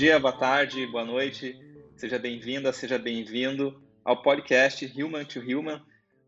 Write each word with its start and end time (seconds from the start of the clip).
Dia, 0.00 0.18
boa 0.18 0.32
tarde, 0.32 0.86
boa 0.86 1.04
noite. 1.04 1.54
Seja 1.94 2.18
bem-vinda, 2.18 2.72
seja 2.72 2.98
bem-vindo 2.98 3.82
ao 4.02 4.22
podcast 4.22 4.90
Human 4.96 5.26
to 5.26 5.40
Human, 5.40 5.78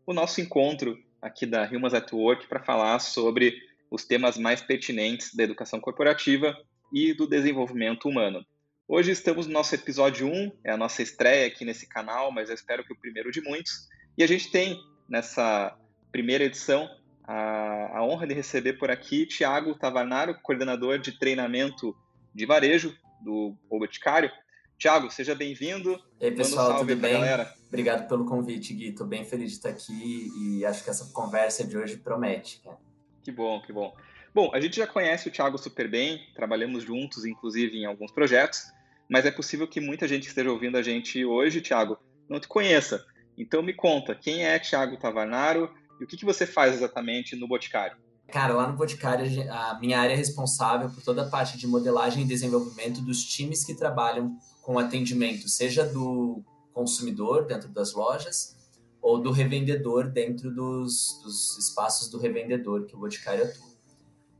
o 0.05 0.13
nosso 0.13 0.39
encontro 0.39 0.95
aqui 1.19 1.47
da 1.47 1.67
Humans 1.67 1.95
at 1.95 2.13
Work 2.13 2.45
para 2.45 2.63
falar 2.63 2.99
sobre 2.99 3.59
os 3.89 4.05
temas 4.05 4.37
mais 4.37 4.61
pertinentes 4.61 5.33
da 5.33 5.41
educação 5.41 5.79
corporativa 5.79 6.55
e 6.93 7.15
do 7.15 7.25
desenvolvimento 7.25 8.07
humano. 8.07 8.45
Hoje 8.87 9.09
estamos 9.09 9.47
no 9.47 9.53
nosso 9.53 9.73
episódio 9.73 10.27
1, 10.27 10.51
é 10.63 10.71
a 10.71 10.77
nossa 10.77 11.01
estreia 11.01 11.47
aqui 11.47 11.65
nesse 11.65 11.89
canal, 11.89 12.31
mas 12.31 12.49
eu 12.49 12.55
espero 12.55 12.83
que 12.83 12.93
o 12.93 12.99
primeiro 12.99 13.31
de 13.31 13.41
muitos. 13.41 13.89
E 14.15 14.23
a 14.23 14.27
gente 14.27 14.51
tem 14.51 14.79
nessa 15.09 15.75
primeira 16.11 16.43
edição 16.43 16.87
a, 17.23 17.97
a 17.97 18.05
honra 18.05 18.27
de 18.27 18.35
receber 18.35 18.73
por 18.73 18.91
aqui 18.91 19.25
Tiago 19.25 19.73
Tavarnaro, 19.73 20.37
coordenador 20.43 20.99
de 20.99 21.17
treinamento 21.17 21.97
de 22.35 22.45
varejo 22.45 22.95
do 23.23 23.55
O 23.69 23.79
Boticário. 23.79 24.31
Tiago, 24.77 25.09
seja 25.09 25.33
bem-vindo. 25.33 25.99
Ei, 26.19 26.31
pessoal, 26.31 26.75
um 26.75 26.79
tudo 26.79 26.95
bem? 26.95 27.13
Galera. 27.13 27.53
Obrigado 27.67 28.07
pelo 28.07 28.25
convite, 28.25 28.73
Gui. 28.73 28.89
Estou 28.89 29.07
bem 29.07 29.23
feliz 29.23 29.51
de 29.51 29.57
estar 29.57 29.69
aqui 29.69 30.29
e 30.41 30.65
acho 30.65 30.83
que 30.83 30.89
essa 30.89 31.11
conversa 31.13 31.65
de 31.65 31.77
hoje 31.77 31.97
promete. 31.97 32.61
Cara. 32.61 32.77
Que 33.23 33.31
bom, 33.31 33.61
que 33.61 33.71
bom. 33.71 33.95
Bom, 34.33 34.51
a 34.53 34.59
gente 34.59 34.77
já 34.77 34.87
conhece 34.87 35.27
o 35.27 35.31
Tiago 35.31 35.57
super 35.57 35.87
bem, 35.87 36.19
trabalhamos 36.35 36.83
juntos, 36.83 37.23
inclusive, 37.23 37.77
em 37.77 37.85
alguns 37.85 38.11
projetos, 38.11 38.63
mas 39.07 39.25
é 39.25 39.31
possível 39.31 39.67
que 39.67 39.79
muita 39.79 40.07
gente 40.07 40.23
que 40.23 40.29
esteja 40.29 40.51
ouvindo 40.51 40.77
a 40.77 40.81
gente 40.81 41.23
hoje, 41.23 41.61
Tiago, 41.61 41.97
não 42.27 42.39
te 42.39 42.47
conheça. 42.47 43.05
Então 43.37 43.61
me 43.61 43.73
conta, 43.73 44.15
quem 44.15 44.45
é 44.45 44.57
Tiago 44.59 44.97
Tavarnaro 44.97 45.73
e 46.01 46.03
o 46.03 46.07
que, 46.07 46.17
que 46.17 46.25
você 46.25 46.45
faz 46.45 46.73
exatamente 46.73 47.35
no 47.35 47.47
Boticário? 47.47 47.95
Cara, 48.27 48.53
lá 48.53 48.67
no 48.67 48.75
Boticário, 48.75 49.25
a 49.51 49.79
minha 49.79 49.99
área 49.99 50.13
é 50.13 50.17
responsável 50.17 50.89
por 50.89 51.03
toda 51.03 51.23
a 51.23 51.29
parte 51.29 51.57
de 51.57 51.67
modelagem 51.67 52.23
e 52.23 52.27
desenvolvimento 52.27 53.01
dos 53.01 53.23
times 53.23 53.63
que 53.63 53.75
trabalham 53.75 54.37
com 54.61 54.79
atendimento, 54.79 55.47
seja 55.47 55.85
do 55.85 56.41
consumidor 56.73 57.45
dentro 57.45 57.69
das 57.69 57.93
lojas 57.93 58.57
ou 59.01 59.21
do 59.21 59.31
revendedor 59.31 60.09
dentro 60.09 60.49
dos, 60.49 61.19
dos 61.21 61.57
espaços 61.57 62.09
do 62.09 62.17
revendedor 62.17 62.85
que 62.85 62.95
o 62.95 62.99
Boticário 62.99 63.43
atua. 63.43 63.73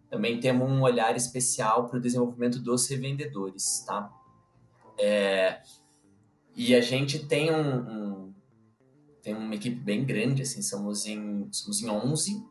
Também 0.10 0.40
temos 0.40 0.70
um 0.70 0.82
olhar 0.82 1.16
especial 1.16 1.88
para 1.88 1.98
o 1.98 2.02
desenvolvimento 2.02 2.60
dos 2.60 2.88
revendedores, 2.88 3.84
tá? 3.86 4.12
É, 4.98 5.62
e 6.56 6.74
a 6.76 6.82
gente 6.82 7.26
tem 7.26 7.52
um, 7.52 7.78
um, 7.78 8.34
tem 9.22 9.36
uma 9.36 9.56
equipe 9.56 9.76
bem 9.76 10.06
grande, 10.06 10.44
assim, 10.44 10.62
somos 10.62 11.06
em, 11.06 11.48
somos 11.52 11.82
em 11.82 11.90
11, 11.90 12.44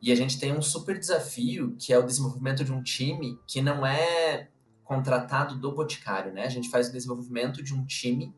e 0.00 0.12
a 0.12 0.14
gente 0.14 0.38
tem 0.38 0.52
um 0.52 0.62
super 0.62 0.98
desafio, 0.98 1.74
que 1.78 1.92
é 1.92 1.98
o 1.98 2.04
desenvolvimento 2.04 2.64
de 2.64 2.72
um 2.72 2.82
time 2.82 3.38
que 3.46 3.60
não 3.60 3.84
é 3.84 4.48
contratado 4.84 5.56
do 5.56 5.72
Boticário, 5.72 6.32
né? 6.32 6.44
A 6.44 6.48
gente 6.48 6.70
faz 6.70 6.88
o 6.88 6.92
desenvolvimento 6.92 7.62
de 7.62 7.74
um 7.74 7.84
time 7.84 8.34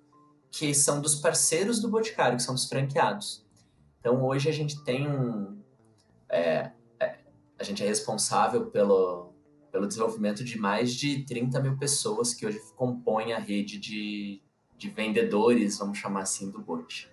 que 0.50 0.74
são 0.74 1.00
dos 1.00 1.14
parceiros 1.14 1.80
do 1.80 1.88
Boticário, 1.88 2.36
que 2.36 2.42
são 2.42 2.54
dos 2.54 2.66
franqueados. 2.66 3.46
Então, 4.00 4.24
hoje 4.24 4.48
a 4.48 4.52
gente 4.52 4.82
tem 4.82 5.06
um... 5.08 5.60
É, 6.28 6.72
é, 6.98 7.18
a 7.58 7.62
gente 7.62 7.84
é 7.84 7.86
responsável 7.86 8.66
pelo, 8.66 9.32
pelo 9.70 9.86
desenvolvimento 9.86 10.42
de 10.42 10.58
mais 10.58 10.94
de 10.94 11.24
30 11.24 11.60
mil 11.60 11.76
pessoas 11.76 12.34
que 12.34 12.46
hoje 12.46 12.58
compõem 12.74 13.32
a 13.32 13.38
rede 13.38 13.78
de, 13.78 14.42
de 14.76 14.88
vendedores, 14.88 15.78
vamos 15.78 15.98
chamar 15.98 16.22
assim, 16.22 16.50
do 16.50 16.60
Bot. 16.60 17.08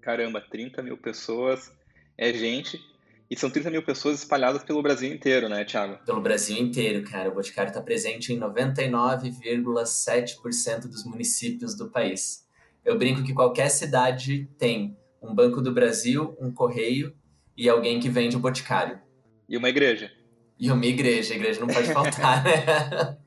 Caramba, 0.00 0.40
30 0.40 0.82
mil 0.82 0.98
pessoas 0.98 1.72
é 2.18 2.32
gente. 2.32 2.78
E 3.28 3.36
são 3.36 3.50
30 3.50 3.70
mil 3.70 3.82
pessoas 3.82 4.20
espalhadas 4.20 4.62
pelo 4.62 4.80
Brasil 4.80 5.12
inteiro, 5.12 5.48
né, 5.48 5.64
Thiago? 5.64 5.98
Pelo 6.04 6.20
Brasil 6.20 6.56
inteiro, 6.56 7.02
cara. 7.02 7.28
O 7.28 7.34
Boticário 7.34 7.70
está 7.70 7.82
presente 7.82 8.32
em 8.32 8.38
99,7% 8.38 10.82
dos 10.82 11.04
municípios 11.04 11.74
do 11.74 11.90
país. 11.90 12.46
Eu 12.84 12.96
brinco 12.96 13.24
que 13.24 13.34
qualquer 13.34 13.68
cidade 13.68 14.48
tem 14.56 14.96
um 15.20 15.34
Banco 15.34 15.60
do 15.60 15.74
Brasil, 15.74 16.36
um 16.40 16.52
correio 16.52 17.12
e 17.56 17.68
alguém 17.68 17.98
que 17.98 18.08
vende 18.08 18.36
o 18.36 18.40
Boticário. 18.40 19.00
E 19.48 19.56
uma 19.56 19.68
igreja. 19.68 20.12
E 20.58 20.70
uma 20.70 20.86
igreja. 20.86 21.34
A 21.34 21.36
igreja 21.36 21.60
não 21.60 21.66
pode 21.66 21.92
faltar, 21.92 22.44
né? 22.44 23.18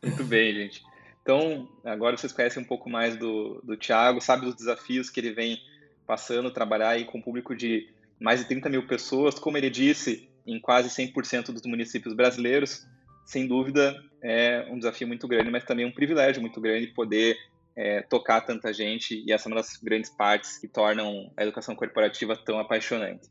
Muito 0.00 0.24
bem, 0.24 0.54
gente. 0.54 0.82
Então, 1.22 1.68
agora 1.84 2.16
vocês 2.16 2.32
conhecem 2.32 2.62
um 2.62 2.66
pouco 2.66 2.88
mais 2.88 3.16
do, 3.16 3.60
do 3.64 3.76
Thiago, 3.76 4.20
sabe 4.20 4.46
dos 4.46 4.54
desafios 4.54 5.10
que 5.10 5.18
ele 5.18 5.32
vem 5.32 5.58
passando, 6.06 6.52
trabalhar 6.52 6.90
aí 6.90 7.04
com 7.04 7.18
um 7.18 7.22
público 7.22 7.52
de 7.54 7.92
mais 8.20 8.40
de 8.40 8.46
30 8.46 8.68
mil 8.68 8.86
pessoas, 8.86 9.38
como 9.38 9.56
ele 9.56 9.70
disse, 9.70 10.28
em 10.46 10.60
quase 10.60 10.88
100% 10.88 11.52
dos 11.52 11.62
municípios 11.62 12.14
brasileiros. 12.14 12.86
Sem 13.24 13.46
dúvida, 13.46 14.00
é 14.22 14.66
um 14.70 14.78
desafio 14.78 15.06
muito 15.06 15.26
grande, 15.26 15.50
mas 15.50 15.64
também 15.64 15.84
um 15.84 15.92
privilégio 15.92 16.40
muito 16.40 16.60
grande 16.60 16.88
poder 16.88 17.36
é, 17.76 18.00
tocar 18.02 18.40
tanta 18.40 18.72
gente, 18.72 19.22
e 19.26 19.32
essa 19.32 19.48
é 19.48 19.52
uma 19.52 19.56
das 19.56 19.76
grandes 19.76 20.08
partes 20.08 20.56
que 20.56 20.66
tornam 20.66 21.30
a 21.36 21.42
educação 21.42 21.76
corporativa 21.76 22.34
tão 22.36 22.58
apaixonante. 22.58 23.28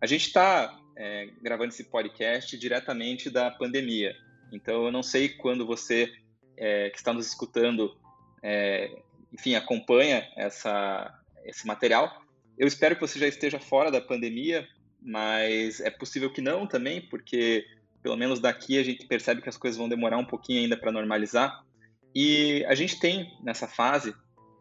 A 0.00 0.06
gente 0.06 0.26
está 0.26 0.74
é, 0.96 1.28
gravando 1.42 1.68
esse 1.68 1.84
podcast 1.84 2.56
diretamente 2.56 3.28
da 3.28 3.50
pandemia, 3.50 4.14
então 4.50 4.86
eu 4.86 4.92
não 4.92 5.02
sei 5.02 5.28
quando 5.28 5.66
você 5.66 6.10
é, 6.56 6.88
que 6.88 6.96
está 6.96 7.12
nos 7.12 7.26
escutando, 7.26 7.94
é, 8.42 8.90
enfim, 9.32 9.54
acompanha 9.54 10.26
essa, 10.36 11.12
esse 11.44 11.66
material. 11.66 12.22
Eu 12.58 12.66
espero 12.66 12.94
que 12.94 13.00
você 13.00 13.18
já 13.18 13.26
esteja 13.26 13.60
fora 13.60 13.90
da 13.90 14.00
pandemia, 14.00 14.66
mas 15.02 15.80
é 15.80 15.90
possível 15.90 16.32
que 16.32 16.40
não 16.40 16.66
também, 16.66 17.00
porque 17.00 17.64
pelo 18.02 18.16
menos 18.16 18.40
daqui 18.40 18.78
a 18.78 18.82
gente 18.82 19.06
percebe 19.06 19.42
que 19.42 19.48
as 19.48 19.56
coisas 19.56 19.76
vão 19.76 19.88
demorar 19.88 20.16
um 20.16 20.24
pouquinho 20.24 20.60
ainda 20.60 20.76
para 20.76 20.92
normalizar. 20.92 21.64
E 22.14 22.64
a 22.66 22.74
gente 22.74 22.98
tem, 22.98 23.36
nessa 23.42 23.68
fase, 23.68 24.14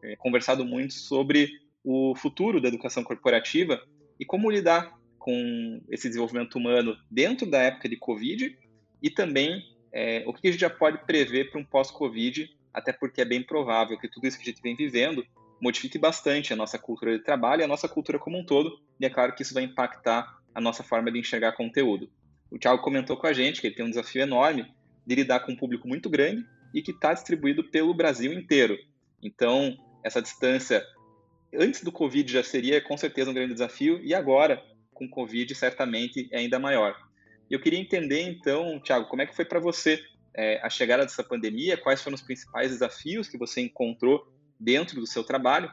é, 0.03 0.15
conversado 0.17 0.65
muito 0.65 0.93
sobre 0.93 1.51
o 1.83 2.15
futuro 2.15 2.59
da 2.59 2.67
educação 2.67 3.03
corporativa 3.03 3.81
e 4.19 4.25
como 4.25 4.49
lidar 4.49 4.91
com 5.17 5.81
esse 5.89 6.07
desenvolvimento 6.07 6.55
humano 6.55 6.97
dentro 7.09 7.49
da 7.49 7.61
época 7.61 7.87
de 7.87 7.95
Covid 7.95 8.57
e 9.01 9.09
também 9.09 9.63
é, 9.91 10.23
o 10.27 10.33
que 10.33 10.47
a 10.47 10.51
gente 10.51 10.59
já 10.59 10.69
pode 10.69 11.05
prever 11.05 11.49
para 11.49 11.59
um 11.59 11.63
pós-Covid, 11.63 12.49
até 12.73 12.91
porque 12.91 13.21
é 13.21 13.25
bem 13.25 13.41
provável 13.41 13.97
que 13.97 14.09
tudo 14.09 14.27
isso 14.27 14.37
que 14.37 14.43
a 14.43 14.51
gente 14.51 14.61
vem 14.61 14.75
vivendo 14.75 15.25
modifique 15.61 15.97
bastante 15.97 16.53
a 16.53 16.55
nossa 16.55 16.77
cultura 16.77 17.17
de 17.17 17.23
trabalho 17.23 17.61
e 17.61 17.63
a 17.63 17.67
nossa 17.67 17.87
cultura 17.87 18.19
como 18.19 18.37
um 18.37 18.45
todo, 18.45 18.79
e 18.99 19.05
é 19.05 19.09
claro 19.09 19.33
que 19.33 19.41
isso 19.41 19.53
vai 19.53 19.63
impactar 19.63 20.37
a 20.53 20.61
nossa 20.61 20.83
forma 20.83 21.11
de 21.11 21.19
enxergar 21.19 21.53
conteúdo. 21.53 22.09
O 22.51 22.57
Thiago 22.57 22.81
comentou 22.81 23.17
com 23.17 23.27
a 23.27 23.33
gente 23.33 23.59
que 23.59 23.67
ele 23.67 23.75
tem 23.75 23.85
um 23.85 23.89
desafio 23.89 24.21
enorme 24.21 24.65
de 25.05 25.15
lidar 25.15 25.41
com 25.41 25.51
um 25.51 25.55
público 25.55 25.87
muito 25.87 26.09
grande 26.09 26.45
e 26.73 26.81
que 26.81 26.91
está 26.91 27.13
distribuído 27.13 27.63
pelo 27.63 27.93
Brasil 27.93 28.33
inteiro. 28.33 28.77
Então, 29.21 29.77
essa 30.03 30.21
distância 30.21 30.85
antes 31.53 31.83
do 31.83 31.91
Covid 31.91 32.31
já 32.31 32.43
seria 32.43 32.81
com 32.81 32.97
certeza 32.97 33.31
um 33.31 33.33
grande 33.33 33.53
desafio, 33.53 33.99
e 34.03 34.13
agora, 34.13 34.63
com 34.93 35.05
o 35.05 35.09
Covid, 35.09 35.53
certamente 35.55 36.27
é 36.31 36.39
ainda 36.39 36.59
maior. 36.59 36.95
Eu 37.49 37.59
queria 37.59 37.79
entender, 37.79 38.21
então, 38.21 38.79
Thiago, 38.79 39.07
como 39.07 39.21
é 39.21 39.25
que 39.25 39.35
foi 39.35 39.45
para 39.45 39.59
você 39.59 40.03
é, 40.35 40.59
a 40.61 40.69
chegada 40.69 41.03
dessa 41.03 41.23
pandemia? 41.23 41.77
Quais 41.77 42.01
foram 42.01 42.15
os 42.15 42.21
principais 42.21 42.71
desafios 42.71 43.27
que 43.27 43.37
você 43.37 43.61
encontrou 43.61 44.27
dentro 44.59 44.99
do 44.99 45.07
seu 45.07 45.23
trabalho? 45.23 45.71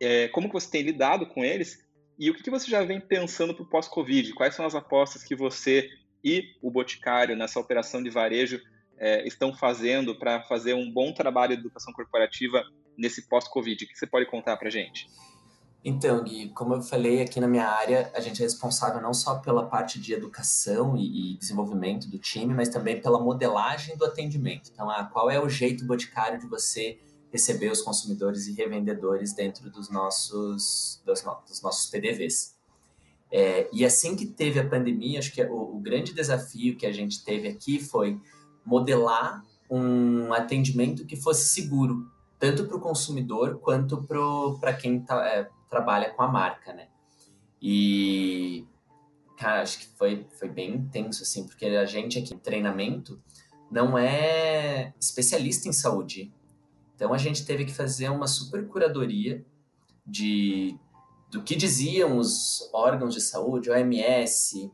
É, 0.00 0.28
como 0.28 0.48
que 0.48 0.54
você 0.54 0.70
tem 0.70 0.82
lidado 0.82 1.26
com 1.26 1.44
eles? 1.44 1.84
E 2.18 2.30
o 2.30 2.34
que, 2.34 2.42
que 2.42 2.50
você 2.50 2.70
já 2.70 2.82
vem 2.82 3.00
pensando 3.00 3.54
para 3.54 3.62
o 3.62 3.68
pós-Covid? 3.68 4.34
Quais 4.34 4.54
são 4.54 4.66
as 4.66 4.74
apostas 4.74 5.24
que 5.24 5.34
você 5.34 5.88
e 6.22 6.44
o 6.60 6.70
Boticário 6.70 7.36
nessa 7.36 7.58
operação 7.58 8.02
de 8.02 8.10
varejo 8.10 8.60
é, 8.98 9.26
estão 9.26 9.54
fazendo 9.54 10.18
para 10.18 10.42
fazer 10.42 10.74
um 10.74 10.92
bom 10.92 11.12
trabalho 11.12 11.54
de 11.54 11.60
educação 11.60 11.92
corporativa 11.92 12.62
nesse 12.96 13.28
pós-Covid? 13.28 13.84
O 13.84 13.88
que 13.88 13.98
você 13.98 14.06
pode 14.06 14.26
contar 14.26 14.56
para 14.56 14.68
a 14.68 14.70
gente? 14.70 15.06
Então, 15.82 16.22
Gui, 16.22 16.50
como 16.50 16.74
eu 16.74 16.82
falei 16.82 17.22
aqui 17.22 17.40
na 17.40 17.48
minha 17.48 17.66
área, 17.66 18.12
a 18.14 18.20
gente 18.20 18.42
é 18.42 18.44
responsável 18.44 19.00
não 19.00 19.14
só 19.14 19.36
pela 19.36 19.66
parte 19.66 19.98
de 19.98 20.12
educação 20.12 20.94
e, 20.94 21.32
e 21.32 21.36
desenvolvimento 21.38 22.06
do 22.06 22.18
time, 22.18 22.52
mas 22.52 22.68
também 22.68 23.00
pela 23.00 23.18
modelagem 23.18 23.96
do 23.96 24.04
atendimento. 24.04 24.70
Então, 24.70 24.90
ah, 24.90 25.04
qual 25.04 25.30
é 25.30 25.40
o 25.40 25.48
jeito 25.48 25.86
boticário 25.86 26.38
de 26.38 26.46
você 26.46 26.98
receber 27.32 27.70
os 27.70 27.82
consumidores 27.82 28.46
e 28.46 28.52
revendedores 28.52 29.32
dentro 29.32 29.70
dos 29.70 29.90
nossos, 29.90 31.00
dos, 31.04 31.22
dos 31.48 31.62
nossos 31.62 31.90
PDVs? 31.90 32.58
É, 33.32 33.68
e 33.72 33.84
assim 33.84 34.16
que 34.16 34.26
teve 34.26 34.58
a 34.58 34.68
pandemia, 34.68 35.20
acho 35.20 35.32
que 35.32 35.42
o, 35.42 35.76
o 35.76 35.80
grande 35.80 36.12
desafio 36.12 36.76
que 36.76 36.84
a 36.84 36.92
gente 36.92 37.24
teve 37.24 37.48
aqui 37.48 37.78
foi 37.78 38.20
modelar 38.64 39.44
um 39.70 40.32
atendimento 40.32 41.06
que 41.06 41.16
fosse 41.16 41.48
seguro, 41.48 42.10
tanto 42.38 42.66
para 42.66 42.76
o 42.76 42.80
consumidor 42.80 43.60
quanto 43.60 44.02
para 44.58 44.72
quem 44.72 44.98
está 44.98 45.24
é, 45.28 45.48
trabalha 45.68 46.10
com 46.10 46.22
a 46.22 46.28
marca, 46.28 46.72
né? 46.72 46.88
E, 47.62 48.66
cara, 49.36 49.62
acho 49.62 49.78
que 49.78 49.86
foi, 49.96 50.26
foi 50.38 50.48
bem 50.48 50.74
intenso, 50.74 51.22
assim, 51.22 51.46
porque 51.46 51.66
a 51.66 51.84
gente 51.84 52.18
aqui 52.18 52.34
em 52.34 52.38
treinamento 52.38 53.22
não 53.70 53.96
é 53.96 54.92
especialista 54.98 55.68
em 55.68 55.72
saúde. 55.72 56.32
Então 57.00 57.14
a 57.14 57.18
gente 57.18 57.46
teve 57.46 57.64
que 57.64 57.72
fazer 57.72 58.10
uma 58.10 58.26
super 58.26 58.68
curadoria 58.68 59.42
de 60.06 60.78
do 61.30 61.42
que 61.42 61.56
diziam 61.56 62.18
os 62.18 62.68
órgãos 62.74 63.14
de 63.14 63.22
saúde, 63.22 63.70
OMS, 63.70 64.70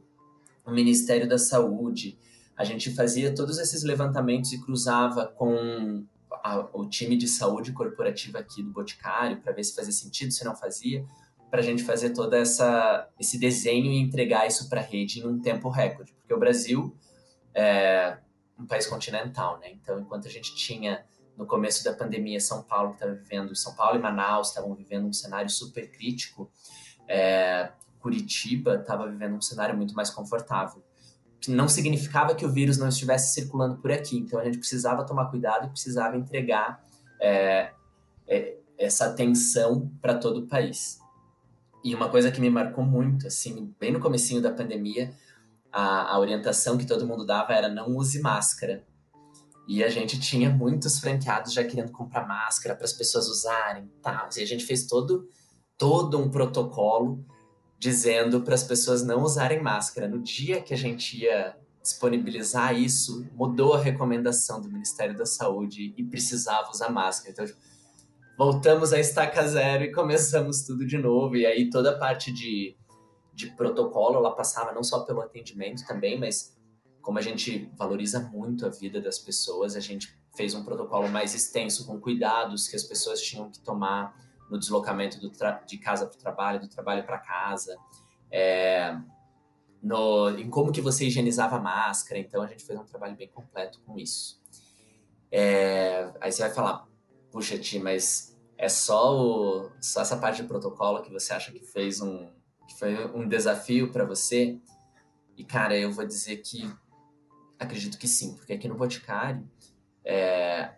o 0.64 0.72
Ministério 0.72 1.28
da 1.28 1.38
Saúde, 1.38 2.18
a 2.56 2.64
gente 2.64 2.92
fazia 2.92 3.32
todos 3.32 3.58
esses 3.58 3.84
levantamentos 3.84 4.52
e 4.52 4.60
cruzava 4.60 5.26
com 5.26 6.04
a, 6.42 6.68
o 6.72 6.88
time 6.88 7.16
de 7.16 7.28
saúde 7.28 7.72
corporativa 7.72 8.40
aqui 8.40 8.60
do 8.60 8.72
Boticário 8.72 9.40
para 9.40 9.52
ver 9.52 9.62
se 9.62 9.76
fazia 9.76 9.92
sentido, 9.92 10.32
se 10.32 10.44
não 10.44 10.56
fazia, 10.56 11.06
para 11.48 11.60
a 11.60 11.62
gente 11.62 11.84
fazer 11.84 12.10
todo 12.10 12.34
essa, 12.34 13.08
esse 13.20 13.38
desenho 13.38 13.86
e 13.86 14.00
entregar 14.00 14.48
isso 14.48 14.68
para 14.68 14.80
a 14.80 14.84
rede 14.84 15.20
em 15.20 15.28
um 15.28 15.38
tempo 15.38 15.68
recorde. 15.68 16.12
Porque 16.14 16.34
o 16.34 16.40
Brasil 16.40 16.96
é 17.54 18.18
um 18.58 18.66
país 18.66 18.84
continental, 18.88 19.60
né? 19.60 19.70
Então, 19.70 20.00
enquanto 20.00 20.26
a 20.26 20.30
gente 20.30 20.56
tinha 20.56 21.04
no 21.36 21.46
começo 21.46 21.84
da 21.84 21.92
pandemia 21.92 22.40
São 22.40 22.62
Paulo 22.62 22.94
estava 22.94 23.12
vivendo, 23.12 23.54
São 23.54 23.74
Paulo 23.74 23.98
e 23.98 24.02
Manaus 24.02 24.48
estavam 24.48 24.74
vivendo 24.74 25.06
um 25.06 25.12
cenário 25.12 25.50
super 25.50 25.90
crítico, 25.90 26.50
é, 27.08 27.70
Curitiba 28.00 28.76
estava 28.76 29.08
vivendo 29.08 29.34
um 29.34 29.42
cenário 29.42 29.76
muito 29.76 29.94
mais 29.94 30.10
confortável 30.10 30.82
que 31.40 31.50
não 31.50 31.68
significava 31.68 32.34
que 32.34 32.44
o 32.44 32.50
vírus 32.50 32.76
não 32.76 32.88
estivesse 32.88 33.32
circulando 33.32 33.76
por 33.76 33.92
aqui. 33.92 34.18
Então 34.18 34.40
a 34.40 34.44
gente 34.44 34.58
precisava 34.58 35.04
tomar 35.04 35.26
cuidado 35.26 35.66
e 35.66 35.70
precisava 35.70 36.16
entregar 36.16 36.84
é, 37.20 37.70
é, 38.26 38.56
essa 38.78 39.06
atenção 39.06 39.90
para 40.00 40.14
todo 40.14 40.40
o 40.40 40.46
país. 40.46 40.98
E 41.84 41.94
uma 41.94 42.08
coisa 42.08 42.32
que 42.32 42.40
me 42.40 42.50
marcou 42.50 42.84
muito, 42.84 43.26
assim, 43.28 43.72
bem 43.78 43.92
no 43.92 44.00
comecinho 44.00 44.42
da 44.42 44.50
pandemia, 44.50 45.14
a, 45.70 46.14
a 46.14 46.18
orientação 46.18 46.76
que 46.76 46.84
todo 46.86 47.06
mundo 47.06 47.24
dava 47.24 47.52
era 47.52 47.68
não 47.68 47.94
use 47.96 48.20
máscara. 48.20 48.84
E 49.66 49.82
a 49.82 49.88
gente 49.88 50.18
tinha 50.20 50.48
muitos 50.48 51.00
franqueados 51.00 51.52
já 51.52 51.64
querendo 51.64 51.90
comprar 51.90 52.26
máscara 52.26 52.74
para 52.76 52.84
as 52.84 52.92
pessoas 52.92 53.28
usarem, 53.28 53.90
tal. 54.00 54.28
E 54.36 54.42
a 54.42 54.46
gente 54.46 54.64
fez 54.64 54.86
todo 54.86 55.28
todo 55.78 56.18
um 56.18 56.30
protocolo 56.30 57.24
dizendo 57.78 58.40
para 58.42 58.54
as 58.54 58.62
pessoas 58.62 59.02
não 59.04 59.22
usarem 59.22 59.62
máscara. 59.62 60.08
No 60.08 60.18
dia 60.22 60.62
que 60.62 60.72
a 60.72 60.76
gente 60.76 61.22
ia 61.22 61.56
disponibilizar 61.82 62.74
isso, 62.74 63.26
mudou 63.34 63.74
a 63.74 63.80
recomendação 63.80 64.60
do 64.60 64.68
Ministério 64.68 65.16
da 65.16 65.26
Saúde 65.26 65.94
e 65.96 66.02
precisava 66.02 66.70
usar 66.70 66.90
máscara. 66.90 67.30
Então, 67.32 67.56
voltamos 68.36 68.92
a 68.92 68.98
estaca 68.98 69.46
zero 69.46 69.84
e 69.84 69.92
começamos 69.92 70.62
tudo 70.62 70.86
de 70.86 70.98
novo. 70.98 71.36
E 71.36 71.46
aí 71.46 71.70
toda 71.70 71.90
a 71.90 71.98
parte 71.98 72.32
de, 72.32 72.74
de 73.32 73.50
protocolo, 73.54 74.16
ela 74.16 74.34
passava 74.34 74.72
não 74.72 74.82
só 74.82 75.00
pelo 75.00 75.20
atendimento 75.20 75.86
também, 75.86 76.18
mas 76.18 76.55
como 77.06 77.20
a 77.20 77.22
gente 77.22 77.70
valoriza 77.76 78.18
muito 78.18 78.66
a 78.66 78.68
vida 78.68 79.00
das 79.00 79.16
pessoas, 79.16 79.76
a 79.76 79.80
gente 79.80 80.12
fez 80.34 80.56
um 80.56 80.64
protocolo 80.64 81.08
mais 81.08 81.36
extenso, 81.36 81.86
com 81.86 82.00
cuidados 82.00 82.66
que 82.66 82.74
as 82.74 82.82
pessoas 82.82 83.22
tinham 83.22 83.48
que 83.48 83.60
tomar 83.60 84.12
no 84.50 84.58
deslocamento 84.58 85.20
de 85.20 85.78
casa 85.78 86.04
para 86.04 86.16
o 86.16 86.18
trabalho, 86.18 86.60
do 86.60 86.68
trabalho 86.68 87.06
para 87.06 87.18
casa, 87.18 87.76
é, 88.28 88.98
no, 89.80 90.30
em 90.30 90.50
como 90.50 90.72
que 90.72 90.80
você 90.80 91.06
higienizava 91.06 91.58
a 91.58 91.60
máscara. 91.60 92.18
Então 92.18 92.42
a 92.42 92.48
gente 92.48 92.64
fez 92.64 92.76
um 92.76 92.84
trabalho 92.84 93.14
bem 93.14 93.28
completo 93.28 93.80
com 93.86 93.96
isso. 93.96 94.42
É, 95.30 96.12
aí 96.20 96.32
você 96.32 96.42
vai 96.42 96.50
falar, 96.50 96.88
puxa, 97.30 97.56
Ti, 97.56 97.78
mas 97.78 98.36
é 98.58 98.68
só, 98.68 99.16
o, 99.16 99.70
só 99.80 100.00
essa 100.00 100.16
parte 100.16 100.42
de 100.42 100.48
protocolo 100.48 101.00
que 101.02 101.12
você 101.12 101.32
acha 101.32 101.52
que 101.52 101.60
fez 101.60 102.00
um, 102.00 102.28
que 102.66 102.76
foi 102.76 103.06
um 103.14 103.28
desafio 103.28 103.92
para 103.92 104.04
você? 104.04 104.58
E 105.36 105.44
cara, 105.44 105.78
eu 105.78 105.92
vou 105.92 106.04
dizer 106.04 106.38
que 106.38 106.68
acredito 107.58 107.98
que 107.98 108.08
sim, 108.08 108.34
porque 108.34 108.52
aqui 108.52 108.68
no 108.68 108.74
Boticário, 108.74 109.48
é, 110.04 110.74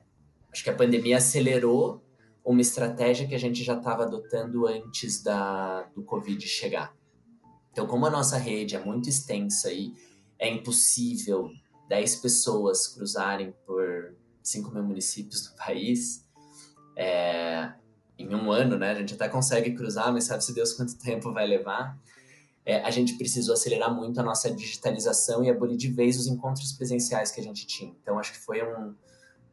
acho 0.52 0.64
que 0.64 0.70
a 0.70 0.74
pandemia 0.74 1.18
acelerou 1.18 2.02
uma 2.44 2.60
estratégia 2.60 3.26
que 3.26 3.34
a 3.34 3.38
gente 3.38 3.62
já 3.62 3.76
estava 3.76 4.04
adotando 4.04 4.66
antes 4.66 5.22
da, 5.22 5.82
do 5.94 6.02
Covid 6.02 6.46
chegar. 6.46 6.96
Então, 7.70 7.86
como 7.86 8.06
a 8.06 8.10
nossa 8.10 8.38
rede 8.38 8.74
é 8.74 8.82
muito 8.82 9.08
extensa 9.08 9.70
e 9.70 9.92
é 10.38 10.48
impossível 10.50 11.50
10 11.88 12.16
pessoas 12.16 12.86
cruzarem 12.86 13.54
por 13.66 14.14
5 14.42 14.70
mil 14.72 14.82
municípios 14.82 15.46
do 15.46 15.56
país, 15.56 16.26
é, 16.96 17.72
em 18.18 18.34
um 18.34 18.50
ano, 18.50 18.76
né? 18.76 18.90
A 18.90 18.94
gente 18.94 19.14
até 19.14 19.28
consegue 19.28 19.74
cruzar, 19.74 20.12
mas 20.12 20.24
sabe 20.24 20.44
se 20.44 20.52
Deus 20.52 20.72
quanto 20.72 20.98
tempo 20.98 21.32
vai 21.32 21.46
levar. 21.46 21.98
É, 22.68 22.82
a 22.82 22.90
gente 22.90 23.14
precisou 23.14 23.54
acelerar 23.54 23.90
muito 23.94 24.20
a 24.20 24.22
nossa 24.22 24.50
digitalização 24.54 25.42
e 25.42 25.48
abolir 25.48 25.78
de 25.78 25.90
vez 25.90 26.18
os 26.18 26.26
encontros 26.26 26.70
presenciais 26.70 27.30
que 27.30 27.40
a 27.40 27.42
gente 27.42 27.66
tinha. 27.66 27.96
Então, 28.02 28.18
acho 28.18 28.30
que 28.30 28.38
foi 28.38 28.62
um. 28.62 28.94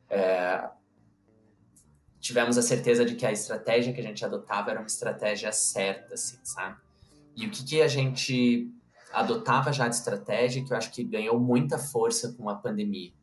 É, 0.10 0.70
tivemos 2.20 2.58
a 2.58 2.62
certeza 2.62 3.06
de 3.06 3.16
que 3.16 3.26
a 3.26 3.32
estratégia 3.32 3.94
que 3.94 4.02
a 4.02 4.04
gente 4.04 4.26
adotava 4.26 4.72
era 4.72 4.82
uma 4.82 4.86
estratégia 4.86 5.50
certa, 5.54 6.16
assim, 6.16 6.38
sabe? 6.44 6.76
E 7.38 7.48
o 7.48 7.50
que, 7.50 7.64
que 7.64 7.82
a 7.82 7.88
gente 7.88 8.70
adotava 9.14 9.72
já 9.72 9.88
de 9.88 9.96
estratégia 9.96 10.66
que 10.66 10.74
eu 10.74 10.76
acho 10.76 10.92
que 10.92 11.02
ganhou 11.02 11.40
muita 11.40 11.80
força 11.80 12.34
com 12.34 12.50
a 12.50 12.56
pandemia? 12.56 13.14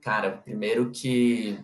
Cara, 0.00 0.36
primeiro 0.36 0.92
que 0.92 1.58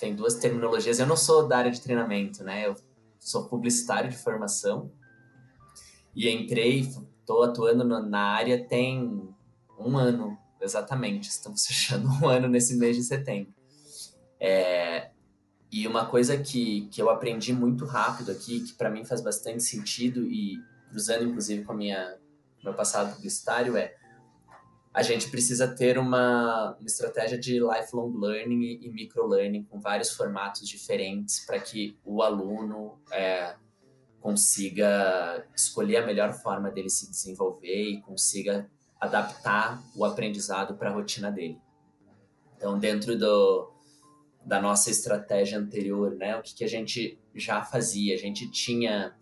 tem 0.00 0.16
duas 0.16 0.34
terminologias. 0.34 0.98
Eu 0.98 1.06
não 1.06 1.16
sou 1.16 1.46
da 1.46 1.58
área 1.58 1.70
de 1.70 1.80
treinamento, 1.80 2.42
né? 2.42 2.66
Eu 2.66 2.74
sou 3.20 3.46
publicitário 3.46 4.10
de 4.10 4.18
formação 4.18 4.90
e 6.16 6.30
entrei, 6.30 6.80
estou 6.80 7.42
atuando 7.42 7.84
na 7.84 8.20
área 8.20 8.64
tem 8.64 9.28
um 9.78 9.98
ano, 9.98 10.36
exatamente. 10.58 11.28
Estamos 11.28 11.64
fechando 11.68 12.08
um 12.08 12.26
ano 12.26 12.48
nesse 12.48 12.74
mês 12.76 12.96
de 12.96 13.04
setembro. 13.04 13.52
É, 14.40 15.10
e 15.70 15.86
uma 15.86 16.06
coisa 16.06 16.38
que, 16.38 16.88
que 16.88 17.02
eu 17.02 17.10
aprendi 17.10 17.52
muito 17.52 17.84
rápido 17.84 18.32
aqui, 18.32 18.60
que 18.60 18.72
para 18.72 18.88
mim 18.88 19.04
faz 19.04 19.20
bastante 19.20 19.62
sentido 19.62 20.24
e 20.24 20.56
cruzando 20.88 21.24
inclusive 21.24 21.64
com 21.64 21.72
a 21.72 21.76
minha 21.76 22.16
meu 22.64 22.72
passado 22.74 23.14
publicitário 23.14 23.76
é 23.76 23.94
a 24.92 25.02
gente 25.02 25.30
precisa 25.30 25.68
ter 25.68 25.98
uma, 25.98 26.74
uma 26.78 26.86
estratégia 26.86 27.38
de 27.38 27.60
lifelong 27.60 28.18
learning 28.18 28.62
e, 28.62 28.86
e 28.86 28.90
microlearning 28.90 29.64
com 29.64 29.78
vários 29.78 30.10
formatos 30.10 30.66
diferentes 30.66 31.44
para 31.44 31.60
que 31.60 31.98
o 32.02 32.22
aluno 32.22 32.98
é, 33.12 33.54
consiga 34.20 35.46
escolher 35.54 35.98
a 35.98 36.06
melhor 36.06 36.32
forma 36.32 36.70
dele 36.70 36.90
se 36.90 37.10
desenvolver 37.10 37.90
e 37.90 38.00
consiga 38.02 38.68
adaptar 39.00 39.82
o 39.94 40.04
aprendizado 40.04 40.76
para 40.76 40.90
a 40.90 40.92
rotina 40.92 41.30
dele. 41.30 41.60
Então, 42.56 42.78
dentro 42.78 43.16
do, 43.18 43.72
da 44.44 44.60
nossa 44.60 44.90
estratégia 44.90 45.58
anterior, 45.58 46.14
né? 46.14 46.36
O 46.36 46.42
que, 46.42 46.54
que 46.54 46.64
a 46.64 46.68
gente 46.68 47.20
já 47.34 47.62
fazia? 47.62 48.14
A 48.14 48.18
gente 48.18 48.50
tinha 48.50 49.14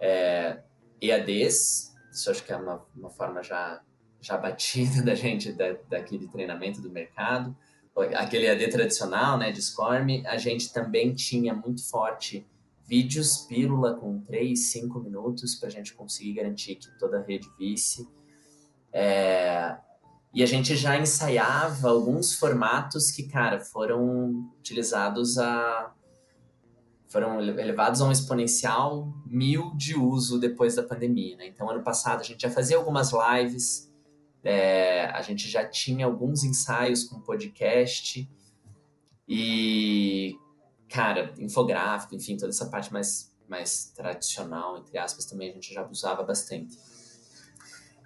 é, 0.00 0.62
EADs, 1.00 1.94
isso 2.12 2.30
acho 2.30 2.44
que 2.44 2.52
é 2.52 2.56
uma, 2.56 2.84
uma 2.94 3.10
forma 3.10 3.42
já, 3.42 3.82
já 4.20 4.36
batida 4.36 5.02
da 5.04 5.14
gente, 5.14 5.52
da, 5.52 5.72
daquele 5.88 6.28
treinamento 6.28 6.80
do 6.80 6.90
mercado. 6.90 7.56
Aquele 8.14 8.46
EAD 8.46 8.68
tradicional, 8.68 9.36
né, 9.36 9.50
de 9.50 9.60
SCORM, 9.60 10.24
a 10.26 10.36
gente 10.36 10.72
também 10.72 11.14
tinha 11.14 11.52
muito 11.52 11.84
forte 11.88 12.46
vídeos, 12.88 13.38
pílula 13.48 13.94
com 13.94 14.20
3, 14.22 14.58
5 14.58 14.98
minutos 15.00 15.54
para 15.54 15.68
a 15.68 15.70
gente 15.70 15.92
conseguir 15.92 16.32
garantir 16.32 16.76
que 16.76 16.88
toda 16.98 17.18
a 17.18 17.22
rede 17.22 17.46
visse. 17.58 18.08
É, 18.90 19.76
e 20.32 20.42
a 20.42 20.46
gente 20.46 20.74
já 20.74 20.98
ensaiava 20.98 21.90
alguns 21.90 22.34
formatos 22.34 23.10
que, 23.10 23.28
cara, 23.28 23.60
foram 23.60 24.50
utilizados 24.58 25.38
a. 25.38 25.92
foram 27.08 27.40
elevados 27.40 28.00
a 28.00 28.06
um 28.06 28.12
exponencial 28.12 29.12
mil 29.26 29.74
de 29.76 29.94
uso 29.94 30.38
depois 30.40 30.74
da 30.74 30.82
pandemia, 30.82 31.36
né? 31.36 31.46
Então, 31.46 31.68
ano 31.68 31.82
passado, 31.82 32.20
a 32.20 32.24
gente 32.24 32.40
já 32.40 32.50
fazia 32.50 32.78
algumas 32.78 33.10
lives, 33.12 33.92
é, 34.42 35.06
a 35.06 35.20
gente 35.20 35.46
já 35.48 35.66
tinha 35.66 36.06
alguns 36.06 36.42
ensaios 36.42 37.04
com 37.04 37.20
podcast 37.20 38.26
e, 39.28 40.38
cara, 40.88 41.32
infográfico, 41.38 42.14
enfim, 42.14 42.36
toda 42.36 42.50
essa 42.50 42.66
parte 42.66 42.92
mais, 42.92 43.32
mais 43.48 43.92
tradicional, 43.94 44.78
entre 44.78 44.96
aspas, 44.98 45.26
também 45.26 45.50
a 45.50 45.54
gente 45.54 45.72
já 45.72 45.86
usava 45.86 46.22
bastante. 46.22 46.78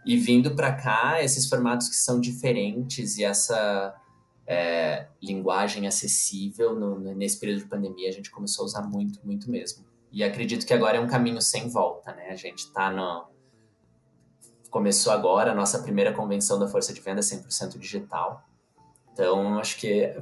E 0.05 0.17
vindo 0.17 0.55
para 0.57 0.73
cá, 0.73 1.23
esses 1.23 1.49
formatos 1.49 1.89
que 1.89 1.95
são 1.95 2.21
diferentes 2.21 3.17
e 3.19 3.25
essa 3.25 3.95
é, 4.47 5.07
linguagem 5.23 5.87
acessível 5.87 6.75
no, 6.75 6.99
nesse 7.15 7.39
período 7.39 7.61
de 7.61 7.69
pandemia, 7.69 8.09
a 8.09 8.13
gente 8.13 8.31
começou 8.31 8.65
a 8.65 8.67
usar 8.67 8.83
muito, 8.83 9.25
muito 9.25 9.51
mesmo. 9.51 9.85
E 10.11 10.23
acredito 10.25 10.67
que 10.67 10.75
agora 10.75 10.99
é 10.99 11.01
um 11.01 11.07
caminho 11.07 11.41
sem 11.41 11.69
volta, 11.69 12.13
né? 12.13 12.29
A 12.29 12.37
gente 12.37 12.59
está 12.59 12.91
no. 12.91 13.31
Começou 14.71 15.13
agora 15.13 15.53
a 15.53 15.55
nossa 15.55 15.83
primeira 15.83 16.13
convenção 16.13 16.59
da 16.59 16.67
Força 16.67 16.93
de 16.93 17.01
Venda 17.01 17.21
100% 17.21 17.79
digital. 17.79 18.43
Então, 19.13 19.59
acho 19.59 19.79
que 19.79 20.15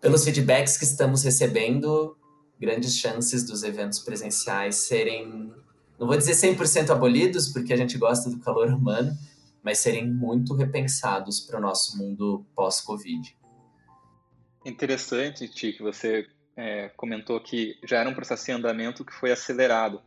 pelos 0.00 0.24
feedbacks 0.24 0.76
que 0.76 0.84
estamos 0.84 1.22
recebendo, 1.22 2.16
grandes 2.60 2.96
chances 2.96 3.44
dos 3.44 3.62
eventos 3.62 3.98
presenciais 4.00 4.76
serem 4.76 5.52
não 5.98 6.06
vou 6.06 6.16
dizer 6.16 6.32
100% 6.32 6.90
abolidos, 6.90 7.48
porque 7.48 7.72
a 7.72 7.76
gente 7.76 7.98
gosta 7.98 8.30
do 8.30 8.38
calor 8.38 8.68
humano, 8.68 9.12
mas 9.62 9.78
serem 9.78 10.08
muito 10.08 10.54
repensados 10.54 11.40
para 11.40 11.58
o 11.58 11.60
nosso 11.60 11.98
mundo 11.98 12.46
pós-Covid. 12.54 13.36
Interessante, 14.64 15.48
Ti, 15.48 15.72
que 15.72 15.82
você 15.82 16.26
é, 16.56 16.88
comentou 16.90 17.40
que 17.40 17.76
já 17.84 17.98
era 17.98 18.08
um 18.08 18.14
processo 18.14 18.48
em 18.50 18.54
andamento 18.54 19.04
que 19.04 19.12
foi 19.12 19.32
acelerado. 19.32 20.00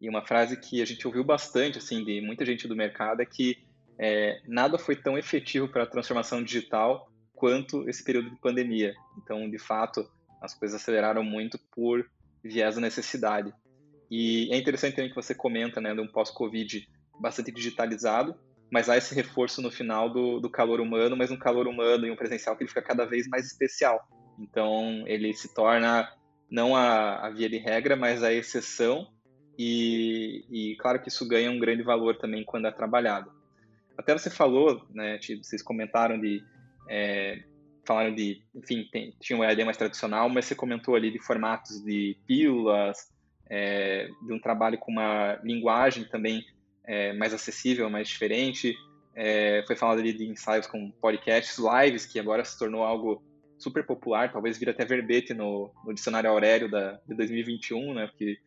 E 0.00 0.08
uma 0.08 0.26
frase 0.26 0.56
que 0.56 0.82
a 0.82 0.84
gente 0.84 1.06
ouviu 1.06 1.22
bastante, 1.22 1.78
assim, 1.78 2.04
de 2.04 2.20
muita 2.20 2.44
gente 2.44 2.66
do 2.66 2.74
mercado 2.74 3.22
é 3.22 3.26
que 3.26 3.56
é, 3.98 4.40
nada 4.48 4.78
foi 4.78 4.96
tão 4.96 5.16
efetivo 5.16 5.68
para 5.68 5.84
a 5.84 5.86
transformação 5.86 6.42
digital 6.42 7.10
quanto 7.36 7.88
esse 7.88 8.02
período 8.02 8.30
de 8.30 8.40
pandemia. 8.40 8.94
Então, 9.18 9.48
de 9.48 9.58
fato, 9.58 10.08
as 10.42 10.54
coisas 10.54 10.80
aceleraram 10.80 11.22
muito 11.22 11.58
por 11.72 12.04
viés 12.42 12.74
da 12.74 12.80
necessidade. 12.80 13.52
E 14.10 14.48
é 14.52 14.56
interessante 14.56 14.96
também 14.96 15.10
que 15.10 15.16
você 15.16 15.34
comenta, 15.34 15.80
né, 15.80 15.94
de 15.94 16.00
um 16.00 16.08
pós-Covid 16.08 16.88
bastante 17.20 17.52
digitalizado, 17.52 18.34
mas 18.70 18.88
há 18.88 18.96
esse 18.96 19.14
reforço 19.14 19.62
no 19.62 19.70
final 19.70 20.10
do, 20.10 20.40
do 20.40 20.50
calor 20.50 20.80
humano, 20.80 21.16
mas 21.16 21.30
um 21.30 21.36
calor 21.36 21.68
humano 21.68 22.06
e 22.06 22.10
um 22.10 22.16
presencial 22.16 22.56
que 22.56 22.62
ele 22.62 22.68
fica 22.68 22.82
cada 22.82 23.04
vez 23.04 23.28
mais 23.28 23.46
especial. 23.46 24.00
Então, 24.38 25.04
ele 25.06 25.32
se 25.34 25.54
torna 25.54 26.10
não 26.50 26.74
a, 26.74 27.26
a 27.26 27.30
via 27.30 27.48
de 27.48 27.58
regra, 27.58 27.96
mas 27.96 28.22
a 28.22 28.32
exceção, 28.32 29.08
e, 29.58 30.44
e 30.50 30.76
claro 30.76 31.00
que 31.00 31.08
isso 31.08 31.26
ganha 31.26 31.50
um 31.50 31.58
grande 31.58 31.82
valor 31.82 32.16
também 32.18 32.44
quando 32.44 32.66
é 32.66 32.70
trabalhado. 32.70 33.32
Até 33.96 34.12
você 34.12 34.30
falou, 34.30 34.86
né, 34.90 35.18
vocês 35.42 35.62
comentaram 35.62 36.20
de 36.20 36.42
é, 36.88 37.42
falaram 37.86 38.14
de, 38.14 38.42
enfim, 38.54 38.88
tem, 38.90 39.14
tinha 39.20 39.36
uma 39.36 39.50
ideia 39.50 39.64
mais 39.64 39.76
tradicional, 39.76 40.28
mas 40.28 40.44
você 40.44 40.54
comentou 40.54 40.94
ali 40.94 41.10
de 41.10 41.18
formatos 41.18 41.82
de 41.82 42.16
pílulas, 42.26 43.12
é, 43.48 44.08
de 44.22 44.32
um 44.32 44.40
trabalho 44.40 44.78
com 44.78 44.90
uma 44.90 45.38
linguagem 45.42 46.04
também 46.04 46.44
é, 46.84 47.12
mais 47.12 47.32
acessível, 47.32 47.88
mais 47.88 48.08
diferente. 48.08 48.74
É, 49.14 49.64
foi 49.66 49.76
falado 49.76 49.98
ali 50.00 50.12
de 50.12 50.26
ensaios 50.28 50.66
com 50.66 50.90
podcasts, 50.90 51.58
lives, 51.58 52.04
que 52.04 52.18
agora 52.18 52.44
se 52.44 52.58
tornou 52.58 52.82
algo 52.82 53.22
super 53.58 53.84
popular, 53.86 54.30
talvez 54.30 54.58
vira 54.58 54.72
até 54.72 54.84
verbete 54.84 55.32
no, 55.32 55.72
no 55.84 55.94
dicionário 55.94 56.28
Aurélio 56.28 56.70
da, 56.70 57.00
de 57.08 57.14
2021, 57.14 57.94
né, 57.94 58.06
porque 58.06 58.38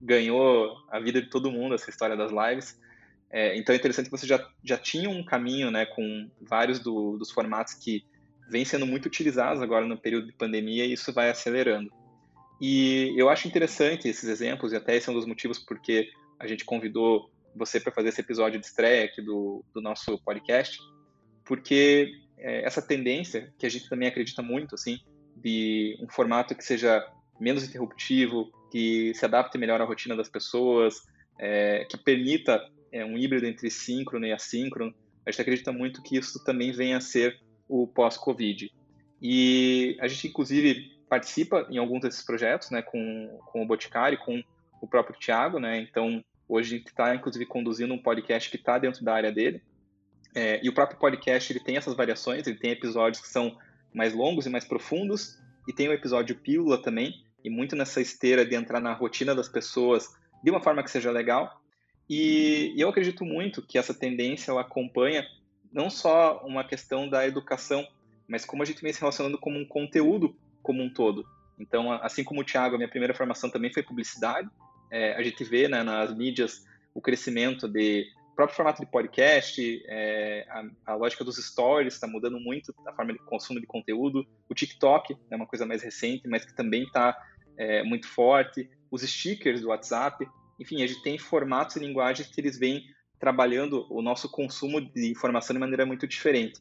ganhou 0.00 0.74
a 0.90 0.98
vida 0.98 1.20
de 1.20 1.28
todo 1.28 1.50
mundo 1.50 1.74
essa 1.74 1.90
história 1.90 2.16
das 2.16 2.30
lives. 2.32 2.80
É, 3.30 3.56
então 3.56 3.74
é 3.74 3.78
interessante 3.78 4.06
que 4.06 4.16
você 4.16 4.26
já, 4.26 4.48
já 4.62 4.78
tinha 4.78 5.10
um 5.10 5.24
caminho 5.24 5.70
né, 5.70 5.84
com 5.84 6.30
vários 6.40 6.78
do, 6.78 7.16
dos 7.18 7.30
formatos 7.30 7.74
que 7.74 8.04
vêm 8.48 8.64
sendo 8.64 8.86
muito 8.86 9.06
utilizados 9.06 9.60
agora 9.62 9.84
no 9.84 9.98
período 9.98 10.26
de 10.26 10.32
pandemia 10.32 10.84
e 10.84 10.92
isso 10.92 11.12
vai 11.12 11.30
acelerando. 11.30 11.90
E 12.60 13.12
eu 13.16 13.28
acho 13.28 13.48
interessante 13.48 14.08
esses 14.08 14.28
exemplos, 14.28 14.72
e 14.72 14.76
até 14.76 14.96
esse 14.96 15.08
é 15.08 15.12
um 15.12 15.14
dos 15.14 15.26
motivos 15.26 15.58
porque 15.58 16.08
a 16.38 16.46
gente 16.46 16.64
convidou 16.64 17.30
você 17.54 17.80
para 17.80 17.92
fazer 17.92 18.10
esse 18.10 18.20
episódio 18.20 18.60
de 18.60 18.66
estreia 18.66 19.04
aqui 19.04 19.20
do, 19.20 19.64
do 19.74 19.80
nosso 19.80 20.18
podcast, 20.18 20.78
porque 21.44 22.12
é, 22.38 22.64
essa 22.64 22.82
tendência, 22.82 23.52
que 23.58 23.66
a 23.66 23.68
gente 23.68 23.88
também 23.88 24.08
acredita 24.08 24.42
muito, 24.42 24.74
assim, 24.74 24.98
de 25.36 25.98
um 26.00 26.08
formato 26.08 26.54
que 26.54 26.64
seja 26.64 27.06
menos 27.40 27.64
interruptivo, 27.64 28.50
que 28.70 29.12
se 29.14 29.24
adapte 29.24 29.58
melhor 29.58 29.80
à 29.80 29.84
rotina 29.84 30.16
das 30.16 30.28
pessoas, 30.28 31.02
é, 31.38 31.84
que 31.84 31.96
permita 31.96 32.60
é, 32.96 33.04
um 33.04 33.18
híbrido 33.18 33.46
entre 33.46 33.70
síncrono 33.70 34.26
e 34.26 34.32
assíncrono, 34.32 34.94
a 35.24 35.30
gente 35.30 35.40
acredita 35.40 35.72
muito 35.72 36.02
que 36.02 36.16
isso 36.16 36.42
também 36.44 36.72
venha 36.72 36.96
a 36.96 37.00
ser 37.00 37.38
o 37.68 37.86
pós-Covid. 37.86 38.72
E 39.20 39.96
a 40.00 40.08
gente, 40.08 40.28
inclusive, 40.28 40.92
participa 41.08 41.66
em 41.70 41.78
alguns 41.78 42.00
desses 42.00 42.22
projetos, 42.22 42.70
né, 42.70 42.80
com, 42.82 43.38
com 43.46 43.62
o 43.62 43.66
Boticário, 43.66 44.18
com 44.18 44.42
o 44.80 44.86
próprio 44.86 45.18
Tiago, 45.18 45.58
né, 45.58 45.80
então 45.80 46.24
hoje 46.48 46.74
a 46.74 46.78
gente 46.78 46.88
está, 46.88 47.14
inclusive, 47.14 47.44
conduzindo 47.44 47.92
um 47.92 47.98
podcast 47.98 48.50
que 48.50 48.56
está 48.56 48.78
dentro 48.78 49.04
da 49.04 49.14
área 49.14 49.32
dele, 49.32 49.60
é, 50.34 50.60
e 50.62 50.68
o 50.68 50.74
próprio 50.74 50.98
podcast, 50.98 51.52
ele 51.52 51.60
tem 51.60 51.76
essas 51.76 51.94
variações, 51.94 52.46
ele 52.46 52.58
tem 52.58 52.70
episódios 52.70 53.22
que 53.22 53.28
são 53.28 53.56
mais 53.92 54.14
longos 54.14 54.46
e 54.46 54.50
mais 54.50 54.64
profundos, 54.64 55.38
e 55.66 55.72
tem 55.72 55.88
o 55.88 55.92
episódio 55.92 56.36
pílula 56.36 56.80
também, 56.80 57.24
e 57.42 57.50
muito 57.50 57.74
nessa 57.74 58.00
esteira 58.00 58.44
de 58.44 58.54
entrar 58.54 58.80
na 58.80 58.92
rotina 58.92 59.34
das 59.34 59.48
pessoas 59.48 60.08
de 60.42 60.50
uma 60.50 60.60
forma 60.60 60.82
que 60.82 60.90
seja 60.90 61.10
legal, 61.10 61.60
e 62.08 62.74
eu 62.76 62.88
acredito 62.88 63.24
muito 63.24 63.62
que 63.62 63.78
essa 63.78 63.94
tendência 63.94 64.50
ela 64.50 64.60
acompanha 64.60 65.26
não 65.72 65.90
só 65.90 66.42
uma 66.44 66.64
questão 66.64 67.08
da 67.08 67.26
educação, 67.26 67.86
mas 68.28 68.44
como 68.44 68.62
a 68.62 68.66
gente 68.66 68.82
vem 68.82 68.92
se 68.92 69.00
relacionando 69.00 69.38
como 69.38 69.58
um 69.58 69.66
conteúdo 69.66 70.36
como 70.62 70.82
um 70.82 70.92
todo. 70.92 71.26
Então, 71.58 71.92
assim 71.92 72.22
como 72.22 72.40
o 72.40 72.44
Thiago, 72.44 72.74
a 72.74 72.78
minha 72.78 72.88
primeira 72.88 73.14
formação 73.14 73.50
também 73.50 73.72
foi 73.72 73.82
publicidade. 73.82 74.48
É, 74.90 75.14
a 75.14 75.22
gente 75.22 75.42
vê 75.44 75.68
né, 75.68 75.82
nas 75.82 76.14
mídias 76.14 76.64
o 76.94 77.00
crescimento 77.00 77.68
de 77.68 78.06
próprio 78.36 78.54
formato 78.54 78.82
de 78.82 78.90
podcast, 78.90 79.82
é, 79.88 80.46
a, 80.50 80.92
a, 80.92 80.94
lógica 80.94 81.24
dos 81.24 81.36
stories 81.36 81.94
está 81.94 82.06
mudando 82.06 82.38
muito 82.38 82.74
a 82.86 82.92
forma 82.92 83.14
de 83.14 83.18
consumo 83.20 83.58
de 83.58 83.66
conteúdo. 83.66 84.26
O 84.48 84.54
TikTok 84.54 85.16
é 85.30 85.36
uma 85.36 85.46
coisa 85.46 85.64
mais 85.64 85.82
recente, 85.82 86.28
mas 86.28 86.44
que 86.44 86.54
também 86.54 86.82
está 86.82 87.16
é, 87.56 87.82
muito 87.82 88.06
forte. 88.06 88.68
Os 88.90 89.00
stickers 89.00 89.62
do 89.62 89.68
WhatsApp. 89.68 90.28
Enfim, 90.58 90.82
a 90.82 90.86
gente 90.86 91.02
tem 91.02 91.18
formatos 91.18 91.76
e 91.76 91.80
linguagens 91.80 92.28
que 92.28 92.40
eles 92.40 92.58
vêm 92.58 92.82
trabalhando 93.18 93.86
o 93.90 94.02
nosso 94.02 94.30
consumo 94.30 94.80
de 94.80 95.10
informação 95.10 95.54
de 95.54 95.60
maneira 95.60 95.86
muito 95.86 96.06
diferente. 96.06 96.60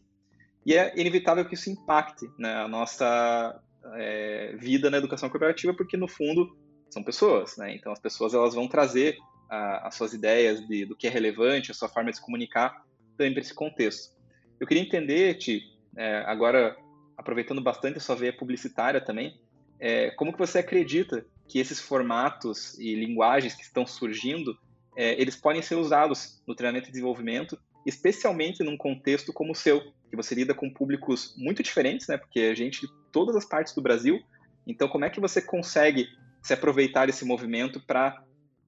E 0.66 0.74
é 0.74 0.94
inevitável 1.00 1.46
que 1.46 1.54
isso 1.54 1.70
impacte 1.70 2.28
né, 2.40 2.56
a 2.56 2.68
nossa 2.68 3.62
é, 3.96 4.56
vida 4.58 4.90
na 4.90 4.98
educação 4.98 5.30
corporativa, 5.30 5.74
porque 5.74 5.96
no 5.96 6.08
fundo 6.08 6.58
são 6.90 7.04
pessoas, 7.04 7.58
né? 7.58 7.76
Então 7.76 7.92
as 7.92 8.00
pessoas 8.00 8.34
elas 8.34 8.56
vão 8.56 8.68
trazer 8.68 9.18
a, 9.50 9.88
as 9.88 9.96
suas 9.96 10.14
ideias 10.14 10.66
de, 10.68 10.86
do 10.86 10.96
que 10.96 11.08
é 11.08 11.10
relevante, 11.10 11.72
a 11.72 11.74
sua 11.74 11.90
forma 11.90 12.10
de 12.10 12.18
se 12.18 12.24
comunicar 12.24 12.84
também 13.18 13.34
para 13.34 13.42
esse 13.42 13.54
contexto. 13.54 14.16
Eu 14.60 14.66
queria 14.66 14.82
entender, 14.82 15.36
Ti, 15.36 15.62
é, 15.96 16.24
agora 16.26 16.76
aproveitando 17.18 17.62
bastante 17.62 17.98
a 17.98 18.02
sua 18.02 18.16
veia 18.16 18.36
publicitária 18.36 19.00
também, 19.00 19.40
é, 19.80 20.12
como 20.12 20.32
que 20.32 20.40
você 20.40 20.60
acredita 20.60 21.26
que 21.48 21.60
esses 21.60 21.80
formatos 21.80 22.78
e 22.80 22.96
linguagens 22.96 23.54
que 23.54 23.64
estão 23.64 23.86
surgindo, 23.86 24.58
é, 24.96 25.20
eles 25.22 25.36
podem 25.36 25.62
ser 25.62 25.76
usados 25.76 26.42
no 26.48 26.56
treinamento 26.56 26.90
e 26.90 26.92
desenvolvimento, 26.92 27.58
especialmente 27.86 28.64
num 28.64 28.78
contexto 28.78 29.32
como 29.32 29.52
o 29.52 29.56
seu, 29.56 29.82
que 30.10 30.16
você 30.16 30.34
lida 30.34 30.54
com 30.54 30.70
públicos 30.70 31.36
muito 31.38 31.62
diferentes, 31.62 32.08
né? 32.08 32.18
Porque 32.18 32.40
a 32.40 32.56
gente 32.56 32.82
de 32.82 32.94
todas 33.12 33.36
as 33.36 33.46
partes 33.46 33.74
do 33.74 33.82
Brasil. 33.82 34.22
Então, 34.66 34.88
como 34.88 35.06
é 35.06 35.10
que 35.10 35.20
você 35.20 35.42
consegue 35.42 36.08
se 36.42 36.54
aproveitar 36.54 37.06
desse 37.06 37.26
movimento 37.26 37.80
para 37.80 38.24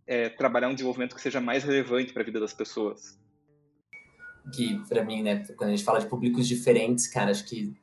é, 0.06 0.30
trabalhar 0.30 0.70
um 0.70 0.74
desenvolvimento 0.74 1.16
que 1.16 1.22
seja 1.22 1.42
mais 1.42 1.64
relevante 1.64 2.14
para 2.14 2.22
a 2.22 2.26
vida 2.26 2.40
das 2.40 2.54
pessoas? 2.54 3.20
Que, 4.56 4.80
para 4.88 5.04
mim, 5.04 5.24
né, 5.24 5.44
quando 5.58 5.72
a 5.72 5.76
gente 5.76 5.84
fala 5.84 6.00
de 6.00 6.06
públicos 6.06 6.48
diferentes, 6.48 7.08
cara, 7.08 7.32
acho 7.32 7.46
que 7.46 7.76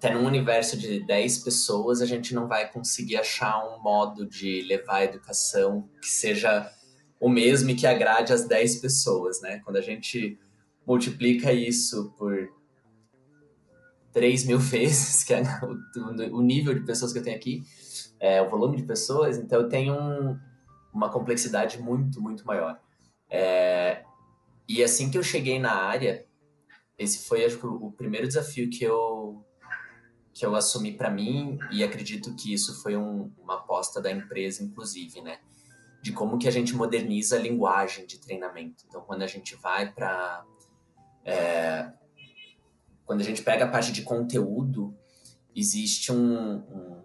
até 0.00 0.14
num 0.14 0.24
universo 0.24 0.78
de 0.78 1.00
10 1.00 1.44
pessoas, 1.44 2.00
a 2.00 2.06
gente 2.06 2.34
não 2.34 2.48
vai 2.48 2.72
conseguir 2.72 3.18
achar 3.18 3.62
um 3.68 3.82
modo 3.82 4.26
de 4.26 4.62
levar 4.62 4.96
a 4.96 5.04
educação 5.04 5.86
que 6.00 6.08
seja 6.08 6.72
o 7.20 7.28
mesmo 7.28 7.68
e 7.68 7.74
que 7.74 7.86
agrade 7.86 8.32
as 8.32 8.48
10 8.48 8.76
pessoas, 8.76 9.42
né? 9.42 9.60
Quando 9.62 9.76
a 9.76 9.82
gente 9.82 10.38
multiplica 10.86 11.52
isso 11.52 12.14
por 12.16 12.48
3 14.14 14.46
mil 14.46 14.56
vezes, 14.72 15.22
que 15.22 15.34
é 15.34 15.42
o, 16.32 16.40
nível 16.40 16.72
de 16.72 16.80
pessoas 16.80 17.12
que 17.12 17.18
eu 17.18 17.22
tenho 17.22 17.36
aqui, 17.36 17.62
é, 18.18 18.40
o 18.40 18.48
volume 18.48 18.78
de 18.78 18.84
pessoas, 18.84 19.36
então 19.36 19.60
eu 19.60 19.68
tenho 19.68 19.92
um, 19.92 20.38
uma 20.94 21.10
complexidade 21.10 21.78
muito, 21.78 22.22
muito 22.22 22.46
maior. 22.46 22.80
É, 23.28 24.02
e 24.66 24.82
assim 24.82 25.10
que 25.10 25.18
eu 25.18 25.22
cheguei 25.22 25.58
na 25.58 25.74
área, 25.74 26.24
esse 26.98 27.28
foi 27.28 27.44
acho 27.44 27.66
o 27.66 27.92
primeiro 27.92 28.26
desafio 28.26 28.70
que 28.70 28.82
eu 28.82 29.19
que 30.40 30.46
eu 30.46 30.56
assumi 30.56 30.90
para 30.96 31.10
mim 31.10 31.58
e 31.70 31.84
acredito 31.84 32.34
que 32.34 32.50
isso 32.50 32.82
foi 32.82 32.96
um, 32.96 33.30
uma 33.38 33.56
aposta 33.56 34.00
da 34.00 34.10
empresa, 34.10 34.64
inclusive, 34.64 35.20
né? 35.20 35.38
De 36.00 36.12
como 36.12 36.38
que 36.38 36.48
a 36.48 36.50
gente 36.50 36.74
moderniza 36.74 37.36
a 37.36 37.38
linguagem 37.38 38.06
de 38.06 38.18
treinamento. 38.18 38.82
Então, 38.88 39.02
quando 39.02 39.20
a 39.20 39.26
gente 39.26 39.54
vai 39.56 39.92
para 39.92 40.42
é, 41.26 41.92
quando 43.04 43.20
a 43.20 43.24
gente 43.24 43.42
pega 43.42 43.66
a 43.66 43.68
parte 43.68 43.92
de 43.92 44.00
conteúdo, 44.00 44.96
existe 45.54 46.10
um, 46.10 46.54
um 46.54 47.02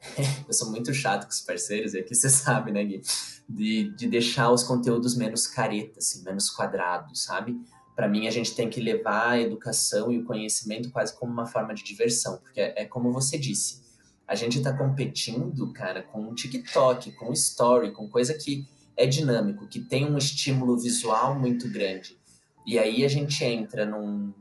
eu 0.48 0.54
sou 0.54 0.70
muito 0.70 0.94
chato 0.94 1.24
com 1.24 1.30
os 1.30 1.42
parceiros, 1.42 1.92
e 1.92 1.98
aqui 1.98 2.14
você 2.14 2.30
sabe, 2.30 2.72
né, 2.72 2.82
Gui? 2.82 3.02
De, 3.46 3.94
de 3.96 4.08
deixar 4.08 4.50
os 4.50 4.62
conteúdos 4.62 5.14
menos 5.14 5.46
caretas, 5.46 6.06
assim, 6.06 6.24
menos 6.24 6.48
quadrados, 6.48 7.24
sabe? 7.24 7.54
Para 7.98 8.06
mim 8.06 8.28
a 8.28 8.30
gente 8.30 8.54
tem 8.54 8.70
que 8.70 8.80
levar 8.80 9.30
a 9.30 9.40
educação 9.40 10.12
e 10.12 10.18
o 10.18 10.24
conhecimento 10.24 10.88
quase 10.92 11.18
como 11.18 11.32
uma 11.32 11.46
forma 11.46 11.74
de 11.74 11.82
diversão, 11.82 12.36
porque 12.36 12.60
é, 12.60 12.84
como 12.84 13.12
você 13.12 13.36
disse, 13.36 13.82
a 14.24 14.36
gente 14.36 14.58
está 14.58 14.72
competindo, 14.72 15.72
cara, 15.72 16.04
com 16.04 16.28
o 16.28 16.32
TikTok, 16.32 17.10
com 17.16 17.30
o 17.30 17.32
Story, 17.32 17.90
com 17.90 18.08
coisa 18.08 18.34
que 18.34 18.68
é 18.96 19.04
dinâmico, 19.04 19.66
que 19.66 19.80
tem 19.80 20.08
um 20.08 20.16
estímulo 20.16 20.78
visual 20.78 21.36
muito 21.36 21.68
grande. 21.68 22.16
E 22.64 22.78
aí 22.78 23.04
a 23.04 23.08
gente 23.08 23.44
entra 23.44 23.84
num, 23.84 24.32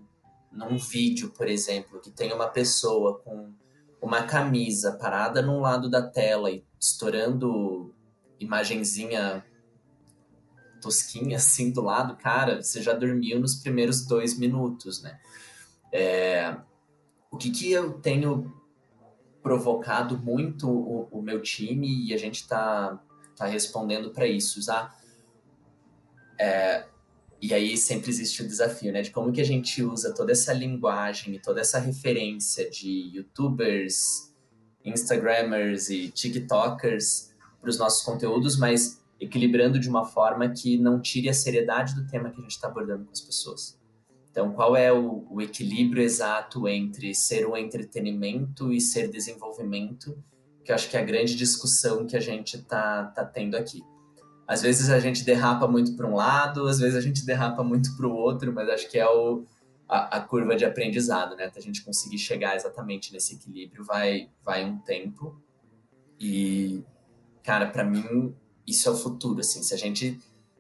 num 0.52 0.78
vídeo, 0.78 1.34
por 1.36 1.48
exemplo, 1.48 2.00
que 2.00 2.12
tem 2.12 2.32
uma 2.32 2.50
pessoa 2.50 3.18
com 3.24 3.52
uma 4.00 4.22
camisa 4.22 5.00
parada 5.02 5.42
num 5.42 5.62
lado 5.62 5.90
da 5.90 6.04
tela 6.04 6.52
e 6.52 6.64
estourando 6.80 7.92
imagenzinha 8.40 9.44
tosquinha 10.82 11.38
assim 11.38 11.72
do 11.72 11.82
lado, 11.82 12.16
cara, 12.16 12.62
você 12.62 12.82
já 12.82 12.94
dormiu 12.94 13.40
nos 13.40 13.56
primeiros 13.56 14.06
dois 14.06 14.38
minutos, 14.38 15.02
né? 15.02 15.20
É, 15.92 16.56
o 17.32 17.38
que, 17.38 17.50
que 17.52 17.72
eu 17.72 17.94
tenho 17.94 18.54
provocado 19.42 20.18
muito 20.18 20.70
o, 20.70 21.08
o 21.12 21.22
meu 21.22 21.42
time 21.42 22.08
e 22.08 22.14
a 22.14 22.18
gente 22.18 22.42
está 22.42 23.00
tá 23.36 23.46
respondendo 23.46 24.12
para 24.12 24.28
isso, 24.28 24.60
usar 24.60 24.98
é, 26.40 26.86
e 27.42 27.54
aí 27.54 27.78
sempre 27.78 28.10
existe 28.10 28.42
o 28.42 28.48
desafio, 28.48 28.92
né? 28.92 29.02
De 29.02 29.12
como 29.12 29.32
que 29.32 29.42
a 29.42 29.46
gente 29.46 29.84
usa 29.84 30.14
toda 30.14 30.32
essa 30.32 30.54
linguagem 30.54 31.36
e 31.36 31.40
toda 31.40 31.62
essa 31.62 31.80
referência 31.80 32.70
de 32.70 33.12
youtubers, 33.14 34.34
instagramers 34.84 35.90
e 35.90 36.10
tiktokers 36.10 37.32
para 37.60 37.70
os 37.70 37.78
nossos 37.78 38.04
conteúdos, 38.04 38.58
mas 38.58 39.04
equilibrando 39.20 39.80
de 39.80 39.90
uma 39.90 40.06
forma 40.06 40.50
que 40.50 40.78
não 40.78 41.02
tire 41.02 41.30
a 41.30 41.34
seriedade 41.34 41.96
do 41.96 42.08
tema 42.08 42.30
que 42.30 42.40
a 42.40 42.42
gente 42.42 42.52
está 42.52 42.68
abordando 42.68 43.06
com 43.06 43.12
as 43.12 43.22
pessoas. 43.22 43.78
Então, 44.30 44.52
qual 44.52 44.76
é 44.76 44.94
o, 44.94 45.26
o, 45.32 45.42
equilíbrio 45.42 46.04
exato 46.04 46.68
entre 46.68 47.16
ser 47.16 47.48
um 47.48 47.58
entretenimento 47.58 48.72
e 48.72 48.80
ser 48.80 49.10
desenvolvimento? 49.10 50.16
Que 50.64 50.72
eu 50.72 50.76
acho 50.76 50.90
que 50.90 50.96
é 50.96 51.00
a 51.00 51.04
grande 51.04 51.36
discussão 51.36 52.06
que 52.06 52.16
a 52.16 52.20
gente 52.20 52.58
está 52.58 53.06
tá 53.06 53.26
tendo 53.26 53.58
aqui. 53.58 53.84
Às 54.48 54.62
vezes 54.62 54.92
a 54.92 55.00
gente 55.00 55.26
derrapa 55.26 55.68
muito 55.68 55.96
para 55.98 56.08
um 56.08 56.14
lado, 56.16 56.68
às 56.68 56.80
vezes 56.80 56.96
a 56.96 57.02
gente 57.02 57.26
derrapa 57.26 57.64
muito 57.64 57.98
para 57.98 58.08
o 58.08 58.14
outro, 58.14 58.54
mas 58.54 58.70
acho 58.70 58.88
que 58.90 59.00
é 59.00 59.10
o, 59.10 59.44
a, 59.90 60.18
a, 60.18 60.22
curva 60.22 60.56
de 60.56 60.64
aprendizado, 60.64 61.36
né? 61.36 61.46
Até 61.46 61.60
a 61.60 61.64
gente 61.64 61.84
conseguir 61.84 62.20
chegar 62.20 62.56
exatamente 62.56 63.12
nesse 63.12 63.36
equilíbrio 63.36 63.84
vai, 63.84 64.30
vai 64.46 64.64
um 64.64 64.78
tempo. 64.78 65.42
E, 66.20 66.84
cara, 67.44 67.66
para 67.68 67.84
mim, 67.84 68.36
isso 68.68 68.90
é 68.90 68.92
o 68.92 68.98
futuro, 68.98 69.40
assim. 69.40 69.64
Se 69.64 69.74
a 69.74 69.78
gente 69.78 70.20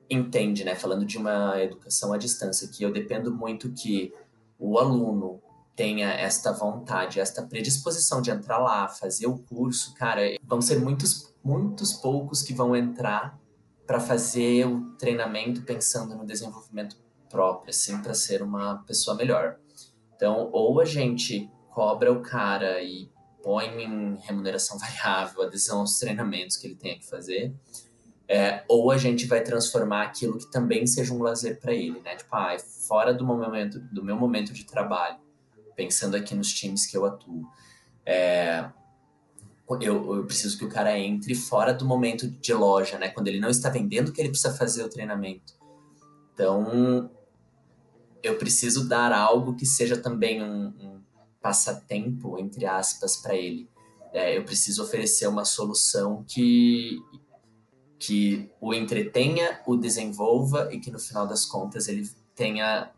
entende, 0.09 0.63
né, 0.63 0.73
falando 0.75 1.05
de 1.05 1.17
uma 1.17 1.61
educação 1.61 2.13
à 2.13 2.17
distância, 2.17 2.67
que 2.69 2.83
eu 2.83 2.91
dependo 2.91 3.33
muito 3.33 3.71
que 3.73 4.13
o 4.57 4.79
aluno 4.79 5.41
tenha 5.75 6.09
esta 6.11 6.51
vontade, 6.51 7.19
esta 7.19 7.43
predisposição 7.43 8.21
de 8.21 8.31
entrar 8.31 8.57
lá, 8.57 8.87
fazer 8.87 9.27
o 9.27 9.37
curso, 9.37 9.93
cara, 9.93 10.21
vão 10.43 10.59
ser 10.61 10.79
muitos, 10.79 11.33
muitos 11.43 11.93
poucos 11.93 12.41
que 12.41 12.53
vão 12.53 12.75
entrar 12.75 13.39
para 13.85 13.99
fazer 13.99 14.65
o 14.65 14.95
treinamento 14.97 15.61
pensando 15.61 16.15
no 16.15 16.25
desenvolvimento 16.25 16.97
próprio, 17.29 17.69
assim, 17.69 18.01
para 18.01 18.13
ser 18.13 18.41
uma 18.41 18.77
pessoa 18.87 19.15
melhor. 19.15 19.57
Então, 20.15 20.49
ou 20.51 20.81
a 20.81 20.85
gente 20.85 21.49
cobra 21.69 22.11
o 22.11 22.21
cara 22.21 22.81
e 22.81 23.09
põe 23.43 23.67
em 23.83 24.17
remuneração 24.17 24.77
variável, 24.79 25.43
adesão 25.43 25.81
aos 25.81 25.99
treinamentos 25.99 26.57
que 26.57 26.67
ele 26.67 26.75
tenha 26.75 26.97
que 26.97 27.07
fazer, 27.07 27.53
é, 28.27 28.63
ou 28.67 28.91
a 28.91 28.97
gente 28.97 29.25
vai 29.25 29.41
transformar 29.41 30.03
aquilo 30.03 30.37
que 30.37 30.51
também 30.51 30.85
seja 30.85 31.13
um 31.13 31.21
lazer 31.21 31.59
para 31.59 31.73
ele, 31.73 31.99
né? 32.01 32.15
Tipo, 32.15 32.35
ah, 32.35 32.57
fora 32.59 33.13
do 33.13 33.25
momento 33.25 33.79
do 33.91 34.03
meu 34.03 34.17
momento 34.17 34.51
de 34.51 34.65
trabalho, 34.65 35.17
pensando 35.75 36.15
aqui 36.15 36.35
nos 36.35 36.53
times 36.53 36.85
que 36.85 36.97
eu 36.97 37.05
atuo, 37.05 37.47
é, 38.05 38.69
eu, 39.81 40.15
eu, 40.15 40.25
preciso 40.25 40.57
que 40.57 40.65
o 40.65 40.69
cara 40.69 40.97
entre 40.97 41.35
fora 41.35 41.73
do 41.73 41.85
momento 41.85 42.27
de 42.27 42.53
loja, 42.53 42.97
né? 42.97 43.09
Quando 43.09 43.27
ele 43.27 43.39
não 43.39 43.49
está 43.49 43.69
vendendo, 43.69 44.11
que 44.11 44.21
ele 44.21 44.29
precisa 44.29 44.53
fazer 44.53 44.83
o 44.83 44.89
treinamento. 44.89 45.53
Então, 46.33 47.09
eu 48.21 48.37
preciso 48.37 48.87
dar 48.87 49.11
algo 49.11 49.55
que 49.55 49.65
seja 49.65 49.97
também 49.97 50.43
um, 50.43 50.67
um 50.67 51.01
passatempo, 51.41 52.37
entre 52.39 52.65
aspas, 52.65 53.17
para 53.17 53.35
ele. 53.35 53.69
É, 54.13 54.37
eu 54.37 54.43
preciso 54.43 54.83
oferecer 54.83 55.27
uma 55.27 55.45
solução 55.45 56.23
que 56.27 56.97
que 57.99 58.49
o 58.61 58.73
entretenha, 58.73 59.59
o 59.65 59.75
desenvolva 59.75 60.69
e 60.71 60.79
que 60.79 60.91
no 60.91 60.99
final 60.99 61.27
das 61.27 61.45
contas 61.45 61.87
ele 61.87 62.09
tenha 62.35 62.91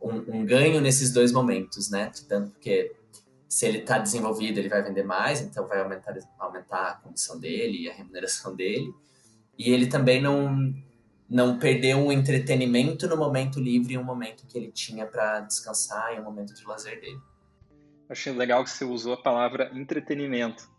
um, 0.00 0.38
um 0.38 0.46
ganho 0.46 0.80
nesses 0.80 1.12
dois 1.12 1.32
momentos, 1.32 1.90
né? 1.90 2.10
Tanto 2.28 2.50
porque 2.50 2.94
se 3.48 3.66
ele 3.66 3.78
está 3.78 3.98
desenvolvido, 3.98 4.58
ele 4.58 4.68
vai 4.68 4.82
vender 4.82 5.02
mais, 5.02 5.40
então 5.40 5.66
vai 5.66 5.80
aumentar, 5.80 6.16
aumentar 6.38 6.88
a 6.88 6.94
comissão 6.94 7.38
dele 7.38 7.82
e 7.82 7.90
a 7.90 7.92
remuneração 7.92 8.54
dele. 8.54 8.92
E 9.58 9.70
ele 9.70 9.86
também 9.86 10.22
não, 10.22 10.72
não 11.28 11.58
perdeu 11.58 11.98
um 11.98 12.10
entretenimento 12.10 13.06
no 13.08 13.16
momento 13.16 13.60
livre, 13.60 13.98
um 13.98 14.04
momento 14.04 14.46
que 14.46 14.56
ele 14.56 14.70
tinha 14.70 15.04
para 15.04 15.40
descansar 15.40 16.14
e 16.16 16.20
um 16.20 16.24
momento 16.24 16.54
de 16.54 16.64
lazer 16.64 17.00
dele. 17.00 17.20
Achei 18.08 18.32
legal 18.32 18.62
que 18.64 18.70
você 18.70 18.84
usou 18.84 19.14
a 19.14 19.22
palavra 19.22 19.70
entretenimento 19.74 20.71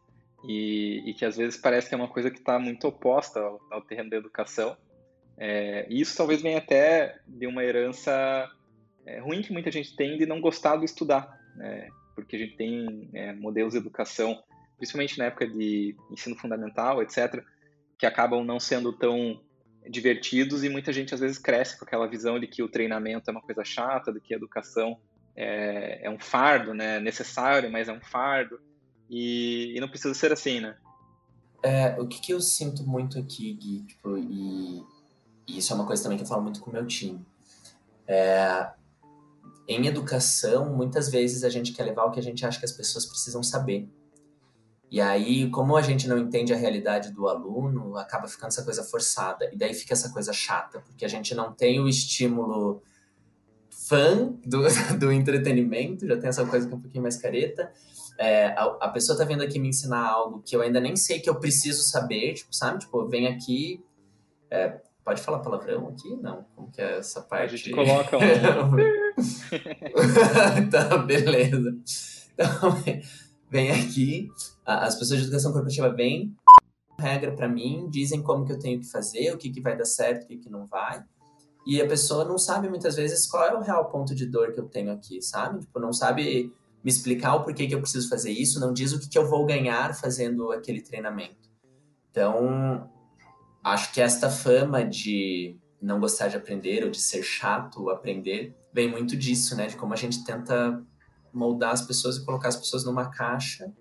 e, 0.47 1.01
e, 1.05 1.13
que 1.13 1.25
às 1.25 1.37
vezes 1.37 1.57
parece 1.57 1.87
que 1.87 1.95
é 1.95 1.97
uma 1.97 2.07
coisa 2.07 2.29
que 2.29 2.39
está 2.39 2.59
muito 2.59 2.87
oposta 2.87 3.39
ao, 3.39 3.61
ao, 3.71 3.81
terreno 3.81 4.09
da 4.09 4.17
educação. 4.17 4.75
É, 5.37 5.87
e 5.89 6.01
isso 6.01 6.15
talvez 6.15 6.41
venha 6.41 6.57
até 6.57 7.19
de 7.27 7.47
uma 7.47 7.63
herança 7.63 8.49
é, 9.05 9.19
ruim 9.19 9.41
que 9.41 9.53
muita 9.53 9.71
gente 9.71 9.95
tem 9.95 10.17
de 10.17 10.25
não 10.25 10.41
gostar 10.41 10.75
do 10.75 10.85
estudar, 10.85 11.39
né? 11.55 11.87
porque 12.15 12.35
a 12.35 12.39
gente 12.39 12.55
tem 12.55 13.09
é, 13.13 13.33
modelos 13.33 13.73
de 13.73 13.79
educação, 13.79 14.43
principalmente 14.77 15.17
na 15.17 15.25
época 15.25 15.47
de 15.47 15.95
ensino 16.11 16.35
fundamental, 16.35 17.01
etc., 17.01 17.43
que 17.97 18.05
acabam 18.05 18.43
não 18.43 18.59
sendo 18.59 18.91
tão 18.93 19.41
divertidos 19.89 20.63
e 20.63 20.69
muita 20.69 20.93
gente 20.93 21.13
às 21.13 21.19
vezes 21.19 21.37
cresce 21.37 21.77
com 21.77 21.85
aquela 21.85 22.07
visão 22.07 22.39
de 22.39 22.47
que 22.47 22.63
o 22.63 22.69
treinamento 22.69 23.29
é 23.29 23.31
uma 23.31 23.41
coisa 23.41 23.63
chata, 23.63 24.11
de 24.11 24.19
que 24.19 24.33
a 24.33 24.37
educação 24.37 24.99
é, 25.35 26.05
é 26.05 26.09
um 26.09 26.19
fardo, 26.19 26.73
né? 26.73 26.99
necessário, 26.99 27.71
mas 27.71 27.89
é 27.89 27.93
um 27.93 28.01
fardo. 28.01 28.59
E, 29.09 29.73
e 29.75 29.79
não 29.79 29.87
precisa 29.87 30.13
ser 30.13 30.31
assim, 30.31 30.59
né? 30.59 30.75
É, 31.63 31.99
o 31.99 32.07
que, 32.07 32.19
que 32.19 32.33
eu 32.33 32.41
sinto 32.41 32.83
muito 32.83 33.17
aqui, 33.17 33.53
Gui, 33.53 33.83
tipo, 33.83 34.17
e, 34.17 34.83
e, 35.47 35.57
isso 35.57 35.71
é 35.71 35.75
uma 35.75 35.85
coisa 35.85 36.03
também 36.03 36.17
que 36.17 36.23
eu 36.23 36.27
falo 36.27 36.43
muito 36.43 36.59
com 36.59 36.69
o 36.69 36.73
meu 36.73 36.85
time. 36.85 37.25
É, 38.05 38.69
em 39.67 39.87
educação, 39.87 40.75
muitas 40.75 41.09
vezes 41.09 41.43
a 41.43 41.49
gente 41.49 41.71
quer 41.71 41.83
levar 41.83 42.05
o 42.05 42.11
que 42.11 42.19
a 42.19 42.23
gente 42.23 42.45
acha 42.45 42.59
que 42.59 42.65
as 42.65 42.71
pessoas 42.71 43.05
precisam 43.05 43.41
saber. 43.41 43.89
E 44.91 45.01
aí, 45.01 45.49
como 45.49 45.75
a 45.75 45.81
gente 45.81 46.07
não 46.07 46.17
entende 46.17 46.53
a 46.53 46.57
realidade 46.57 47.11
do 47.11 47.27
aluno, 47.27 47.97
acaba 47.97 48.27
ficando 48.27 48.49
essa 48.49 48.63
coisa 48.63 48.83
forçada. 48.83 49.49
E 49.51 49.57
daí 49.57 49.73
fica 49.73 49.93
essa 49.93 50.09
coisa 50.09 50.31
chata, 50.31 50.81
porque 50.81 51.03
a 51.03 51.07
gente 51.07 51.33
não 51.33 51.51
tem 51.51 51.79
o 51.79 51.87
estímulo 51.87 52.83
fã 53.71 54.33
do, 54.45 54.61
do 54.99 55.11
entretenimento, 55.11 56.05
já 56.05 56.17
tem 56.17 56.29
essa 56.29 56.45
coisa 56.45 56.67
que 56.67 56.73
é 56.73 56.77
um 56.77 56.81
pouquinho 56.81 57.01
mais 57.01 57.17
careta, 57.17 57.71
é, 58.19 58.47
a, 58.47 58.63
a, 58.81 58.89
pessoa 58.89 59.17
tá 59.17 59.25
vindo 59.25 59.43
aqui 59.43 59.59
me 59.59 59.69
ensinar 59.69 60.07
algo 60.07 60.41
que 60.45 60.55
eu 60.55 60.61
ainda 60.61 60.79
nem 60.79 60.95
sei 60.95 61.19
que 61.19 61.29
eu 61.29 61.35
preciso 61.35 61.83
saber, 61.83 62.33
tipo, 62.33 62.53
sabe? 62.53 62.79
Tipo, 62.79 63.07
vem 63.07 63.27
aqui. 63.27 63.83
É, 64.49 64.79
pode 65.03 65.21
falar 65.21 65.39
palavrão 65.39 65.89
aqui? 65.89 66.15
Não. 66.15 66.45
Como 66.55 66.71
que 66.71 66.81
é 66.81 66.99
essa 66.99 67.21
parte? 67.21 67.55
A 67.55 67.57
gente 67.57 67.71
coloca 67.71 68.17
um. 68.17 68.21
tá, 70.69 70.97
beleza. 70.99 71.75
Então, 72.33 72.77
vem 73.49 73.71
aqui, 73.71 74.29
as 74.65 74.95
pessoas 74.95 75.19
de 75.19 75.25
educação 75.25 75.51
corporativa 75.51 75.89
vêm, 75.89 76.35
regra 76.99 77.31
para 77.31 77.47
mim, 77.47 77.87
dizem 77.89 78.21
como 78.21 78.45
que 78.45 78.51
eu 78.51 78.59
tenho 78.59 78.79
que 78.79 78.89
fazer, 78.89 79.33
o 79.33 79.37
que, 79.37 79.49
que 79.49 79.61
vai 79.61 79.75
dar 79.75 79.85
certo, 79.85 80.23
o 80.23 80.27
que, 80.27 80.37
que 80.37 80.49
não 80.49 80.67
vai. 80.67 81.03
E 81.65 81.81
a 81.81 81.87
pessoa 81.87 82.25
não 82.25 82.37
sabe 82.37 82.67
muitas 82.67 82.95
vezes 82.95 83.29
qual 83.29 83.45
é 83.45 83.53
o 83.53 83.61
real 83.61 83.89
ponto 83.89 84.13
de 84.13 84.25
dor 84.25 84.51
que 84.51 84.59
eu 84.59 84.67
tenho 84.67 84.91
aqui, 84.91 85.21
sabe? 85.21 85.61
Tipo, 85.61 85.79
não 85.79 85.93
sabe 85.93 86.51
me 86.83 86.91
explicar 86.91 87.35
o 87.35 87.43
porquê 87.43 87.65
que 87.65 87.73
eu 87.73 87.81
preciso 87.81 88.09
fazer 88.09 88.31
isso, 88.31 88.59
não 88.59 88.73
diz 88.73 88.91
o 88.91 88.99
que, 88.99 89.07
que 89.07 89.17
eu 89.17 89.27
vou 89.27 89.45
ganhar 89.45 89.95
fazendo 89.95 90.51
aquele 90.51 90.81
treinamento. 90.81 91.49
Então, 92.11 92.89
acho 93.63 93.93
que 93.93 94.01
esta 94.01 94.29
fama 94.29 94.83
de 94.83 95.57
não 95.81 95.99
gostar 95.99 96.27
de 96.27 96.37
aprender 96.37 96.83
ou 96.83 96.91
de 96.91 96.99
ser 96.99 97.23
chato 97.23 97.89
aprender 97.89 98.55
vem 98.73 98.89
muito 98.89 99.15
disso, 99.15 99.55
né? 99.55 99.67
De 99.67 99.77
como 99.77 99.93
a 99.93 99.97
gente 99.97 100.23
tenta 100.23 100.83
moldar 101.31 101.71
as 101.71 101.81
pessoas 101.81 102.17
e 102.17 102.25
colocar 102.25 102.49
as 102.49 102.55
pessoas 102.55 102.83
numa 102.83 103.09
caixa, 103.09 103.71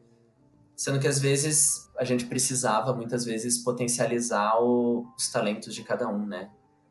sendo 0.77 0.99
que 0.99 1.07
às 1.07 1.19
vezes 1.19 1.91
a 1.99 2.05
gente 2.05 2.27
precisava, 2.27 2.95
muitas 2.95 3.25
vezes, 3.25 3.59
potencializar 3.59 4.61
o, 4.63 5.07
os 5.17 5.29
talentos 5.31 5.75
de 5.75 5.83
cada 5.83 6.09
um, 6.09 6.27
né? 6.27 6.51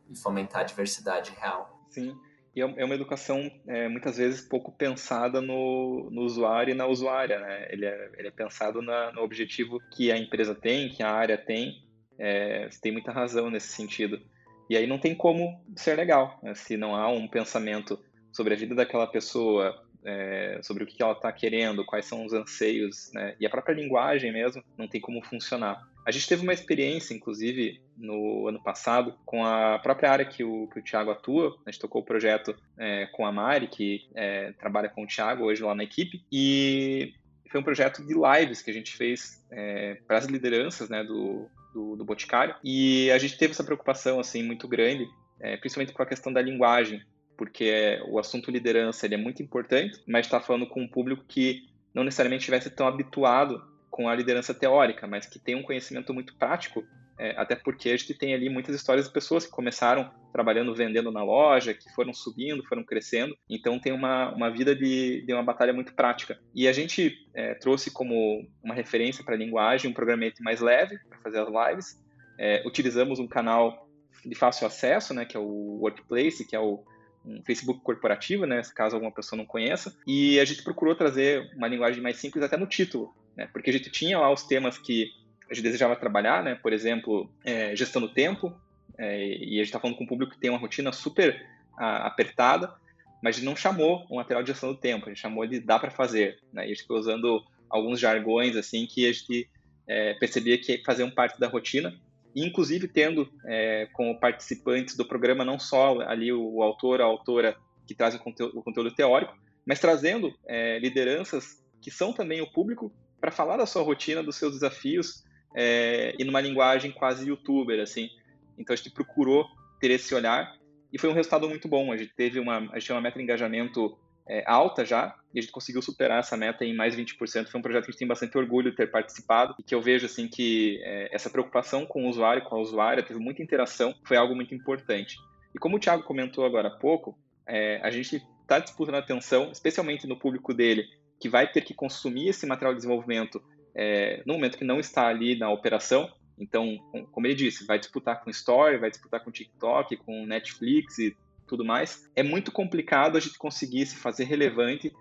E 0.09 0.15
fomentar 0.15 0.61
a 0.61 0.65
diversidade 0.65 1.31
real. 1.39 1.85
Sim. 1.89 2.15
E 2.55 2.61
é, 2.61 2.73
é 2.77 2.85
uma 2.85 2.95
educação, 2.95 3.49
é, 3.67 3.87
muitas 3.87 4.17
vezes, 4.17 4.41
pouco 4.41 4.71
pensada 4.71 5.41
no, 5.41 6.09
no, 6.11 6.21
usuário 6.21 6.71
e 6.71 6.75
na 6.75 6.85
usuária, 6.85 7.39
né? 7.39 7.67
Ele 7.69 7.85
é, 7.85 8.11
ele 8.17 8.27
é 8.27 8.31
pensado 8.31 8.81
na, 8.81 9.11
no 9.13 9.21
objetivo 9.21 9.79
que 9.95 10.11
a 10.11 10.17
empresa 10.17 10.53
tem, 10.53 10.89
que 10.89 11.01
a 11.01 11.11
área 11.11 11.37
tem. 11.37 11.83
É, 12.19 12.69
você 12.69 12.79
tem 12.79 12.91
muita 12.91 13.11
razão 13.11 13.49
nesse 13.49 13.69
sentido. 13.69 14.21
E 14.69 14.77
aí 14.77 14.85
não 14.85 14.99
tem 14.99 15.15
como 15.15 15.61
ser 15.75 15.95
legal, 15.95 16.39
né? 16.43 16.53
se 16.53 16.77
não 16.77 16.95
há 16.95 17.09
um 17.09 17.27
pensamento 17.27 17.99
sobre 18.31 18.53
a 18.53 18.57
vida 18.57 18.73
daquela 18.73 19.07
pessoa, 19.07 19.83
é, 20.05 20.59
sobre 20.63 20.83
o 20.83 20.87
que 20.87 21.01
ela 21.01 21.13
está 21.13 21.31
querendo, 21.31 21.85
quais 21.85 22.05
são 22.05 22.25
os 22.25 22.33
anseios, 22.33 23.11
né? 23.13 23.35
E 23.39 23.45
a 23.45 23.49
própria 23.49 23.73
linguagem 23.73 24.31
mesmo 24.31 24.63
não 24.77 24.87
tem 24.87 25.01
como 25.01 25.21
funcionar. 25.23 25.81
A 26.05 26.11
gente 26.11 26.27
teve 26.27 26.41
uma 26.41 26.53
experiência, 26.53 27.13
inclusive, 27.13 27.79
no 27.95 28.47
ano 28.47 28.61
passado, 28.61 29.13
com 29.25 29.45
a 29.45 29.77
própria 29.79 30.11
área 30.11 30.25
que 30.25 30.43
o, 30.43 30.67
que 30.67 30.79
o 30.79 30.83
Thiago 30.83 31.11
atua. 31.11 31.55
A 31.65 31.71
gente 31.71 31.79
tocou 31.79 32.01
o 32.01 32.05
projeto 32.05 32.55
é, 32.77 33.05
com 33.07 33.25
a 33.25 33.31
Mari, 33.31 33.67
que 33.67 34.07
é, 34.15 34.51
trabalha 34.53 34.89
com 34.89 35.03
o 35.03 35.07
Thiago 35.07 35.43
hoje 35.43 35.63
lá 35.63 35.75
na 35.75 35.83
equipe, 35.83 36.23
e 36.31 37.13
foi 37.51 37.59
um 37.59 37.63
projeto 37.63 38.01
de 38.05 38.13
lives 38.13 38.61
que 38.61 38.71
a 38.71 38.73
gente 38.73 38.95
fez 38.95 39.45
é, 39.51 39.97
para 40.07 40.17
as 40.17 40.25
lideranças 40.25 40.89
né, 40.89 41.03
do, 41.03 41.47
do, 41.73 41.95
do, 41.97 42.05
Boticário. 42.05 42.55
E 42.63 43.11
a 43.11 43.17
gente 43.17 43.37
teve 43.37 43.51
essa 43.51 43.63
preocupação 43.63 44.19
assim 44.19 44.41
muito 44.41 44.67
grande, 44.67 45.07
é, 45.39 45.57
principalmente 45.57 45.93
com 45.93 46.01
a 46.01 46.05
questão 46.05 46.31
da 46.31 46.41
linguagem, 46.41 47.03
porque 47.37 48.01
o 48.07 48.17
assunto 48.17 48.49
liderança 48.49 49.05
ele 49.05 49.15
é 49.15 49.17
muito 49.17 49.43
importante, 49.43 50.01
mas 50.07 50.25
está 50.25 50.39
falando 50.39 50.65
com 50.65 50.81
um 50.81 50.87
público 50.87 51.25
que 51.27 51.63
não 51.93 52.03
necessariamente 52.03 52.41
estivesse 52.41 52.69
tão 52.69 52.87
habituado 52.87 53.61
com 53.91 54.09
a 54.09 54.15
liderança 54.15 54.53
teórica, 54.53 55.05
mas 55.05 55.27
que 55.27 55.37
tem 55.37 55.53
um 55.53 55.61
conhecimento 55.61 56.13
muito 56.13 56.35
prático 56.35 56.83
é, 57.21 57.35
até 57.37 57.55
porque 57.55 57.87
a 57.91 57.95
gente 57.95 58.15
tem 58.15 58.33
ali 58.33 58.49
muitas 58.49 58.75
histórias 58.75 59.05
de 59.05 59.13
pessoas 59.13 59.45
que 59.45 59.51
começaram 59.51 60.09
trabalhando, 60.33 60.73
vendendo 60.73 61.11
na 61.11 61.23
loja, 61.23 61.71
que 61.71 61.87
foram 61.93 62.11
subindo, 62.11 62.65
foram 62.65 62.83
crescendo. 62.83 63.37
Então 63.47 63.77
tem 63.79 63.93
uma, 63.93 64.33
uma 64.33 64.49
vida 64.49 64.75
de, 64.75 65.21
de 65.23 65.31
uma 65.31 65.43
batalha 65.43 65.71
muito 65.71 65.93
prática. 65.93 66.39
E 66.55 66.67
a 66.67 66.73
gente 66.73 67.15
é, 67.35 67.53
trouxe 67.53 67.91
como 67.91 68.49
uma 68.63 68.73
referência 68.73 69.23
para 69.23 69.35
a 69.35 69.37
linguagem 69.37 69.91
um 69.91 69.93
programa 69.93 70.23
mais 70.39 70.61
leve 70.61 70.97
para 71.07 71.19
fazer 71.19 71.39
as 71.41 71.47
lives. 71.47 72.03
É, 72.39 72.63
utilizamos 72.65 73.19
um 73.19 73.27
canal 73.27 73.87
de 74.25 74.33
fácil 74.33 74.65
acesso, 74.65 75.13
né, 75.13 75.23
que 75.23 75.37
é 75.37 75.39
o 75.39 75.79
Workplace, 75.79 76.47
que 76.47 76.55
é 76.55 76.59
o 76.59 76.83
um 77.25 77.41
Facebook 77.43 77.81
corporativo, 77.81 78.45
né, 78.45 78.61
caso 78.75 78.95
alguma 78.95 79.11
pessoa 79.11 79.37
não 79.37 79.45
conheça, 79.45 79.95
e 80.07 80.39
a 80.39 80.45
gente 80.45 80.63
procurou 80.63 80.95
trazer 80.95 81.51
uma 81.55 81.67
linguagem 81.67 82.01
mais 82.01 82.17
simples 82.17 82.43
até 82.43 82.57
no 82.57 82.65
título, 82.65 83.13
né, 83.35 83.47
porque 83.51 83.69
a 83.69 83.73
gente 83.73 83.89
tinha 83.89 84.19
lá 84.19 84.31
os 84.31 84.43
temas 84.43 84.77
que 84.77 85.11
a 85.49 85.53
gente 85.53 85.63
desejava 85.63 85.95
trabalhar, 85.95 86.43
né, 86.43 86.55
por 86.55 86.73
exemplo, 86.73 87.29
é, 87.43 87.75
gestão 87.75 88.01
do 88.01 88.09
tempo, 88.09 88.53
é, 88.97 89.25
e 89.25 89.55
a 89.55 89.63
gente 89.63 89.65
está 89.65 89.79
falando 89.79 89.97
com 89.97 90.03
um 90.03 90.07
público 90.07 90.33
que 90.33 90.39
tem 90.39 90.49
uma 90.49 90.59
rotina 90.59 90.91
super 90.91 91.45
a, 91.77 92.07
apertada, 92.07 92.73
mas 93.21 93.35
a 93.35 93.39
gente 93.39 93.45
não 93.45 93.55
chamou 93.55 94.05
o 94.09 94.15
material 94.15 94.43
de 94.43 94.51
gestão 94.51 94.71
do 94.71 94.77
tempo, 94.77 95.05
a 95.05 95.09
gente 95.09 95.21
chamou 95.21 95.45
de 95.45 95.59
dá 95.59 95.77
para 95.77 95.91
fazer, 95.91 96.39
né, 96.51 96.63
e 96.63 96.71
a 96.71 96.73
gente 96.73 96.85
foi 96.85 96.97
usando 96.97 97.43
alguns 97.69 97.99
jargões 97.99 98.55
assim 98.55 98.85
que 98.85 99.07
a 99.07 99.11
gente 99.11 99.49
é, 99.87 100.13
percebia 100.15 100.57
que 100.57 100.81
faziam 100.83 101.09
parte 101.09 101.39
da 101.39 101.47
rotina, 101.47 101.93
inclusive 102.35 102.87
tendo 102.87 103.29
é, 103.45 103.87
como 103.93 104.19
participantes 104.19 104.95
do 104.95 105.05
programa 105.05 105.43
não 105.43 105.59
só 105.59 105.99
ali 106.01 106.31
o, 106.31 106.55
o 106.55 106.63
autor, 106.63 107.01
a 107.01 107.05
autora 107.05 107.55
que 107.85 107.93
traz 107.93 108.15
o 108.15 108.19
conteúdo, 108.19 108.59
o 108.59 108.63
conteúdo 108.63 108.93
teórico, 108.93 109.35
mas 109.65 109.79
trazendo 109.79 110.33
é, 110.47 110.79
lideranças 110.79 111.61
que 111.81 111.91
são 111.91 112.13
também 112.13 112.41
o 112.41 112.51
público 112.51 112.91
para 113.19 113.31
falar 113.31 113.57
da 113.57 113.65
sua 113.65 113.83
rotina, 113.83 114.23
dos 114.23 114.35
seus 114.35 114.53
desafios 114.53 115.23
é, 115.55 116.15
e 116.17 116.23
numa 116.23 116.41
linguagem 116.41 116.91
quase 116.91 117.27
youtuber, 117.27 117.79
assim. 117.81 118.09
Então 118.57 118.73
a 118.73 118.77
gente 118.77 118.91
procurou 118.91 119.45
ter 119.79 119.91
esse 119.91 120.13
olhar 120.13 120.55
e 120.91 120.99
foi 120.99 121.09
um 121.09 121.13
resultado 121.13 121.47
muito 121.47 121.67
bom. 121.67 121.91
A 121.91 121.97
gente 121.97 122.13
teve 122.15 122.39
uma, 122.39 122.57
a 122.57 122.75
gente 122.75 122.85
tinha 122.85 122.95
uma 122.95 123.01
meta 123.01 123.17
de 123.17 123.23
engajamento 123.23 123.97
é, 124.27 124.43
alta 124.47 124.85
já, 124.85 125.15
e 125.33 125.39
a 125.39 125.41
gente 125.41 125.51
conseguiu 125.51 125.81
superar 125.81 126.19
essa 126.19 126.35
meta 126.35 126.65
em 126.65 126.75
mais 126.75 126.95
20%. 126.95 127.47
Foi 127.47 127.59
um 127.59 127.63
projeto 127.63 127.85
que 127.85 127.89
a 127.89 127.91
gente 127.91 127.99
tem 127.99 128.07
bastante 128.07 128.37
orgulho 128.37 128.71
de 128.71 128.77
ter 128.77 128.91
participado 128.91 129.55
e 129.59 129.63
que 129.63 129.73
eu 129.73 129.81
vejo 129.81 130.05
assim 130.05 130.27
que 130.27 130.79
é, 130.83 131.09
essa 131.13 131.29
preocupação 131.29 131.85
com 131.85 132.05
o 132.05 132.09
usuário, 132.09 132.43
com 132.43 132.55
a 132.55 132.59
usuária, 132.59 133.03
teve 133.03 133.19
muita 133.19 133.41
interação, 133.41 133.93
foi 134.03 134.17
algo 134.17 134.35
muito 134.35 134.53
importante. 134.53 135.17
E 135.53 135.59
como 135.59 135.77
o 135.77 135.79
Thiago 135.79 136.03
comentou 136.03 136.45
agora 136.45 136.67
há 136.67 136.71
pouco, 136.71 137.17
é, 137.47 137.79
a 137.81 137.89
gente 137.91 138.21
está 138.41 138.59
disputando 138.59 138.95
atenção, 138.95 139.51
especialmente 139.51 140.07
no 140.07 140.17
público 140.17 140.53
dele, 140.53 140.85
que 141.19 141.29
vai 141.29 141.49
ter 141.49 141.61
que 141.61 141.73
consumir 141.73 142.29
esse 142.29 142.45
material 142.45 142.73
de 142.73 142.79
desenvolvimento 142.79 143.41
é, 143.73 144.21
no 144.25 144.33
momento 144.33 144.57
que 144.57 144.65
não 144.65 144.79
está 144.79 145.07
ali 145.07 145.37
na 145.37 145.49
operação. 145.49 146.11
Então, 146.37 146.77
como 147.11 147.27
ele 147.27 147.35
disse, 147.35 147.65
vai 147.65 147.77
disputar 147.77 148.23
com 148.23 148.29
Story, 148.29 148.77
vai 148.77 148.89
disputar 148.89 149.23
com 149.23 149.31
TikTok, 149.31 149.95
com 149.97 150.25
Netflix 150.25 150.97
e 150.97 151.15
tudo 151.51 151.65
mais, 151.65 152.09
é 152.15 152.23
muito 152.23 152.49
complicado 152.49 153.17
a 153.17 153.19
gente 153.19 153.37
conseguir 153.37 153.85
se 153.85 153.97
fazer 153.97 154.23
relevante 154.23 154.91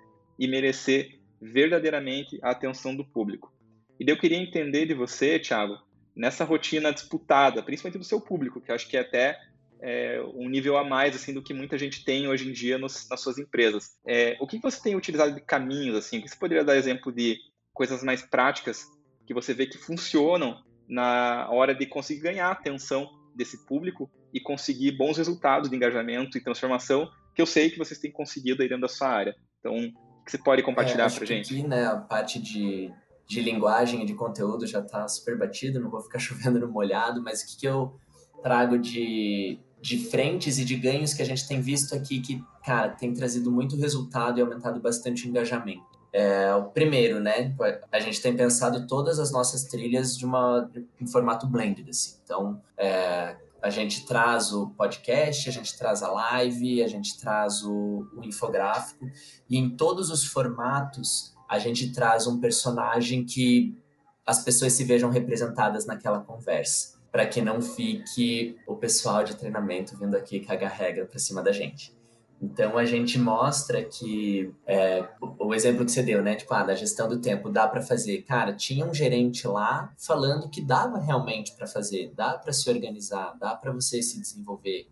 e 0.41 0.49
merecer 0.49 1.21
verdadeiramente 1.41 2.39
a 2.43 2.51
atenção 2.51 2.97
do 2.97 3.05
público. 3.05 3.53
E 4.01 4.11
eu 4.11 4.19
queria 4.19 4.39
entender 4.39 4.87
de 4.87 4.95
você, 4.95 5.39
Thiago, 5.39 5.77
nessa 6.17 6.45
rotina 6.45 6.93
disputada, 6.93 7.63
principalmente 7.63 7.99
do 7.99 8.05
seu 8.05 8.21
público, 8.21 8.61
que 8.61 8.71
eu 8.71 8.75
acho 8.75 8.89
que 8.89 8.97
é 8.97 9.01
até 9.01 9.39
é, 9.83 10.23
um 10.35 10.49
nível 10.49 10.79
a 10.79 10.85
mais 10.85 11.15
assim 11.15 11.35
do 11.35 11.43
que 11.43 11.53
muita 11.53 11.77
gente 11.77 12.05
tem 12.05 12.27
hoje 12.27 12.49
em 12.49 12.53
dia 12.53 12.79
nos, 12.79 13.07
nas 13.09 13.21
suas 13.21 13.39
empresas. 13.39 13.99
É, 14.07 14.39
o 14.41 14.47
que 14.47 14.59
você 14.59 14.83
tem 14.83 14.97
utilizado 14.97 15.35
de 15.35 15.43
caminhos 15.43 15.97
assim? 15.97 16.21
Que 16.23 16.29
você 16.29 16.37
poderia 16.37 16.65
dar 16.65 16.77
exemplo 16.77 17.13
de 17.13 17.39
coisas 17.75 18.03
mais 18.03 18.23
práticas 18.23 18.87
que 19.27 19.35
você 19.35 19.53
vê 19.53 19.67
que 19.67 19.79
funcionam 19.79 20.63
na 20.89 21.49
hora 21.51 21.75
de 21.75 21.87
conseguir 21.87 22.21
ganhar 22.21 22.49
a 22.49 22.53
atenção 22.53 23.09
desse 23.35 23.65
público 23.67 24.11
e 24.33 24.41
conseguir 24.41 24.93
bons 24.93 25.19
resultados 25.19 25.69
de 25.69 25.77
engajamento 25.77 26.37
e 26.37 26.43
transformação 26.43 27.11
que 27.35 27.41
eu 27.41 27.47
sei 27.47 27.71
que 27.71 27.79
vocês 27.79 28.01
têm 28.01 28.11
conseguido 28.11 28.63
aí 28.63 28.69
dentro 28.69 28.83
da 28.83 28.89
sua 28.89 29.09
área. 29.09 29.37
Então, 29.61 29.93
que 30.31 30.37
você 30.37 30.39
pode 30.39 30.63
compartilhar 30.63 31.07
é, 31.07 31.11
para 31.11 31.27
gente? 31.27 31.53
Aqui, 31.53 31.67
né, 31.67 31.87
a 31.87 31.97
parte 31.97 32.41
de, 32.41 32.93
de 33.27 33.41
linguagem 33.41 34.03
e 34.03 34.07
de 34.07 34.15
conteúdo 34.15 34.67
já 34.67 34.81
está 34.81 35.07
super 35.09 35.37
batida, 35.37 35.81
não 35.81 35.91
vou 35.91 36.01
ficar 36.01 36.19
chovendo 36.21 36.61
no 36.61 36.69
molhado, 36.69 37.23
mas 37.23 37.43
o 37.43 37.47
que, 37.47 37.59
que 37.59 37.67
eu 37.67 37.99
trago 38.43 38.79
de, 38.79 39.59
de 39.81 39.99
frentes 39.99 40.59
e 40.59 40.65
de 40.65 40.77
ganhos 40.77 41.13
que 41.13 41.21
a 41.21 41.27
gente 41.27 41.47
tem 41.47 41.61
visto 41.61 41.95
aqui 41.95 42.21
que, 42.21 42.43
cara, 42.65 42.91
tem 42.91 43.13
trazido 43.13 43.51
muito 43.51 43.77
resultado 43.77 44.39
e 44.39 44.43
aumentado 44.43 44.81
bastante 44.81 45.27
o 45.27 45.29
engajamento. 45.29 45.91
É, 46.13 46.53
o 46.55 46.65
primeiro, 46.65 47.21
né? 47.21 47.55
A 47.93 48.01
gente 48.01 48.21
tem 48.21 48.37
pensado 48.37 48.87
todas 48.87 49.21
as 49.21 49.31
nossas 49.31 49.65
trilhas 49.65 50.17
de 50.17 50.25
uma 50.25 50.69
em 51.01 51.07
formato 51.07 51.47
blended, 51.47 51.89
assim. 51.89 52.17
Então, 52.25 52.61
é, 52.77 53.37
a 53.63 53.71
gente 53.71 54.07
traz 54.07 54.53
o 54.53 54.71
podcast, 54.71 55.49
a 55.49 55.53
gente 55.53 55.77
traz 55.77 56.03
a 56.03 56.11
live, 56.11 56.83
a 56.83 56.89
gente 56.89 57.19
traz 57.19 57.63
o, 57.63 58.09
o 58.17 58.25
infográfico, 58.25 59.11
e 59.49 59.59
em 59.59 59.77
todos 59.77 60.11
os 60.11 60.25
formatos 60.25 61.35
a 61.49 61.59
gente 61.59 61.93
traz 61.93 62.27
um 62.27 62.41
personagem 62.41 63.25
que 63.25 63.77
as 64.25 64.43
pessoas 64.45 64.73
se 64.73 64.85
vejam 64.85 65.11
representadas 65.11 65.87
naquela 65.87 66.21
conversa, 66.21 66.99
para 67.11 67.27
que 67.27 67.43
não 67.43 67.61
fique 67.61 68.57
o 68.67 68.77
pessoal 68.77 69.25
de 69.25 69.37
treinamento 69.37 69.99
vindo 69.99 70.17
aqui 70.17 70.41
cagar 70.41 70.71
regra 70.71 71.07
para 71.07 71.19
cima 71.19 71.43
da 71.43 71.51
gente. 71.51 72.00
Então 72.41 72.79
a 72.79 72.87
gente 72.87 73.19
mostra 73.19 73.85
que 73.85 74.51
é, 74.67 75.07
o, 75.21 75.55
exemplo 75.55 75.85
que 75.85 75.93
você 75.93 76.03
deu, 76.03 76.23
né? 76.23 76.37
Tipo, 76.37 76.55
ah, 76.55 76.63
da 76.63 76.75
gestão 76.75 77.07
do 77.07 77.21
tempo 77.21 77.51
dá 77.51 77.69
para 77.69 77.83
fazer. 77.83 78.23
Cara, 78.23 78.55
tinha 78.55 78.87
um 78.87 78.95
gerente 78.95 79.47
lá 79.47 79.93
falando 79.99 80.49
que 80.49 80.63
dava 80.63 80.99
realmente 80.99 81.53
para 81.55 81.67
fazer, 81.67 82.15
dá 82.17 82.39
para 82.39 82.53
se 82.53 82.71
organizar, 82.71 83.37
dá 83.39 83.55
para 83.55 83.71
você 83.73 84.01
se 84.01 84.19
desenvolver. 84.19 84.89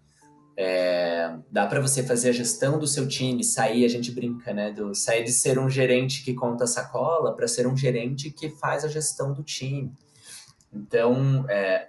É, 0.61 1.39
dá 1.51 1.67
para 1.67 1.81
você 1.81 2.03
fazer 2.03 2.31
a 2.31 2.33
gestão 2.33 2.79
do 2.79 2.87
seu 2.87 3.07
time, 3.09 3.43
sair, 3.45 3.85
a 3.85 3.89
gente 3.89 4.11
brinca, 4.11 4.53
né? 4.53 4.71
Do, 4.71 4.95
sair 4.95 5.25
de 5.25 5.33
ser 5.33 5.59
um 5.59 5.71
gerente 5.71 6.23
que 6.23 6.35
conta 6.35 6.67
sacola 6.67 7.35
para 7.35 7.49
ser 7.49 7.67
um 7.67 7.77
gerente 7.77 8.31
que 8.31 8.51
faz 8.51 8.85
a 8.85 8.89
gestão 8.89 9.33
do 9.33 9.43
time. 9.43 9.91
Então, 10.71 11.49
é, 11.49 11.89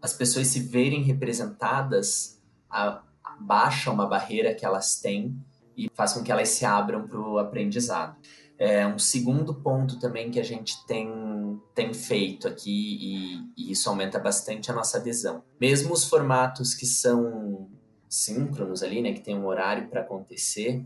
as 0.00 0.12
pessoas 0.12 0.46
se 0.48 0.60
verem 0.60 1.02
representadas, 1.02 2.40
a, 2.70 3.02
baixa 3.40 3.90
uma 3.90 4.06
barreira 4.06 4.54
que 4.54 4.64
elas 4.64 5.00
têm 5.00 5.36
e 5.76 5.90
faz 5.94 6.12
com 6.12 6.22
que 6.22 6.30
elas 6.30 6.48
se 6.48 6.64
abram 6.64 7.06
para 7.06 7.20
o 7.20 7.38
aprendizado. 7.38 8.16
É 8.56 8.86
um 8.86 8.98
segundo 8.98 9.54
ponto 9.54 9.98
também 9.98 10.30
que 10.30 10.38
a 10.38 10.44
gente 10.44 10.86
tem, 10.86 11.60
tem 11.74 11.92
feito 11.92 12.46
aqui, 12.46 12.70
e, 13.00 13.36
e, 13.56 13.72
isso 13.72 13.88
aumenta 13.88 14.18
bastante 14.18 14.70
a 14.70 14.74
nossa 14.74 14.98
adesão. 14.98 15.42
Mesmo 15.60 15.92
os 15.92 16.04
formatos 16.04 16.72
que 16.72 16.86
são 16.86 17.68
síncronos 18.08 18.82
ali, 18.82 19.02
né, 19.02 19.12
que 19.12 19.20
tem 19.20 19.36
um 19.36 19.46
horário 19.46 19.88
para 19.88 20.02
acontecer, 20.02 20.84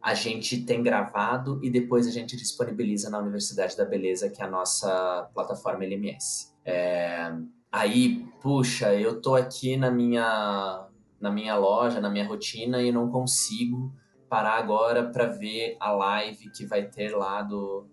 a 0.00 0.14
gente 0.14 0.62
tem 0.62 0.82
gravado 0.82 1.60
e 1.62 1.70
depois 1.70 2.06
a 2.06 2.10
gente 2.10 2.36
disponibiliza 2.36 3.10
na 3.10 3.18
Universidade 3.18 3.76
da 3.76 3.84
Beleza, 3.84 4.30
que 4.30 4.40
é 4.42 4.44
a 4.44 4.50
nossa 4.50 5.30
plataforma 5.34 5.84
LMS. 5.84 6.52
É, 6.64 7.32
aí, 7.70 8.26
puxa, 8.40 8.94
eu 8.94 9.20
tô 9.20 9.34
aqui 9.34 9.76
na 9.76 9.90
minha 9.90 10.86
na 11.24 11.30
minha 11.30 11.56
loja, 11.56 12.02
na 12.02 12.10
minha 12.10 12.26
rotina 12.26 12.82
e 12.82 12.92
não 12.92 13.10
consigo 13.10 13.90
parar 14.28 14.58
agora 14.58 15.10
para 15.10 15.24
ver 15.24 15.74
a 15.80 15.90
live 15.90 16.50
que 16.50 16.66
vai 16.66 16.84
ter 16.84 17.16
lá 17.16 17.40
do. 17.40 17.86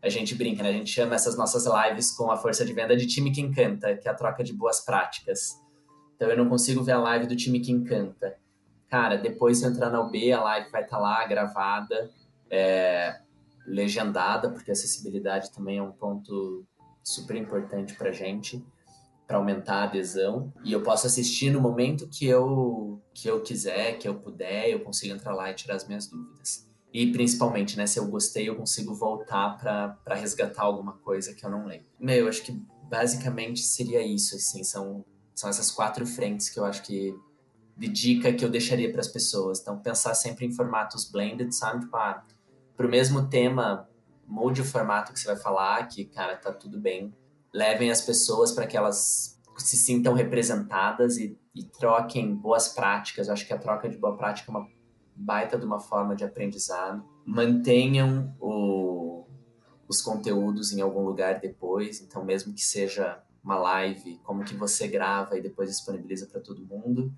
A 0.00 0.08
gente 0.08 0.36
brinca, 0.36 0.62
né? 0.62 0.68
A 0.68 0.72
gente 0.72 0.88
chama 0.88 1.16
essas 1.16 1.36
nossas 1.36 1.66
lives 1.66 2.12
com 2.12 2.30
a 2.30 2.36
força 2.36 2.64
de 2.64 2.72
venda 2.72 2.96
de 2.96 3.04
time 3.08 3.32
que 3.32 3.40
encanta, 3.40 3.96
que 3.96 4.06
é 4.06 4.10
a 4.12 4.14
troca 4.14 4.44
de 4.44 4.52
boas 4.52 4.80
práticas. 4.80 5.60
Então 6.14 6.28
eu 6.28 6.36
não 6.36 6.48
consigo 6.48 6.84
ver 6.84 6.92
a 6.92 7.00
live 7.00 7.26
do 7.26 7.34
time 7.34 7.58
que 7.58 7.72
encanta. 7.72 8.36
Cara, 8.88 9.16
depois 9.16 9.58
se 9.58 9.64
eu 9.64 9.70
entrar 9.70 9.90
na 9.90 10.00
UB, 10.00 10.32
a 10.32 10.40
live 10.40 10.70
vai 10.70 10.84
estar 10.84 10.96
tá 10.96 11.02
lá 11.02 11.26
gravada, 11.26 12.10
é, 12.48 13.20
legendada, 13.66 14.50
porque 14.50 14.70
acessibilidade 14.70 15.50
também 15.50 15.78
é 15.78 15.82
um 15.82 15.90
ponto 15.90 16.64
super 17.02 17.34
importante 17.34 17.94
pra 17.94 18.12
gente 18.12 18.64
para 19.28 19.36
aumentar 19.36 19.82
a 19.82 19.84
adesão 19.84 20.50
e 20.64 20.72
eu 20.72 20.82
posso 20.82 21.06
assistir 21.06 21.50
no 21.50 21.60
momento 21.60 22.08
que 22.08 22.26
eu 22.26 22.98
que 23.12 23.28
eu 23.28 23.42
quiser, 23.42 23.98
que 23.98 24.08
eu 24.08 24.14
puder, 24.14 24.70
eu 24.70 24.80
consigo 24.80 25.14
entrar 25.14 25.34
lá 25.34 25.50
e 25.50 25.54
tirar 25.54 25.74
as 25.74 25.86
minhas 25.86 26.06
dúvidas. 26.06 26.66
E 26.90 27.12
principalmente, 27.12 27.76
né, 27.76 27.86
se 27.86 27.98
eu 27.98 28.06
gostei, 28.06 28.48
eu 28.48 28.56
consigo 28.56 28.94
voltar 28.94 29.58
para 29.58 30.14
resgatar 30.14 30.62
alguma 30.62 30.94
coisa 30.94 31.34
que 31.34 31.44
eu 31.44 31.50
não 31.50 31.66
lembro. 31.66 31.86
Meu, 32.00 32.16
eu 32.16 32.28
acho 32.28 32.42
que 32.42 32.58
basicamente 32.88 33.60
seria 33.60 34.02
isso, 34.02 34.34
assim, 34.34 34.64
são 34.64 35.04
são 35.34 35.50
essas 35.50 35.70
quatro 35.70 36.04
frentes 36.06 36.48
que 36.48 36.58
eu 36.58 36.64
acho 36.64 36.82
que 36.82 37.14
de 37.76 37.86
dica 37.86 38.32
que 38.32 38.44
eu 38.44 38.48
deixaria 38.48 38.90
para 38.90 39.00
as 39.00 39.06
pessoas. 39.06 39.60
Então, 39.60 39.78
pensar 39.78 40.14
sempre 40.14 40.46
em 40.46 40.52
formatos 40.52 41.08
blended, 41.08 41.54
sabe? 41.54 41.84
Tipo, 41.84 41.96
ah, 41.96 42.24
para 42.76 42.86
o 42.86 42.90
mesmo 42.90 43.28
tema, 43.28 43.88
mude 44.26 44.62
o 44.62 44.64
formato 44.64 45.12
que 45.12 45.20
você 45.20 45.26
vai 45.28 45.36
falar, 45.36 45.86
que, 45.86 46.06
cara, 46.06 46.34
tá 46.34 46.52
tudo 46.52 46.80
bem 46.80 47.14
levem 47.52 47.90
as 47.90 48.00
pessoas 48.00 48.52
para 48.52 48.66
que 48.66 48.76
elas 48.76 49.38
se 49.56 49.76
sintam 49.76 50.14
representadas 50.14 51.16
e, 51.16 51.36
e, 51.54 51.64
troquem 51.64 52.34
boas 52.34 52.68
práticas. 52.68 53.26
Eu 53.26 53.32
acho 53.32 53.46
que 53.46 53.52
a 53.52 53.58
troca 53.58 53.88
de 53.88 53.96
boa 53.96 54.16
prática 54.16 54.50
é 54.50 54.54
uma 54.56 54.68
baita 55.14 55.58
de 55.58 55.64
uma 55.64 55.80
forma 55.80 56.14
de 56.14 56.24
aprendizado. 56.24 57.04
Mantenham 57.24 58.34
o, 58.40 59.24
os 59.88 60.00
conteúdos 60.00 60.72
em 60.72 60.80
algum 60.80 61.02
lugar 61.02 61.40
depois, 61.40 62.00
então 62.00 62.24
mesmo 62.24 62.52
que 62.52 62.62
seja 62.62 63.20
uma 63.42 63.58
live, 63.58 64.20
como 64.22 64.44
que 64.44 64.54
você 64.54 64.86
grava 64.86 65.36
e 65.36 65.42
depois 65.42 65.70
disponibiliza 65.70 66.26
para 66.26 66.40
todo 66.40 66.64
mundo. 66.64 67.12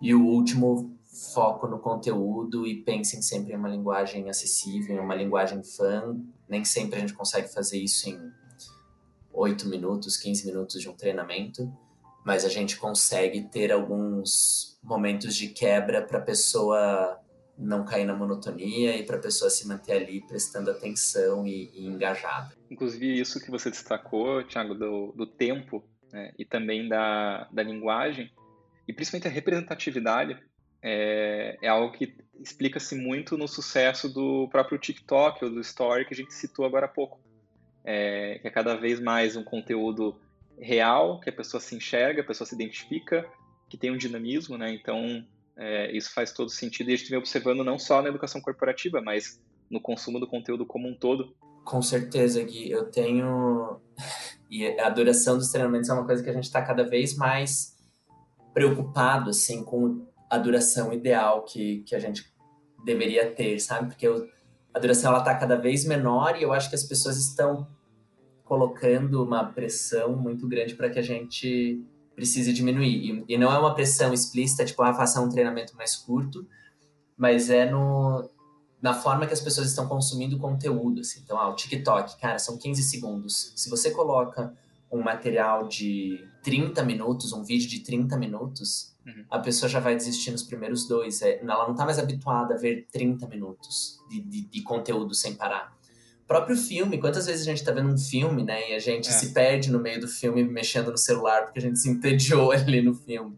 E 0.00 0.14
o 0.14 0.24
último, 0.24 0.96
foco 1.34 1.66
no 1.66 1.78
conteúdo 1.78 2.66
e 2.66 2.82
pensem 2.82 3.20
sempre 3.20 3.52
em 3.52 3.56
uma 3.56 3.68
linguagem 3.68 4.30
acessível, 4.30 4.96
em 4.96 5.00
uma 5.00 5.14
linguagem 5.14 5.62
fã. 5.62 6.16
Nem 6.48 6.64
sempre 6.64 6.96
a 6.96 7.00
gente 7.00 7.14
consegue 7.14 7.48
fazer 7.48 7.78
isso 7.78 8.08
em 8.08 8.32
8 9.38 9.68
minutos, 9.68 10.16
15 10.16 10.46
minutos 10.46 10.80
de 10.80 10.88
um 10.88 10.94
treinamento, 10.94 11.72
mas 12.24 12.44
a 12.44 12.48
gente 12.48 12.76
consegue 12.76 13.42
ter 13.42 13.70
alguns 13.70 14.78
momentos 14.82 15.36
de 15.36 15.48
quebra 15.48 16.02
para 16.02 16.18
a 16.18 16.22
pessoa 16.22 17.20
não 17.56 17.84
cair 17.84 18.04
na 18.04 18.14
monotonia 18.14 18.96
e 18.96 19.04
para 19.04 19.16
a 19.16 19.20
pessoa 19.20 19.50
se 19.50 19.66
manter 19.66 19.92
ali 19.92 20.20
prestando 20.26 20.70
atenção 20.70 21.46
e, 21.46 21.70
e, 21.74 21.86
engajada. 21.86 22.54
Inclusive, 22.70 23.18
isso 23.18 23.40
que 23.40 23.50
você 23.50 23.70
destacou, 23.70 24.44
Thiago, 24.44 24.74
do, 24.74 25.12
do 25.12 25.26
tempo 25.26 25.82
né, 26.12 26.32
e 26.38 26.44
também 26.44 26.88
da, 26.88 27.48
da 27.50 27.62
linguagem, 27.62 28.30
e 28.86 28.92
principalmente 28.92 29.28
a 29.28 29.30
representatividade, 29.30 30.38
é, 30.80 31.58
é 31.60 31.68
algo 31.68 31.92
que 31.92 32.16
explica-se 32.40 32.94
muito 32.94 33.36
no 33.36 33.48
sucesso 33.48 34.08
do 34.08 34.48
próprio 34.48 34.78
TikTok 34.78 35.44
ou 35.44 35.50
do 35.50 35.60
Story 35.60 36.04
que 36.04 36.14
a 36.14 36.16
gente 36.16 36.32
citou 36.32 36.64
agora 36.64 36.86
há 36.86 36.88
pouco. 36.88 37.20
É, 37.90 38.38
que 38.40 38.46
é 38.46 38.50
cada 38.50 38.76
vez 38.76 39.00
mais 39.00 39.34
um 39.34 39.42
conteúdo 39.42 40.14
real, 40.58 41.20
que 41.20 41.30
a 41.30 41.32
pessoa 41.32 41.58
se 41.58 41.74
enxerga, 41.74 42.20
a 42.20 42.24
pessoa 42.24 42.46
se 42.46 42.54
identifica, 42.54 43.26
que 43.66 43.78
tem 43.78 43.90
um 43.90 43.96
dinamismo, 43.96 44.58
né? 44.58 44.70
Então, 44.74 45.24
é, 45.56 45.90
isso 45.96 46.12
faz 46.12 46.30
todo 46.30 46.50
sentido 46.50 46.90
e 46.90 46.92
a 46.92 46.96
gente 46.98 47.08
vem 47.08 47.18
observando 47.18 47.64
não 47.64 47.78
só 47.78 48.02
na 48.02 48.10
educação 48.10 48.42
corporativa, 48.42 49.00
mas 49.00 49.42
no 49.70 49.80
consumo 49.80 50.20
do 50.20 50.28
conteúdo 50.28 50.66
como 50.66 50.86
um 50.86 50.94
todo. 50.94 51.34
Com 51.64 51.80
certeza, 51.80 52.42
Gui. 52.44 52.70
Eu 52.70 52.90
tenho. 52.90 53.80
E 54.50 54.66
a 54.80 54.88
duração 54.88 55.36
dos 55.36 55.50
treinamentos 55.50 55.90
é 55.90 55.92
uma 55.92 56.06
coisa 56.06 56.22
que 56.22 56.30
a 56.30 56.32
gente 56.32 56.44
está 56.44 56.62
cada 56.62 56.82
vez 56.82 57.14
mais 57.14 57.76
preocupado, 58.54 59.28
assim, 59.28 59.62
com 59.62 60.06
a 60.30 60.38
duração 60.38 60.90
ideal 60.90 61.44
que, 61.44 61.82
que 61.86 61.94
a 61.94 61.98
gente 61.98 62.24
deveria 62.82 63.30
ter, 63.30 63.60
sabe? 63.60 63.88
Porque 63.88 64.08
eu, 64.08 64.26
a 64.72 64.78
duração 64.78 65.10
ela 65.10 65.18
está 65.18 65.34
cada 65.34 65.54
vez 65.54 65.84
menor 65.84 66.38
e 66.38 66.42
eu 66.44 66.50
acho 66.50 66.70
que 66.70 66.74
as 66.74 66.82
pessoas 66.82 67.18
estão 67.18 67.68
colocando 68.48 69.22
uma 69.22 69.44
pressão 69.44 70.16
muito 70.16 70.48
grande 70.48 70.74
para 70.74 70.88
que 70.88 70.98
a 70.98 71.02
gente 71.02 71.84
precise 72.16 72.52
diminuir. 72.52 73.24
E, 73.28 73.34
e, 73.34 73.38
não 73.38 73.52
é 73.52 73.58
uma 73.58 73.74
pressão 73.74 74.12
explícita, 74.12 74.64
tipo, 74.64 74.82
ah, 74.82 74.94
faça 74.94 75.20
um 75.20 75.28
treinamento 75.28 75.76
mais 75.76 75.94
curto, 75.94 76.48
mas 77.16 77.50
é 77.50 77.70
no, 77.70 78.28
na 78.80 78.94
forma 78.94 79.26
que 79.26 79.34
as 79.34 79.40
pessoas 79.40 79.68
estão 79.68 79.86
consumindo 79.86 80.38
conteúdo. 80.38 81.02
Assim. 81.02 81.20
Então, 81.22 81.38
ah, 81.38 81.48
o 81.50 81.54
TikTok, 81.54 82.18
cara, 82.18 82.38
são 82.38 82.56
15 82.56 82.82
segundos. 82.82 83.52
Se 83.54 83.68
você 83.68 83.90
coloca 83.90 84.52
um 84.90 85.02
material 85.02 85.68
de 85.68 86.18
30 86.42 86.82
minutos, 86.82 87.32
um 87.32 87.44
vídeo 87.44 87.68
de 87.68 87.80
30 87.80 88.16
minutos, 88.16 88.96
uhum. 89.06 89.24
a 89.30 89.38
pessoa 89.38 89.68
já 89.68 89.78
vai 89.78 89.94
desistir 89.94 90.30
nos 90.30 90.42
primeiros 90.42 90.88
dois. 90.88 91.20
É, 91.20 91.38
ela 91.40 91.66
não 91.66 91.72
está 91.72 91.84
mais 91.84 91.98
habituada 91.98 92.54
a 92.54 92.58
ver 92.58 92.88
30 92.90 93.28
minutos 93.28 94.00
de, 94.08 94.20
de, 94.22 94.40
de 94.46 94.62
conteúdo 94.62 95.14
sem 95.14 95.34
parar 95.34 95.77
próprio 96.28 96.56
filme, 96.56 96.98
quantas 96.98 97.26
vezes 97.26 97.42
a 97.42 97.50
gente 97.50 97.64
tá 97.64 97.72
vendo 97.72 97.90
um 97.90 97.98
filme, 97.98 98.44
né, 98.44 98.70
e 98.70 98.74
a 98.74 98.78
gente 98.78 99.08
é. 99.08 99.12
se 99.12 99.32
perde 99.32 99.72
no 99.72 99.80
meio 99.80 100.00
do 100.00 100.06
filme 100.06 100.44
mexendo 100.44 100.90
no 100.90 100.98
celular 100.98 101.44
porque 101.44 101.58
a 101.58 101.62
gente 101.62 101.78
se 101.78 101.88
entediou 101.88 102.52
ali 102.52 102.82
no 102.82 102.94
filme. 102.94 103.36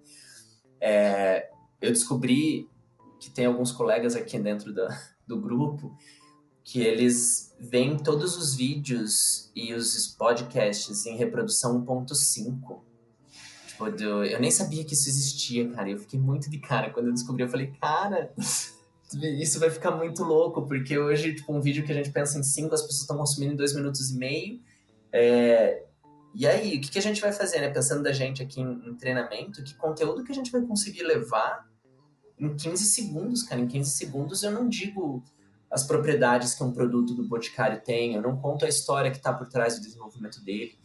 É, 0.81 1.49
eu 1.81 1.91
descobri 1.91 2.69
que 3.21 3.31
tem 3.31 3.47
alguns 3.47 3.71
colegas 3.71 4.17
aqui 4.17 4.39
dentro 4.39 4.75
da, 4.75 4.89
do 5.27 5.41
grupo 5.41 5.97
que 6.65 6.81
eles 6.81 7.55
veem 7.59 7.97
todos 7.97 8.37
os 8.37 8.55
vídeos 8.55 9.51
e 9.55 9.73
os 9.73 10.07
podcasts 10.09 11.07
em 11.07 11.17
reprodução 11.17 11.85
1.5. 11.85 12.81
Tipo, 13.67 13.87
eu 14.03 14.41
nem 14.41 14.51
sabia 14.51 14.85
que 14.85 14.95
isso 14.95 15.09
existia, 15.09 15.69
cara. 15.71 15.91
Eu 15.91 15.99
fiquei 15.99 16.21
muito 16.21 16.51
de 16.51 16.59
cara 16.59 16.91
quando 16.91 17.07
eu 17.07 17.13
descobri. 17.13 17.43
Eu 17.43 17.49
falei, 17.49 17.73
cara, 17.81 18.33
isso 19.15 19.59
vai 19.59 19.71
ficar 19.71 19.91
muito 19.93 20.23
louco, 20.23 20.67
porque 20.67 20.99
hoje, 20.99 21.35
tipo, 21.35 21.53
um 21.53 21.61
vídeo 21.61 21.85
que 21.85 21.93
a 21.93 21.95
gente 21.95 22.11
pensa 22.11 22.39
em 22.39 22.43
cinco, 22.43 22.75
as 22.75 22.83
pessoas 22.83 23.03
estão 23.03 23.17
consumindo 23.17 23.55
em 23.55 23.57
dois 23.57 23.75
minutos 23.75 24.11
e 24.11 24.17
meio. 24.17 24.61
É... 25.13 25.85
E 26.35 26.47
aí, 26.47 26.77
o 26.77 26.81
que, 26.81 26.91
que 26.91 26.99
a 26.99 27.03
gente 27.03 27.21
vai 27.21 27.33
fazer, 27.33 27.61
né? 27.61 27.69
Pensando 27.71 28.03
da 28.03 28.13
gente 28.13 28.43
aqui 28.43 28.61
em, 28.61 28.89
em, 28.89 28.95
treinamento, 28.95 29.65
que 29.65 29.75
conteúdo 29.75 30.23
que 30.23 30.31
a 30.31 30.35
gente 30.35 30.53
vai 30.53 30.63
conseguir 30.63 31.03
levar 31.03 31.69
em 32.39 32.55
15 32.55 32.85
segundos, 32.85 33.43
cara? 33.43 33.61
Em 33.61 33.67
15 33.67 33.91
segundos 33.91 34.43
eu 34.43 34.53
não 34.53 34.69
digo 34.69 35.25
as 35.71 35.85
propriedades 35.85 36.55
que 36.55 36.63
um 36.63 36.73
produto 36.73 37.15
do 37.15 37.27
Boticário 37.27 37.81
tem, 37.81 38.15
eu 38.15 38.23
não 38.23 38.37
conto 38.37 38.65
a 38.65 38.69
história 38.69 39.11
que 39.11 39.17
está 39.17 39.33
por 39.33 39.49
trás 39.49 39.77
do 39.77 39.83
desenvolvimento 39.83 40.43
dele. 40.45 40.79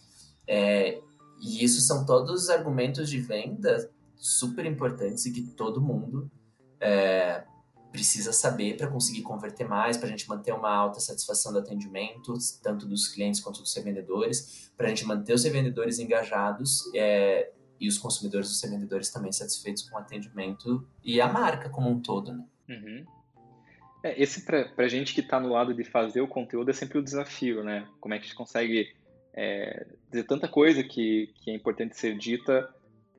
É... 0.48 1.00
E 1.42 1.64
isso 1.64 1.82
são 1.82 2.06
todos 2.06 2.50
argumentos 2.50 3.10
de 3.10 3.20
venda 3.20 3.90
super 4.16 4.66
importantes 4.66 5.26
e 5.26 5.32
que 5.32 5.42
todo 5.42 5.82
mundo 5.82 6.32
é, 6.80 7.44
precisa 7.96 8.34
saber 8.34 8.76
para 8.76 8.88
conseguir 8.88 9.22
converter 9.22 9.66
mais, 9.66 9.96
para 9.96 10.08
a 10.08 10.10
gente 10.10 10.28
manter 10.28 10.54
uma 10.54 10.70
alta 10.70 11.00
satisfação 11.00 11.54
do 11.54 11.60
atendimento, 11.60 12.34
tanto 12.62 12.86
dos 12.86 13.08
clientes 13.08 13.40
quanto 13.40 13.62
dos 13.62 13.74
revendedores, 13.74 14.70
para 14.76 14.88
a 14.88 14.90
gente 14.90 15.06
manter 15.06 15.34
os 15.34 15.46
revendedores 15.46 15.98
engajados 15.98 16.82
é, 16.94 17.52
e 17.80 17.88
os 17.88 17.98
consumidores 17.98 18.50
dos 18.50 18.62
revendedores 18.62 19.10
também 19.10 19.32
satisfeitos 19.32 19.90
com 19.90 19.96
o 19.96 20.00
atendimento 20.00 20.86
e 21.04 21.22
a 21.22 21.28
marca 21.28 21.70
como 21.70 21.90
um 21.90 22.02
todo, 22.02 22.34
né? 22.34 22.46
Uhum. 22.68 23.06
É, 24.04 24.22
esse 24.22 24.42
para 24.46 24.70
a 24.78 24.88
gente 24.88 25.14
que 25.14 25.22
está 25.22 25.40
no 25.40 25.50
lado 25.50 25.74
de 25.74 25.84
fazer 25.86 26.20
o 26.20 26.28
conteúdo 26.28 26.70
é 26.70 26.74
sempre 26.74 26.98
o 26.98 27.04
desafio, 27.04 27.64
né? 27.64 27.88
Como 28.02 28.14
é 28.14 28.18
que 28.18 28.26
a 28.26 28.28
gente 28.28 28.36
consegue 28.36 28.94
é, 29.34 29.88
dizer 30.12 30.26
tanta 30.26 30.48
coisa 30.48 30.84
que, 30.84 31.34
que 31.36 31.50
é 31.50 31.54
importante 31.54 31.98
ser 31.98 32.18
dita 32.18 32.70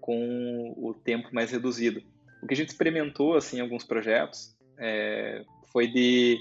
com 0.01 0.75
o 0.77 0.95
tempo 0.95 1.29
mais 1.33 1.51
reduzido. 1.51 2.03
O 2.43 2.47
que 2.47 2.55
a 2.55 2.57
gente 2.57 2.69
experimentou 2.69 3.37
assim 3.37 3.57
em 3.57 3.61
alguns 3.61 3.83
projetos 3.83 4.56
é, 4.79 5.45
foi 5.73 5.87
de 5.87 6.39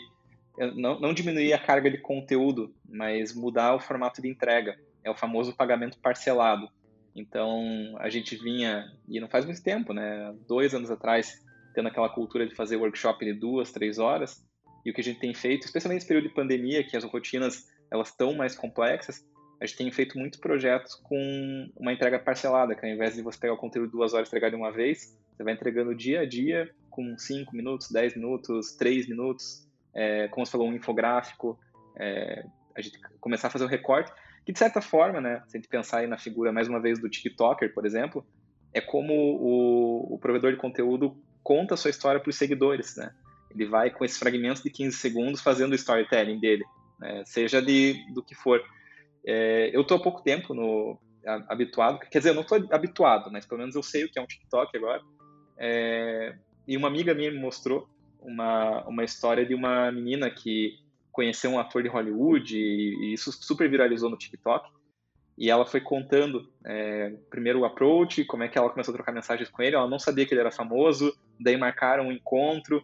não, 0.76 1.00
não, 1.00 1.13
diminuir 1.13 1.54
a 1.54 1.60
carga 1.60 1.89
de 1.91 1.98
conteúdo, 1.98 2.74
mas 2.88 3.34
mudar 3.34 3.76
o 3.76 3.80
formato 3.80 4.21
de 4.21 4.30
entrega. 4.30 4.80
É 5.04 5.10
o 5.10 5.15
famoso 5.15 5.56
pagamento 5.56 6.00
parcelado. 6.00 6.69
Então, 7.15 7.95
a 8.00 8.10
gente 8.10 8.36
vinha, 8.36 8.86
e 9.08 9.19
não 9.19 9.28
faz 9.28 9.45
muito 9.45 9.62
tempo, 9.62 9.93
né? 9.93 10.34
Dois 10.48 10.74
anos 10.74 10.89
atrás, 10.89 11.41
tendo 11.74 11.88
aquela 11.88 12.10
cultura 12.10 12.48
de 12.48 12.56
fazer 12.56 12.78
workshop 12.78 13.24
de 13.24 13.34
duas, 13.34 13.71
três 13.71 14.00
horas. 14.00 14.43
E 14.86 14.91
o 14.91 14.93
que 14.93 15.02
a 15.02 15.04
gente 15.04 15.19
tem 15.19 15.34
feito, 15.34 15.65
especialmente 15.65 15.98
nesse 15.98 16.08
período 16.08 16.30
de 16.30 16.34
pandemia, 16.34 16.84
que 16.84 16.95
as 16.95 17.04
rotinas 17.04 17.67
elas 17.91 18.10
estão 18.10 18.34
mais 18.34 18.56
complexas, 18.56 19.26
a 19.60 19.65
gente 19.65 19.78
tem 19.78 19.91
feito 19.91 20.18
muitos 20.18 20.39
projetos 20.39 20.96
com 20.96 21.70
uma 21.78 21.94
entrega 21.94 22.20
parcelada, 22.20 22.76
que 22.76 22.86
ao 22.86 22.91
invés 22.91 23.15
de 23.15 23.22
você 23.22 23.39
pegar 23.39 23.54
o 23.54 23.58
conteúdo 23.58 23.91
duas 23.91 24.13
horas 24.13 24.28
e 24.28 24.30
entregar 24.30 24.50
de 24.50 24.56
uma 24.56 24.72
vez, 24.72 25.18
você 25.36 25.44
vai 25.44 25.54
entregando 25.54 25.96
dia 25.96 26.22
a 26.22 26.26
dia, 26.26 26.70
com 26.89 27.18
5 27.18 27.56
minutos, 27.56 27.91
10 27.91 28.15
minutos, 28.15 28.74
3 28.74 29.08
minutos, 29.08 29.68
é, 29.94 30.28
como 30.30 30.46
você 30.46 30.52
falou, 30.52 30.68
um 30.68 30.74
infográfico, 30.74 31.60
é, 31.98 32.46
a 32.76 32.82
gente 32.82 33.00
começar 33.20 33.48
a 33.48 33.52
fazer 33.52 33.65
o 33.65 33.68
recorte, 33.68 34.12
que 34.46 34.52
de 34.52 34.60
certa 34.60 34.82
forma, 34.82 35.20
né, 35.20 35.41
se 35.48 35.58
a 35.58 35.60
gente 35.60 35.70
pensar 35.70 36.00
aí 36.00 36.08
na 36.08 36.18
figura, 36.18 36.52
mais 36.52 36.68
uma 36.68 36.80
vez, 36.80 37.00
do 37.00 37.10
TikToker, 37.10 37.74
por 37.74 37.86
exemplo, 37.86 38.26
é 38.74 38.82
como 38.82 39.13
o, 39.13 40.15
o 40.15 40.20
provedor 40.20 40.52
de 40.52 40.58
conteúdo 40.58 41.18
conta 41.41 41.74
a 41.74 41.78
sua 41.78 41.89
história 41.89 42.20
para 42.20 42.30
os 42.30 42.36
seguidores, 42.36 42.96
né? 42.98 43.12
Ele 43.50 43.65
vai 43.65 43.89
com 43.89 44.04
esses 44.04 44.18
fragmentos 44.18 44.62
de 44.62 44.70
15 44.70 44.98
segundos 44.98 45.41
fazendo 45.41 45.72
o 45.72 45.76
storytelling 45.76 46.39
dele, 46.39 46.65
né? 47.00 47.24
seja 47.26 47.62
de, 47.62 47.96
do 48.13 48.22
que 48.22 48.36
for. 48.36 48.62
É, 49.26 49.72
eu 49.74 49.82
estou 49.82 49.98
há 49.98 50.02
pouco 50.02 50.22
tempo 50.22 50.54
no, 50.54 51.00
habituado, 51.48 52.00
quer 52.00 52.20
dizer, 52.20 52.30
eu 52.30 52.36
não 52.36 52.44
estou 52.44 52.58
habituado, 52.72 53.32
mas 53.32 53.46
pelo 53.46 53.60
menos 53.60 53.76
eu 53.76 53.84
sei 53.84 54.06
o 54.06 54.12
que 54.12 54.20
é 54.20 54.22
um 54.22 54.28
TikTok 54.28 54.78
agora. 54.78 55.02
É, 55.58 56.36
e 56.68 56.78
uma 56.78 56.88
amiga 56.88 57.14
minha 57.14 57.32
me 57.32 57.40
mostrou 57.40 57.88
uma, 58.22 58.84
uma 58.88 59.04
história 59.04 59.46
de 59.46 59.56
uma 59.56 59.92
menina 59.92 60.30
que 60.30 60.80
conheceu 61.12 61.52
um 61.52 61.60
ator 61.60 61.82
de 61.82 61.90
Hollywood 61.90 62.58
e, 62.58 62.96
e 63.06 63.14
isso 63.14 63.32
super 63.32 63.70
viralizou 63.70 64.10
no 64.10 64.18
TikTok. 64.18 64.70
E 65.38 65.50
ela 65.50 65.66
foi 65.66 65.82
contando 65.82 66.50
é, 66.66 67.14
primeiro 67.30 67.60
o 67.60 67.66
approach, 67.66 68.24
como 68.26 68.44
é 68.44 68.48
que 68.48 68.58
ela 68.58 68.70
começou 68.70 68.94
a 68.94 68.96
trocar 68.96 69.12
mensagens 69.12 69.50
com 69.50 69.62
ele. 69.62 69.76
Ela 69.76 69.88
não 69.88 70.00
sabia 70.00 70.26
que 70.26 70.34
ele 70.34 70.42
era 70.42 70.52
famoso, 70.52 71.14
daí 71.40 71.58
marcaram 71.58 72.08
um 72.08 72.12
encontro. 72.12 72.84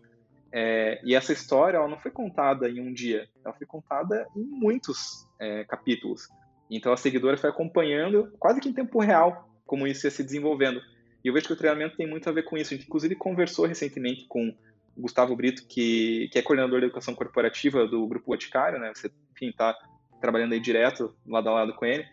É, 0.54 1.00
e 1.04 1.16
essa 1.16 1.32
história 1.32 1.78
ela 1.78 1.88
não 1.88 1.98
foi 1.98 2.12
contada 2.12 2.70
em 2.70 2.80
um 2.80 2.92
dia, 2.92 3.28
ela 3.44 3.54
foi 3.54 3.66
contada 3.66 4.28
em 4.36 4.44
muitos 4.44 5.28
é, 5.40 5.64
capítulos. 5.64 6.28
Então 6.70 6.92
a 6.92 6.98
seguidora 6.98 7.38
foi 7.38 7.50
acompanhando, 7.50 8.32
quase 8.40 8.60
que 8.60 8.70
em 8.70 8.74
tempo 8.74 9.00
real, 9.00 9.50
como 9.66 9.88
isso 9.88 10.06
ia 10.06 10.12
se 10.12 10.24
desenvolvendo. 10.24 10.82
E 11.24 11.28
eu 11.28 11.34
vejo 11.34 11.48
que 11.48 11.54
o 11.54 11.58
treinamento 11.58 11.96
tem 11.96 12.08
muito 12.08 12.28
a 12.28 12.32
ver 12.32 12.44
com 12.44 12.58
isso. 12.58 12.74
A 12.74 12.78
gente, 12.78 12.88
inclusive, 12.88 13.16
conversou 13.16 13.66
recentemente 13.66 14.26
com 14.28 14.50
o 14.98 15.02
Gustavo 15.02 15.36
Brito, 15.36 15.66
que, 15.68 16.30
que 16.32 16.40
é 16.40 16.42
coordenador 16.42 16.80
da 16.80 16.88
educação 16.88 17.14
corporativa 17.14 17.88
do 17.88 18.08
Grupo 18.08 18.28
Boticário, 18.28 18.80
né? 18.80 18.92
Você, 18.94 19.12
enfim, 19.32 19.50
está 19.50 19.78
trabalhando 20.20 20.54
aí 20.54 20.60
direto, 20.60 21.16
lado 21.26 21.50
a 21.50 21.54
lado 21.54 21.74
com 21.76 21.86
ele. 21.86 22.06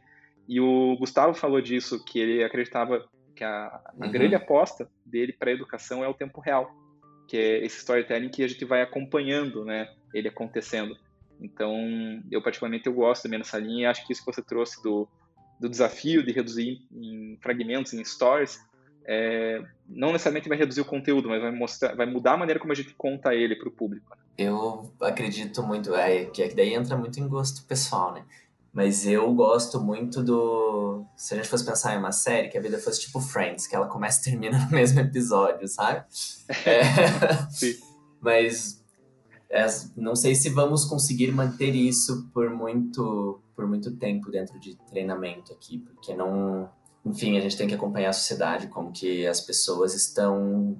E 0.46 0.60
o 0.60 0.96
Gustavo 0.98 1.34
falou 1.34 1.60
disso, 1.60 2.04
que 2.04 2.18
ele 2.18 2.44
acreditava 2.44 3.06
que 3.34 3.44
a, 3.44 3.66
a 3.66 3.92
uhum. 4.04 4.10
grande 4.10 4.34
aposta 4.34 4.90
dele 5.04 5.32
para 5.32 5.50
a 5.50 5.54
educação 5.54 6.04
é 6.04 6.08
o 6.08 6.14
tempo 6.14 6.40
real, 6.40 6.70
que 7.28 7.36
é 7.36 7.64
esse 7.64 7.78
storytelling 7.78 8.30
que 8.30 8.42
a 8.42 8.48
gente 8.48 8.64
vai 8.64 8.82
acompanhando, 8.82 9.64
né, 9.64 9.88
ele 10.12 10.26
acontecendo. 10.26 10.96
Então, 11.40 11.72
eu 12.32 12.42
particularmente 12.42 12.88
eu 12.88 12.92
gosto 12.92 13.22
também 13.22 13.38
nessa 13.38 13.58
linha 13.58 13.82
e 13.82 13.86
acho 13.86 14.04
que 14.04 14.12
isso 14.12 14.24
que 14.24 14.32
você 14.32 14.42
trouxe 14.42 14.82
do 14.82 15.08
do 15.58 15.68
desafio 15.68 16.24
de 16.24 16.32
reduzir 16.32 16.82
em 16.92 17.36
fragmentos, 17.40 17.92
em 17.92 18.04
stories, 18.04 18.60
é, 19.04 19.62
não 19.88 20.12
necessariamente 20.12 20.48
vai 20.48 20.58
reduzir 20.58 20.80
o 20.80 20.84
conteúdo, 20.84 21.28
mas 21.28 21.40
vai 21.40 21.50
mostrar, 21.50 21.94
vai 21.94 22.06
mudar 22.06 22.34
a 22.34 22.36
maneira 22.36 22.60
como 22.60 22.72
a 22.72 22.76
gente 22.76 22.94
conta 22.94 23.34
ele 23.34 23.56
para 23.56 23.68
o 23.68 23.72
público. 23.72 24.10
Né? 24.10 24.16
Eu 24.36 24.92
acredito 25.00 25.62
muito, 25.62 25.94
é, 25.94 26.26
que 26.26 26.46
daí 26.54 26.74
entra 26.74 26.96
muito 26.96 27.18
em 27.18 27.26
gosto 27.26 27.66
pessoal, 27.66 28.14
né? 28.14 28.24
Mas 28.72 29.06
eu 29.06 29.32
gosto 29.34 29.80
muito 29.80 30.22
do. 30.22 31.04
Se 31.16 31.34
a 31.34 31.36
gente 31.36 31.48
fosse 31.48 31.64
pensar 31.64 31.94
em 31.94 31.98
uma 31.98 32.12
série, 32.12 32.48
que 32.48 32.58
a 32.58 32.60
vida 32.60 32.78
fosse 32.78 33.00
tipo 33.00 33.20
Friends, 33.20 33.66
que 33.66 33.74
ela 33.74 33.86
começa 33.86 34.20
e 34.20 34.24
termina 34.24 34.58
no 34.58 34.70
mesmo 34.74 35.00
episódio, 35.00 35.66
sabe? 35.66 36.04
É... 36.64 36.82
Sim. 37.50 37.74
Mas 38.20 38.78
é, 39.50 39.66
não 39.96 40.14
sei 40.14 40.34
se 40.34 40.50
vamos 40.50 40.84
conseguir 40.84 41.32
manter 41.32 41.74
isso 41.74 42.28
por 42.34 42.50
muito, 42.50 43.40
por 43.56 43.66
muito 43.66 43.96
tempo 43.96 44.30
dentro 44.30 44.60
de 44.60 44.76
treinamento 44.90 45.52
aqui, 45.52 45.78
porque 45.78 46.14
não. 46.14 46.70
Enfim, 47.04 47.38
a 47.38 47.40
gente 47.40 47.56
tem 47.56 47.66
que 47.66 47.74
acompanhar 47.74 48.10
a 48.10 48.12
sociedade, 48.12 48.66
como 48.66 48.92
que 48.92 49.26
as 49.26 49.40
pessoas 49.40 49.94
estão, 49.94 50.76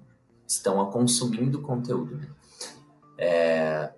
estão 0.46 0.80
a 0.80 0.90
consumindo 0.90 1.62
conteúdo. 1.62 2.16
Né? 2.16 2.28
É, 3.16 3.92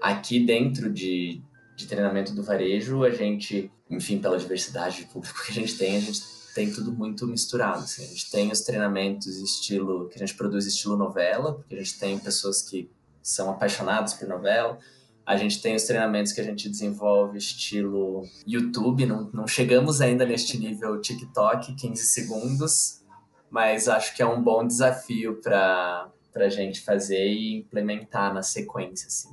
aqui 0.00 0.44
dentro 0.44 0.92
de, 0.92 1.42
de 1.82 1.88
treinamento 1.88 2.32
do 2.32 2.42
varejo, 2.42 3.04
a 3.04 3.10
gente, 3.10 3.70
enfim, 3.90 4.18
pela 4.18 4.38
diversidade 4.38 4.98
de 4.98 5.06
público 5.06 5.42
que 5.44 5.52
a 5.52 5.54
gente 5.54 5.76
tem, 5.76 5.96
a 5.96 6.00
gente 6.00 6.22
tem 6.54 6.70
tudo 6.70 6.92
muito 6.92 7.26
misturado. 7.26 7.80
Assim. 7.84 8.04
A 8.04 8.06
gente 8.06 8.30
tem 8.30 8.50
os 8.50 8.60
treinamentos 8.60 9.36
estilo 9.36 10.08
que 10.08 10.16
a 10.16 10.18
gente 10.18 10.34
produz 10.34 10.66
estilo 10.66 10.96
novela, 10.96 11.54
porque 11.54 11.74
a 11.74 11.78
gente 11.78 11.98
tem 11.98 12.18
pessoas 12.18 12.62
que 12.62 12.90
são 13.22 13.50
apaixonadas 13.50 14.14
por 14.14 14.28
novela. 14.28 14.78
A 15.24 15.36
gente 15.36 15.62
tem 15.62 15.74
os 15.74 15.84
treinamentos 15.84 16.32
que 16.32 16.40
a 16.40 16.44
gente 16.44 16.68
desenvolve 16.68 17.38
estilo 17.38 18.24
YouTube, 18.46 19.06
não, 19.06 19.30
não 19.32 19.46
chegamos 19.46 20.00
ainda 20.00 20.26
neste 20.26 20.58
nível 20.58 21.00
TikTok, 21.00 21.74
15 21.74 22.04
segundos, 22.04 23.02
mas 23.48 23.88
acho 23.88 24.16
que 24.16 24.22
é 24.22 24.26
um 24.26 24.42
bom 24.42 24.66
desafio 24.66 25.40
para 25.40 26.10
a 26.34 26.48
gente 26.48 26.80
fazer 26.80 27.24
e 27.24 27.58
implementar 27.58 28.34
na 28.34 28.42
sequência. 28.42 29.06
Assim. 29.06 29.28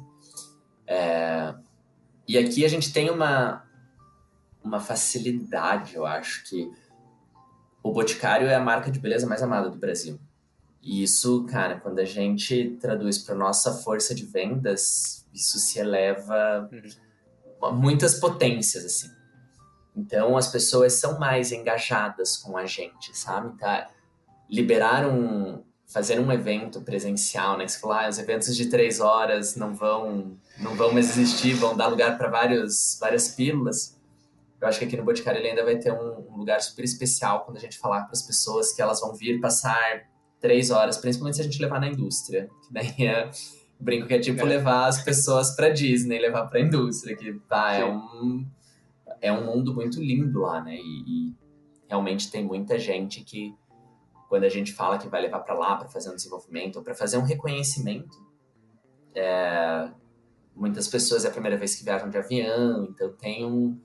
É... 0.86 1.56
E 2.30 2.38
aqui 2.38 2.64
a 2.64 2.68
gente 2.68 2.94
tem 2.94 3.10
uma, 3.10 3.64
uma 4.64 4.80
facilidade, 4.80 5.96
eu 5.96 6.06
acho, 6.06 6.44
que 6.44 6.72
o 7.82 7.92
Boticário 7.92 8.48
é 8.48 8.54
a 8.54 8.60
marca 8.60 8.92
de 8.92 9.00
beleza 9.00 9.26
mais 9.26 9.42
amada 9.42 9.68
do 9.68 9.80
Brasil. 9.80 10.20
E 10.80 11.02
isso, 11.02 11.44
cara, 11.46 11.80
quando 11.80 11.98
a 11.98 12.06
gente 12.06 12.78
traduz 12.80 13.18
para 13.18 13.34
nossa 13.34 13.74
força 13.74 14.14
de 14.14 14.28
vendas, 14.28 15.28
isso 15.34 15.58
se 15.58 15.80
eleva 15.80 16.70
uhum. 16.72 17.68
a 17.68 17.72
muitas 17.72 18.20
potências, 18.20 18.86
assim. 18.86 19.10
Então, 19.96 20.38
as 20.38 20.50
pessoas 20.50 20.94
são 20.94 21.18
mais 21.18 21.52
engajadas 21.52 22.38
com 22.38 22.56
a 22.56 22.68
gente, 22.68 23.18
sabe? 23.18 23.58
Tá? 23.58 23.90
Liberar 24.48 25.04
um... 25.04 25.64
Fazer 25.88 26.20
um 26.20 26.32
evento 26.32 26.82
presencial, 26.82 27.58
né? 27.58 27.68
Você 27.68 27.80
falou, 27.80 27.98
ah, 27.98 28.08
os 28.08 28.20
eventos 28.20 28.56
de 28.56 28.68
três 28.68 29.00
horas 29.00 29.56
não 29.56 29.74
vão, 29.74 30.38
não 30.60 30.76
vão 30.76 30.92
mais 30.92 31.18
existir, 31.18 31.54
vão 31.54 31.76
dar 31.76 31.88
lugar 31.88 32.18
para 32.18 32.30
várias 32.30 33.30
pílulas. 33.36 33.98
Eu 34.62 34.68
acho 34.68 34.80
que 34.80 34.86
aqui 34.86 34.98
no 34.98 35.04
Boticário 35.04 35.40
ele 35.40 35.50
ainda 35.50 35.64
vai 35.64 35.78
ter 35.78 35.92
um, 35.92 36.34
um 36.34 36.38
lugar 36.38 36.62
super 36.62 36.84
especial 36.84 37.46
quando 37.46 37.58
a 37.58 37.60
gente 37.62 37.78
falar 37.78 38.02
para 38.02 38.12
as 38.12 38.22
pessoas 38.22 38.74
que 38.74 38.82
elas 38.82 39.00
vão 39.00 39.16
vir 39.16 39.40
passar 39.40 40.10
três 40.40 40.70
horas, 40.70 40.98
principalmente 40.98 41.36
se 41.36 41.42
a 41.42 41.46
gente 41.46 41.62
levar 41.62 41.80
na 41.80 41.88
indústria. 41.88 42.50
Que 42.68 42.74
daí 42.74 43.08
é, 43.08 43.30
brinco 43.80 44.08
que 44.08 44.14
é 44.14 44.20
tipo 44.20 44.42
é. 44.42 44.44
levar 44.44 44.88
as 44.88 45.02
pessoas 45.02 45.56
para 45.56 45.70
Disney, 45.70 46.20
levar 46.20 46.48
para 46.48 46.60
a 46.60 46.62
indústria, 46.62 47.16
que 47.16 47.34
tá, 47.48 47.74
é 47.74 47.86
um, 47.86 48.46
é 49.22 49.32
um 49.32 49.46
mundo 49.46 49.74
muito 49.74 50.02
lindo 50.02 50.42
lá, 50.42 50.62
né? 50.62 50.76
E, 50.76 51.04
e, 51.30 51.36
realmente 51.88 52.30
tem 52.30 52.44
muita 52.44 52.78
gente 52.78 53.24
que, 53.24 53.56
quando 54.28 54.44
a 54.44 54.50
gente 54.50 54.74
fala 54.74 55.00
que 55.00 55.08
vai 55.08 55.22
levar 55.22 55.40
para 55.40 55.56
lá 55.56 55.76
para 55.76 55.88
fazer 55.88 56.12
um 56.12 56.16
desenvolvimento 56.16 56.76
ou 56.76 56.84
para 56.84 56.94
fazer 56.94 57.18
um 57.18 57.24
reconhecimento, 57.24 58.16
é, 59.16 59.90
muitas 60.60 60.88
pessoas 60.88 61.24
é 61.24 61.30
a 61.30 61.32
primeira 61.32 61.58
vez 61.58 61.74
que 61.74 61.84
viajam 61.84 62.10
de 62.10 62.18
avião, 62.18 62.86
então 62.92 63.12
tem 63.14 63.46
um 63.46 63.80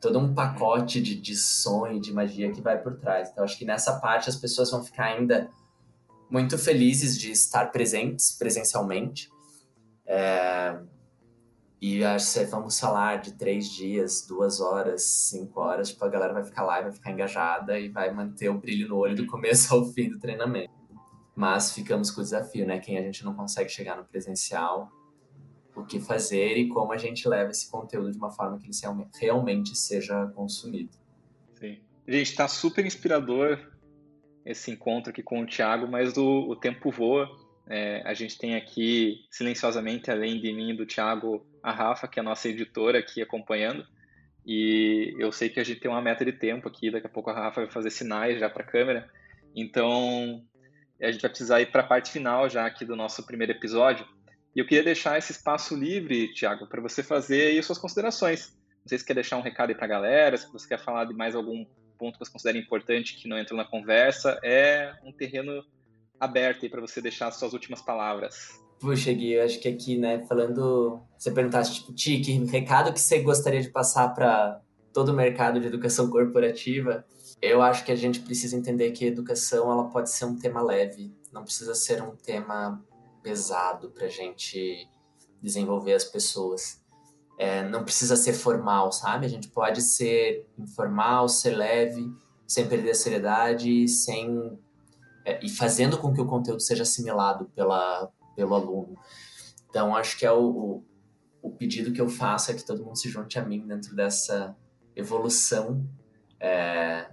todo 0.00 0.18
um 0.18 0.34
pacote 0.34 1.00
de, 1.00 1.14
de 1.14 1.36
sonho, 1.36 2.00
de 2.00 2.12
magia 2.12 2.50
que 2.52 2.60
vai 2.60 2.80
por 2.80 2.96
trás. 2.96 3.28
Então, 3.30 3.44
acho 3.44 3.58
que 3.58 3.66
nessa 3.66 4.00
parte 4.00 4.30
as 4.30 4.36
pessoas 4.36 4.70
vão 4.70 4.82
ficar 4.82 5.04
ainda 5.04 5.50
muito 6.30 6.56
felizes 6.56 7.18
de 7.18 7.30
estar 7.30 7.70
presentes 7.70 8.32
presencialmente. 8.32 9.28
É, 10.06 10.78
e 11.80 12.02
acho 12.02 12.32
que 12.32 12.44
vamos 12.46 12.80
falar 12.80 13.20
de 13.20 13.32
três 13.32 13.68
dias, 13.68 14.26
duas 14.26 14.60
horas, 14.60 15.02
cinco 15.02 15.60
horas, 15.60 15.90
tipo, 15.90 16.04
a 16.04 16.08
galera 16.08 16.32
vai 16.32 16.44
ficar 16.44 16.62
lá 16.62 16.80
vai 16.80 16.92
ficar 16.92 17.10
engajada 17.10 17.78
e 17.78 17.88
vai 17.88 18.10
manter 18.10 18.48
o 18.48 18.58
brilho 18.58 18.88
no 18.88 18.96
olho 18.96 19.16
do 19.16 19.26
começo 19.26 19.74
ao 19.74 19.84
fim 19.84 20.08
do 20.08 20.18
treinamento. 20.18 20.72
Mas 21.34 21.72
ficamos 21.72 22.10
com 22.10 22.20
o 22.20 22.24
desafio, 22.24 22.66
né? 22.66 22.78
Quem 22.78 22.98
a 22.98 23.02
gente 23.02 23.24
não 23.24 23.34
consegue 23.34 23.68
chegar 23.68 23.96
no 23.96 24.04
presencial, 24.04 24.90
o 25.80 25.86
que 25.86 26.00
fazer 26.00 26.56
e 26.56 26.68
como 26.68 26.92
a 26.92 26.96
gente 26.96 27.28
leva 27.28 27.50
esse 27.50 27.70
conteúdo 27.70 28.10
de 28.12 28.18
uma 28.18 28.30
forma 28.30 28.58
que 28.58 28.66
ele 28.66 29.06
realmente 29.20 29.76
seja 29.76 30.26
consumido. 30.34 30.90
Sim. 31.54 31.78
Gente, 32.06 32.30
está 32.30 32.48
super 32.48 32.84
inspirador 32.84 33.58
esse 34.44 34.70
encontro 34.70 35.10
aqui 35.10 35.22
com 35.22 35.42
o 35.42 35.46
Thiago, 35.46 35.86
mas 35.86 36.16
o, 36.16 36.48
o 36.48 36.56
tempo 36.56 36.90
voa. 36.90 37.28
É, 37.68 38.02
a 38.04 38.14
gente 38.14 38.36
tem 38.36 38.56
aqui, 38.56 39.24
silenciosamente, 39.30 40.10
além 40.10 40.40
de 40.40 40.52
mim 40.52 40.70
e 40.70 40.76
do 40.76 40.86
Thiago, 40.86 41.46
a 41.62 41.70
Rafa, 41.70 42.08
que 42.08 42.18
é 42.18 42.22
a 42.22 42.24
nossa 42.24 42.48
editora 42.48 42.98
aqui 42.98 43.22
acompanhando. 43.22 43.86
E 44.44 45.14
eu 45.18 45.30
sei 45.30 45.48
que 45.48 45.60
a 45.60 45.64
gente 45.64 45.80
tem 45.80 45.90
uma 45.90 46.02
meta 46.02 46.24
de 46.24 46.32
tempo 46.32 46.66
aqui, 46.66 46.90
daqui 46.90 47.06
a 47.06 47.10
pouco 47.10 47.30
a 47.30 47.34
Rafa 47.34 47.62
vai 47.62 47.70
fazer 47.70 47.90
sinais 47.90 48.40
já 48.40 48.48
para 48.48 48.64
a 48.64 48.66
câmera. 48.66 49.08
Então, 49.54 50.42
a 51.00 51.10
gente 51.10 51.20
vai 51.20 51.30
precisar 51.30 51.60
ir 51.60 51.70
para 51.70 51.82
a 51.82 51.86
parte 51.86 52.10
final 52.10 52.48
já 52.48 52.66
aqui 52.66 52.84
do 52.84 52.96
nosso 52.96 53.24
primeiro 53.24 53.52
episódio. 53.52 54.06
E 54.54 54.58
eu 54.58 54.66
queria 54.66 54.82
deixar 54.82 55.16
esse 55.18 55.32
espaço 55.32 55.76
livre, 55.76 56.32
Thiago, 56.34 56.66
para 56.66 56.80
você 56.80 57.02
fazer 57.02 57.48
aí 57.48 57.62
suas 57.62 57.78
considerações. 57.78 58.56
Não 58.80 58.88
sei 58.88 58.98
se 58.98 59.04
quer 59.04 59.14
deixar 59.14 59.36
um 59.36 59.42
recado 59.42 59.70
aí 59.70 59.74
para 59.74 59.84
a 59.84 59.88
galera, 59.88 60.36
se 60.36 60.50
você 60.50 60.66
quer 60.66 60.82
falar 60.82 61.04
de 61.04 61.14
mais 61.14 61.34
algum 61.34 61.64
ponto 61.98 62.18
que 62.18 62.24
você 62.24 62.32
considera 62.32 62.58
importante 62.58 63.14
que 63.14 63.28
não 63.28 63.38
entrou 63.38 63.56
na 63.56 63.64
conversa, 63.64 64.40
é 64.42 64.92
um 65.04 65.12
terreno 65.12 65.62
aberto 66.18 66.64
aí 66.64 66.70
para 66.70 66.80
você 66.80 67.00
deixar 67.00 67.28
as 67.28 67.36
suas 67.36 67.52
últimas 67.52 67.82
palavras. 67.82 68.58
Puxa, 68.80 69.12
Gui, 69.12 69.32
eu 69.32 69.44
acho 69.44 69.60
que 69.60 69.68
aqui, 69.68 69.98
né, 69.98 70.24
falando, 70.26 71.02
você 71.16 71.30
perguntasse, 71.30 71.74
tipo, 71.74 71.92
Ti, 71.92 72.20
que 72.20 72.32
recado 72.46 72.92
que 72.92 73.00
você 73.00 73.20
gostaria 73.20 73.60
de 73.60 73.68
passar 73.68 74.08
para 74.14 74.60
todo 74.92 75.10
o 75.10 75.14
mercado 75.14 75.60
de 75.60 75.66
educação 75.66 76.08
corporativa? 76.10 77.04
Eu 77.42 77.62
acho 77.62 77.84
que 77.84 77.92
a 77.92 77.96
gente 77.96 78.20
precisa 78.20 78.56
entender 78.56 78.90
que 78.92 79.04
educação 79.04 79.70
ela 79.70 79.88
pode 79.88 80.10
ser 80.10 80.24
um 80.24 80.38
tema 80.38 80.62
leve, 80.62 81.14
não 81.30 81.44
precisa 81.44 81.74
ser 81.74 82.02
um 82.02 82.16
tema 82.16 82.82
pesado 83.22 83.90
para 83.90 84.06
a 84.06 84.10
gente 84.10 84.88
desenvolver 85.42 85.94
as 85.94 86.04
pessoas. 86.04 86.80
É, 87.38 87.66
não 87.68 87.84
precisa 87.84 88.16
ser 88.16 88.34
formal, 88.34 88.92
sabe? 88.92 89.24
A 89.26 89.28
gente 89.28 89.48
pode 89.48 89.80
ser 89.80 90.46
informal, 90.58 91.28
ser 91.28 91.56
leve, 91.56 92.06
sem 92.46 92.68
perder 92.68 92.90
a 92.90 92.94
seriedade, 92.94 93.88
sem 93.88 94.58
é, 95.24 95.44
e 95.44 95.48
fazendo 95.48 95.98
com 95.98 96.12
que 96.12 96.20
o 96.20 96.26
conteúdo 96.26 96.60
seja 96.60 96.82
assimilado 96.82 97.46
pela, 97.54 98.10
pelo 98.34 98.54
aluno. 98.54 98.96
Então, 99.68 99.94
acho 99.94 100.18
que 100.18 100.26
é 100.26 100.32
o, 100.32 100.44
o, 100.44 100.84
o 101.42 101.50
pedido 101.50 101.92
que 101.92 102.00
eu 102.00 102.08
faço 102.08 102.50
é 102.50 102.54
que 102.54 102.64
todo 102.64 102.84
mundo 102.84 102.98
se 102.98 103.08
junte 103.08 103.38
a 103.38 103.44
mim 103.44 103.66
dentro 103.66 103.94
dessa 103.94 104.56
evolução 104.96 105.86
é, 106.38 107.08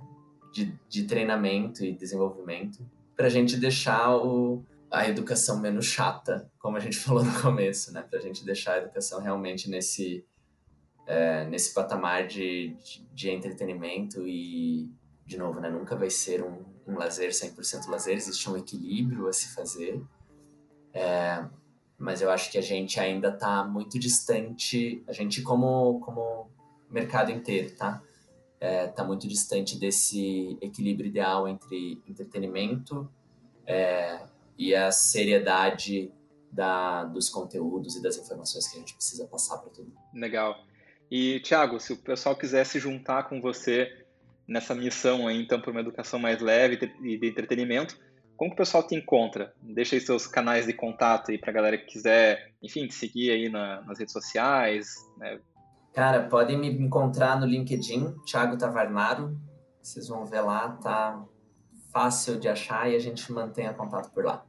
de, 0.51 0.77
de 0.89 1.03
treinamento 1.03 1.85
e 1.85 1.93
desenvolvimento 1.93 2.79
para 3.15 3.27
a 3.27 3.29
gente 3.29 3.57
deixar 3.57 4.15
o, 4.15 4.63
a 4.91 5.07
educação 5.07 5.59
menos 5.59 5.85
chata, 5.85 6.49
como 6.59 6.77
a 6.77 6.79
gente 6.79 6.97
falou 6.99 7.23
no 7.23 7.41
começo, 7.41 7.91
né? 7.91 8.01
Para 8.01 8.19
a 8.19 8.21
gente 8.21 8.45
deixar 8.45 8.73
a 8.73 8.77
educação 8.79 9.21
realmente 9.21 9.69
nesse, 9.69 10.25
é, 11.05 11.45
nesse 11.45 11.73
patamar 11.73 12.27
de, 12.27 12.75
de, 12.83 13.07
de, 13.13 13.29
entretenimento 13.29 14.27
e, 14.27 14.89
de 15.25 15.37
novo, 15.37 15.59
né? 15.59 15.69
Nunca 15.69 15.95
vai 15.95 16.09
ser 16.09 16.43
um, 16.43 16.63
um 16.87 16.97
lazer 16.97 17.31
100% 17.31 17.87
lazer, 17.87 18.15
existe 18.15 18.49
um 18.49 18.57
equilíbrio 18.57 19.27
a 19.27 19.33
se 19.33 19.53
fazer. 19.53 20.01
É, 20.93 21.45
mas 21.97 22.21
eu 22.21 22.29
acho 22.29 22.51
que 22.51 22.57
a 22.57 22.61
gente 22.61 22.99
ainda 22.99 23.29
está 23.29 23.63
muito 23.63 23.97
distante, 23.97 25.03
a 25.07 25.13
gente 25.13 25.41
como, 25.41 25.99
como 25.99 26.49
mercado 26.89 27.31
inteiro, 27.31 27.75
tá? 27.75 28.01
Está 28.59 29.03
é, 29.03 29.05
muito 29.05 29.27
distante 29.27 29.77
desse 29.77 30.57
equilíbrio 30.61 31.07
ideal 31.07 31.47
entre 31.47 32.01
entretenimento, 32.07 33.09
é, 33.65 34.19
e 34.57 34.73
a 34.73 34.91
seriedade 34.91 36.11
da, 36.51 37.03
dos 37.03 37.29
conteúdos 37.29 37.95
e 37.95 38.01
das 38.01 38.17
informações 38.17 38.67
que 38.67 38.77
a 38.77 38.79
gente 38.79 38.95
precisa 38.95 39.27
passar 39.27 39.57
para 39.57 39.69
todo 39.69 39.85
mundo. 39.85 39.99
Legal. 40.13 40.55
E, 41.09 41.39
Tiago, 41.41 41.79
se 41.79 41.93
o 41.93 41.97
pessoal 41.97 42.35
quiser 42.35 42.65
se 42.65 42.79
juntar 42.79 43.29
com 43.29 43.39
você 43.39 44.05
nessa 44.47 44.73
missão 44.73 45.27
aí, 45.27 45.41
então, 45.41 45.61
para 45.61 45.71
uma 45.71 45.81
educação 45.81 46.19
mais 46.19 46.41
leve 46.41 46.91
e 47.01 47.17
de 47.17 47.27
entretenimento, 47.27 47.97
como 48.35 48.51
que 48.51 48.55
o 48.55 48.57
pessoal 48.57 48.85
te 48.85 48.95
encontra? 48.95 49.53
Deixa 49.61 49.95
aí 49.95 50.01
seus 50.01 50.27
canais 50.27 50.65
de 50.65 50.73
contato 50.73 51.31
aí 51.31 51.37
para 51.37 51.49
a 51.49 51.53
galera 51.53 51.77
que 51.77 51.85
quiser, 51.85 52.53
enfim, 52.61 52.87
te 52.87 52.93
seguir 52.93 53.31
aí 53.31 53.49
na, 53.49 53.81
nas 53.81 53.97
redes 53.99 54.13
sociais, 54.13 54.95
né? 55.17 55.39
Cara, 55.93 56.27
podem 56.27 56.57
me 56.57 56.69
encontrar 56.69 57.39
no 57.39 57.47
LinkedIn, 57.47 58.13
Thiago 58.25 58.55
Tavarnaro. 58.55 59.35
Vocês 59.81 60.07
vão 60.07 60.23
ver 60.25 60.41
lá, 60.41 60.69
tá 60.73 61.25
fácil 61.91 62.39
de 62.39 62.47
achar 62.47 62.87
e 62.91 62.95
a 62.95 62.99
gente 62.99 63.31
mantém 63.31 63.73
contato 63.73 64.11
por 64.11 64.23
lá. 64.23 64.45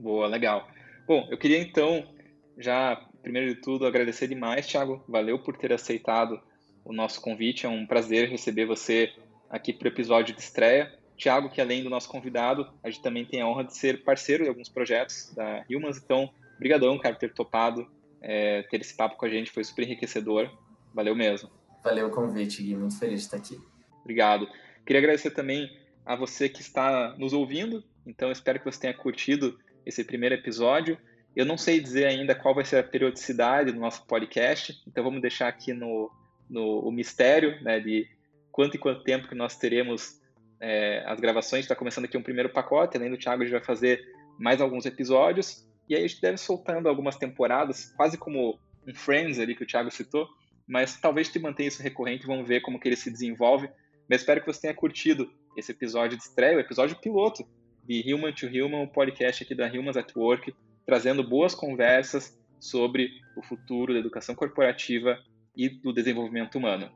Boa, 0.00 0.26
legal. 0.26 0.66
Bom, 1.06 1.28
eu 1.30 1.36
queria 1.36 1.58
então 1.58 2.08
já, 2.56 2.96
primeiro 3.22 3.54
de 3.54 3.60
tudo, 3.60 3.84
agradecer 3.84 4.26
demais, 4.26 4.66
Thiago. 4.66 5.04
Valeu 5.06 5.38
por 5.38 5.58
ter 5.58 5.74
aceitado 5.74 6.40
o 6.82 6.90
nosso 6.90 7.20
convite. 7.20 7.66
É 7.66 7.68
um 7.68 7.86
prazer 7.86 8.26
receber 8.26 8.64
você 8.64 9.12
aqui 9.50 9.74
para 9.74 9.84
o 9.84 9.88
episódio 9.88 10.34
de 10.34 10.40
estreia. 10.40 10.90
Thiago, 11.18 11.50
que 11.50 11.60
além 11.60 11.84
do 11.84 11.90
nosso 11.90 12.08
convidado, 12.08 12.66
a 12.82 12.88
gente 12.88 13.02
também 13.02 13.26
tem 13.26 13.42
a 13.42 13.46
honra 13.46 13.62
de 13.62 13.76
ser 13.76 14.02
parceiro 14.02 14.42
de 14.44 14.48
alguns 14.48 14.70
projetos 14.70 15.34
da 15.36 15.66
Humans. 15.70 15.98
Então, 15.98 16.30
brigadão, 16.58 16.98
cara, 16.98 17.14
por 17.14 17.20
ter 17.20 17.34
topado, 17.34 17.86
é, 18.22 18.62
ter 18.62 18.80
esse 18.80 18.96
papo 18.96 19.16
com 19.16 19.26
a 19.26 19.28
gente. 19.28 19.50
Foi 19.50 19.62
super 19.62 19.82
enriquecedor. 19.82 20.50
Valeu 20.94 21.14
mesmo. 21.14 21.50
Valeu 21.84 22.06
o 22.06 22.10
convite, 22.10 22.62
Gui. 22.62 22.74
Muito 22.74 22.98
feliz 22.98 23.20
de 23.20 23.26
estar 23.26 23.36
aqui. 23.36 23.60
Obrigado. 24.00 24.48
Queria 24.86 25.00
agradecer 25.00 25.32
também 25.32 25.70
a 26.06 26.16
você 26.16 26.48
que 26.48 26.62
está 26.62 27.14
nos 27.18 27.34
ouvindo. 27.34 27.84
Então, 28.06 28.32
espero 28.32 28.58
que 28.58 28.64
você 28.64 28.80
tenha 28.80 28.94
curtido 28.94 29.58
esse 29.84 30.04
primeiro 30.04 30.34
episódio. 30.34 30.98
Eu 31.34 31.44
não 31.44 31.56
sei 31.56 31.80
dizer 31.80 32.06
ainda 32.06 32.34
qual 32.34 32.54
vai 32.54 32.64
ser 32.64 32.78
a 32.78 32.82
periodicidade 32.82 33.72
do 33.72 33.78
nosso 33.78 34.04
podcast, 34.06 34.80
então 34.86 35.04
vamos 35.04 35.20
deixar 35.20 35.48
aqui 35.48 35.72
no, 35.72 36.10
no 36.48 36.80
o 36.80 36.90
mistério 36.90 37.62
né, 37.62 37.78
de 37.78 38.08
quanto 38.50 38.74
e 38.74 38.78
quanto 38.78 39.04
tempo 39.04 39.28
que 39.28 39.34
nós 39.34 39.56
teremos 39.56 40.20
é, 40.60 41.04
as 41.06 41.20
gravações. 41.20 41.64
Está 41.64 41.76
começando 41.76 42.04
aqui 42.04 42.16
um 42.16 42.22
primeiro 42.22 42.50
pacote, 42.50 42.96
além 42.96 43.10
do 43.10 43.16
Thiago, 43.16 43.42
a 43.42 43.46
gente 43.46 43.54
vai 43.54 43.64
fazer 43.64 44.02
mais 44.38 44.60
alguns 44.60 44.86
episódios, 44.86 45.68
e 45.88 45.94
aí 45.94 46.04
a 46.04 46.08
gente 46.08 46.20
deve 46.20 46.38
soltando 46.38 46.88
algumas 46.88 47.16
temporadas, 47.16 47.92
quase 47.96 48.16
como 48.16 48.58
um 48.86 48.94
Friends 48.94 49.38
ali 49.38 49.54
que 49.54 49.62
o 49.62 49.66
Thiago 49.66 49.90
citou, 49.90 50.28
mas 50.66 51.00
talvez 51.00 51.28
te 51.28 51.38
mantenha 51.38 51.68
isso 51.68 51.82
recorrente, 51.82 52.26
vamos 52.26 52.46
ver 52.46 52.60
como 52.60 52.78
que 52.78 52.88
ele 52.88 52.96
se 52.96 53.10
desenvolve. 53.10 53.68
Mas 54.08 54.20
espero 54.20 54.40
que 54.40 54.46
você 54.46 54.62
tenha 54.62 54.74
curtido 54.74 55.30
esse 55.56 55.72
episódio 55.72 56.16
de 56.16 56.22
estreia, 56.22 56.56
o 56.56 56.60
episódio 56.60 56.96
piloto 56.96 57.44
de 57.84 58.12
Human 58.12 58.32
to 58.32 58.46
Human, 58.46 58.82
o 58.82 58.88
podcast 58.88 59.42
aqui 59.42 59.54
da 59.54 59.66
Humans 59.66 59.96
at 59.96 60.14
Work, 60.16 60.54
trazendo 60.86 61.22
boas 61.22 61.54
conversas 61.54 62.38
sobre 62.58 63.10
o 63.36 63.42
futuro 63.42 63.92
da 63.92 64.00
educação 64.00 64.34
corporativa 64.34 65.18
e 65.56 65.68
do 65.68 65.92
desenvolvimento 65.92 66.56
humano. 66.56 66.90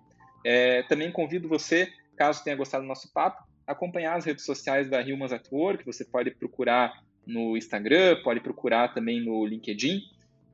É, 0.44 0.82
também 0.84 1.10
convido 1.10 1.48
você, 1.48 1.90
caso 2.16 2.44
tenha 2.44 2.56
gostado 2.56 2.84
do 2.84 2.88
nosso 2.88 3.12
papo, 3.12 3.42
acompanhar 3.66 4.16
as 4.16 4.24
redes 4.24 4.44
sociais 4.44 4.88
da 4.88 5.00
Humans 5.00 5.32
at 5.32 5.46
Work, 5.50 5.84
você 5.84 6.04
pode 6.04 6.30
procurar 6.32 7.02
no 7.26 7.56
Instagram, 7.56 8.22
pode 8.22 8.40
procurar 8.40 8.92
também 8.92 9.24
no 9.24 9.44
LinkedIn, 9.46 10.02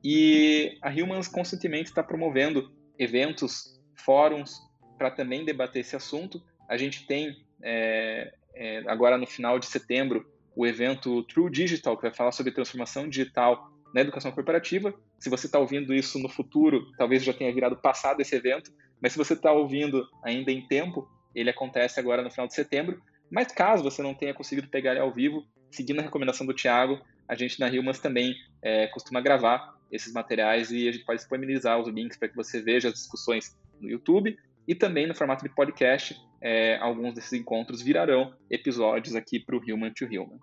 e 0.03 0.77
a 0.81 0.89
Humans 0.89 1.27
constantemente 1.27 1.89
está 1.89 2.01
promovendo 2.01 2.71
eventos, 2.97 3.79
fóruns, 3.95 4.59
para 4.97 5.11
também 5.11 5.43
debater 5.43 5.81
esse 5.81 5.95
assunto. 5.95 6.41
A 6.67 6.77
gente 6.77 7.05
tem 7.05 7.35
é, 7.61 8.33
é, 8.55 8.83
agora 8.87 9.17
no 9.17 9.27
final 9.27 9.59
de 9.59 9.65
setembro, 9.65 10.25
o 10.55 10.65
evento 10.65 11.23
True 11.23 11.49
Digital, 11.49 11.95
que 11.95 12.03
vai 12.03 12.13
falar 12.13 12.31
sobre 12.31 12.51
transformação 12.51 13.07
digital 13.07 13.71
na 13.93 14.01
educação 14.01 14.31
corporativa. 14.31 14.93
Se 15.19 15.29
você 15.29 15.45
está 15.45 15.59
ouvindo 15.59 15.93
isso 15.93 16.19
no 16.19 16.29
futuro, 16.29 16.91
talvez 16.97 17.23
já 17.23 17.33
tenha 17.33 17.53
virado 17.53 17.75
passado 17.77 18.21
esse 18.21 18.35
evento, 18.35 18.71
mas 19.01 19.13
se 19.13 19.17
você 19.17 19.33
está 19.33 19.51
ouvindo 19.51 20.07
ainda 20.23 20.51
em 20.51 20.67
tempo, 20.67 21.07
ele 21.33 21.49
acontece 21.49 21.99
agora 21.99 22.21
no 22.21 22.31
final 22.31 22.47
de 22.47 22.53
setembro. 22.53 23.01
Mas 23.29 23.51
caso 23.51 23.83
você 23.83 24.01
não 24.01 24.13
tenha 24.13 24.33
conseguido 24.33 24.67
pegar 24.67 24.91
ele 24.91 24.99
ao 24.99 25.13
vivo, 25.13 25.45
seguindo 25.69 25.99
a 25.99 26.03
recomendação 26.03 26.45
do 26.45 26.53
Thiago, 26.53 26.99
a 27.27 27.35
gente 27.35 27.59
na 27.59 27.69
Hilmas 27.69 27.99
também 27.99 28.35
é, 28.61 28.87
costuma 28.87 29.21
gravar 29.21 29.73
esses 29.89 30.11
materiais 30.13 30.71
e 30.71 30.87
a 30.87 30.91
gente 30.91 31.05
pode 31.05 31.19
disponibilizar 31.19 31.79
os 31.79 31.87
links 31.87 32.17
para 32.17 32.27
que 32.27 32.35
você 32.35 32.61
veja 32.61 32.89
as 32.89 32.93
discussões 32.93 33.57
no 33.79 33.89
YouTube 33.89 34.37
e 34.67 34.75
também 34.75 35.07
no 35.07 35.15
formato 35.15 35.43
de 35.43 35.53
podcast 35.53 36.15
é, 36.41 36.77
alguns 36.77 37.13
desses 37.13 37.33
encontros 37.33 37.81
virarão 37.81 38.33
episódios 38.49 39.15
aqui 39.15 39.39
para 39.39 39.55
o 39.55 39.59
Human 39.59 39.91
to 39.93 40.05
Human. 40.05 40.39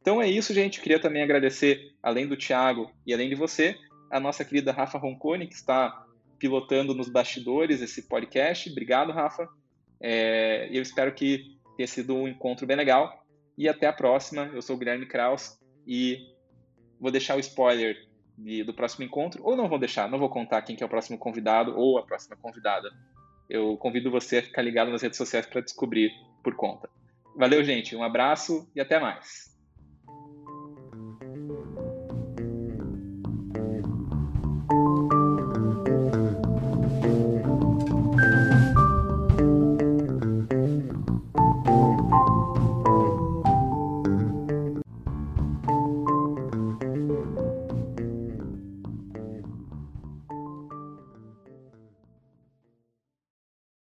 Então 0.00 0.22
é 0.22 0.28
isso, 0.28 0.54
gente. 0.54 0.80
Queria 0.80 1.00
também 1.00 1.22
agradecer, 1.22 1.92
além 2.02 2.28
do 2.28 2.36
Thiago 2.36 2.90
e 3.04 3.12
além 3.12 3.28
de 3.28 3.34
você, 3.34 3.76
a 4.10 4.20
nossa 4.20 4.44
querida 4.44 4.72
Rafa 4.72 4.98
Roncone, 4.98 5.48
que 5.48 5.54
está 5.54 6.06
pilotando 6.38 6.94
nos 6.94 7.08
bastidores 7.08 7.82
esse 7.82 8.08
podcast. 8.08 8.70
Obrigado, 8.70 9.12
Rafa. 9.12 9.48
É, 10.00 10.68
eu 10.70 10.80
espero 10.80 11.12
que 11.12 11.58
tenha 11.76 11.88
sido 11.88 12.14
um 12.14 12.28
encontro 12.28 12.66
bem 12.66 12.76
legal. 12.76 13.24
E 13.58 13.68
até 13.68 13.86
a 13.86 13.92
próxima. 13.92 14.50
Eu 14.54 14.62
sou 14.62 14.76
o 14.76 14.78
Guilherme 14.78 15.06
Kraus 15.06 15.58
e 15.86 16.18
vou 17.00 17.10
deixar 17.10 17.36
o 17.36 17.40
spoiler 17.40 17.96
de, 18.38 18.62
do 18.62 18.74
próximo 18.74 19.04
encontro, 19.04 19.42
ou 19.44 19.56
não 19.56 19.68
vou 19.68 19.78
deixar, 19.78 20.08
não 20.10 20.18
vou 20.18 20.28
contar 20.28 20.62
quem 20.62 20.76
que 20.76 20.82
é 20.82 20.86
o 20.86 20.90
próximo 20.90 21.18
convidado 21.18 21.76
ou 21.76 21.98
a 21.98 22.04
próxima 22.04 22.36
convidada 22.36 22.90
eu 23.48 23.76
convido 23.76 24.10
você 24.10 24.38
a 24.38 24.42
ficar 24.42 24.62
ligado 24.62 24.90
nas 24.90 25.02
redes 25.02 25.16
sociais 25.16 25.46
para 25.46 25.60
descobrir 25.60 26.10
por 26.42 26.54
conta. 26.54 26.88
Valeu, 27.36 27.62
gente. 27.64 27.94
Um 27.94 28.02
abraço 28.02 28.68
e 28.74 28.80
até 28.80 28.98
mais. 28.98 29.55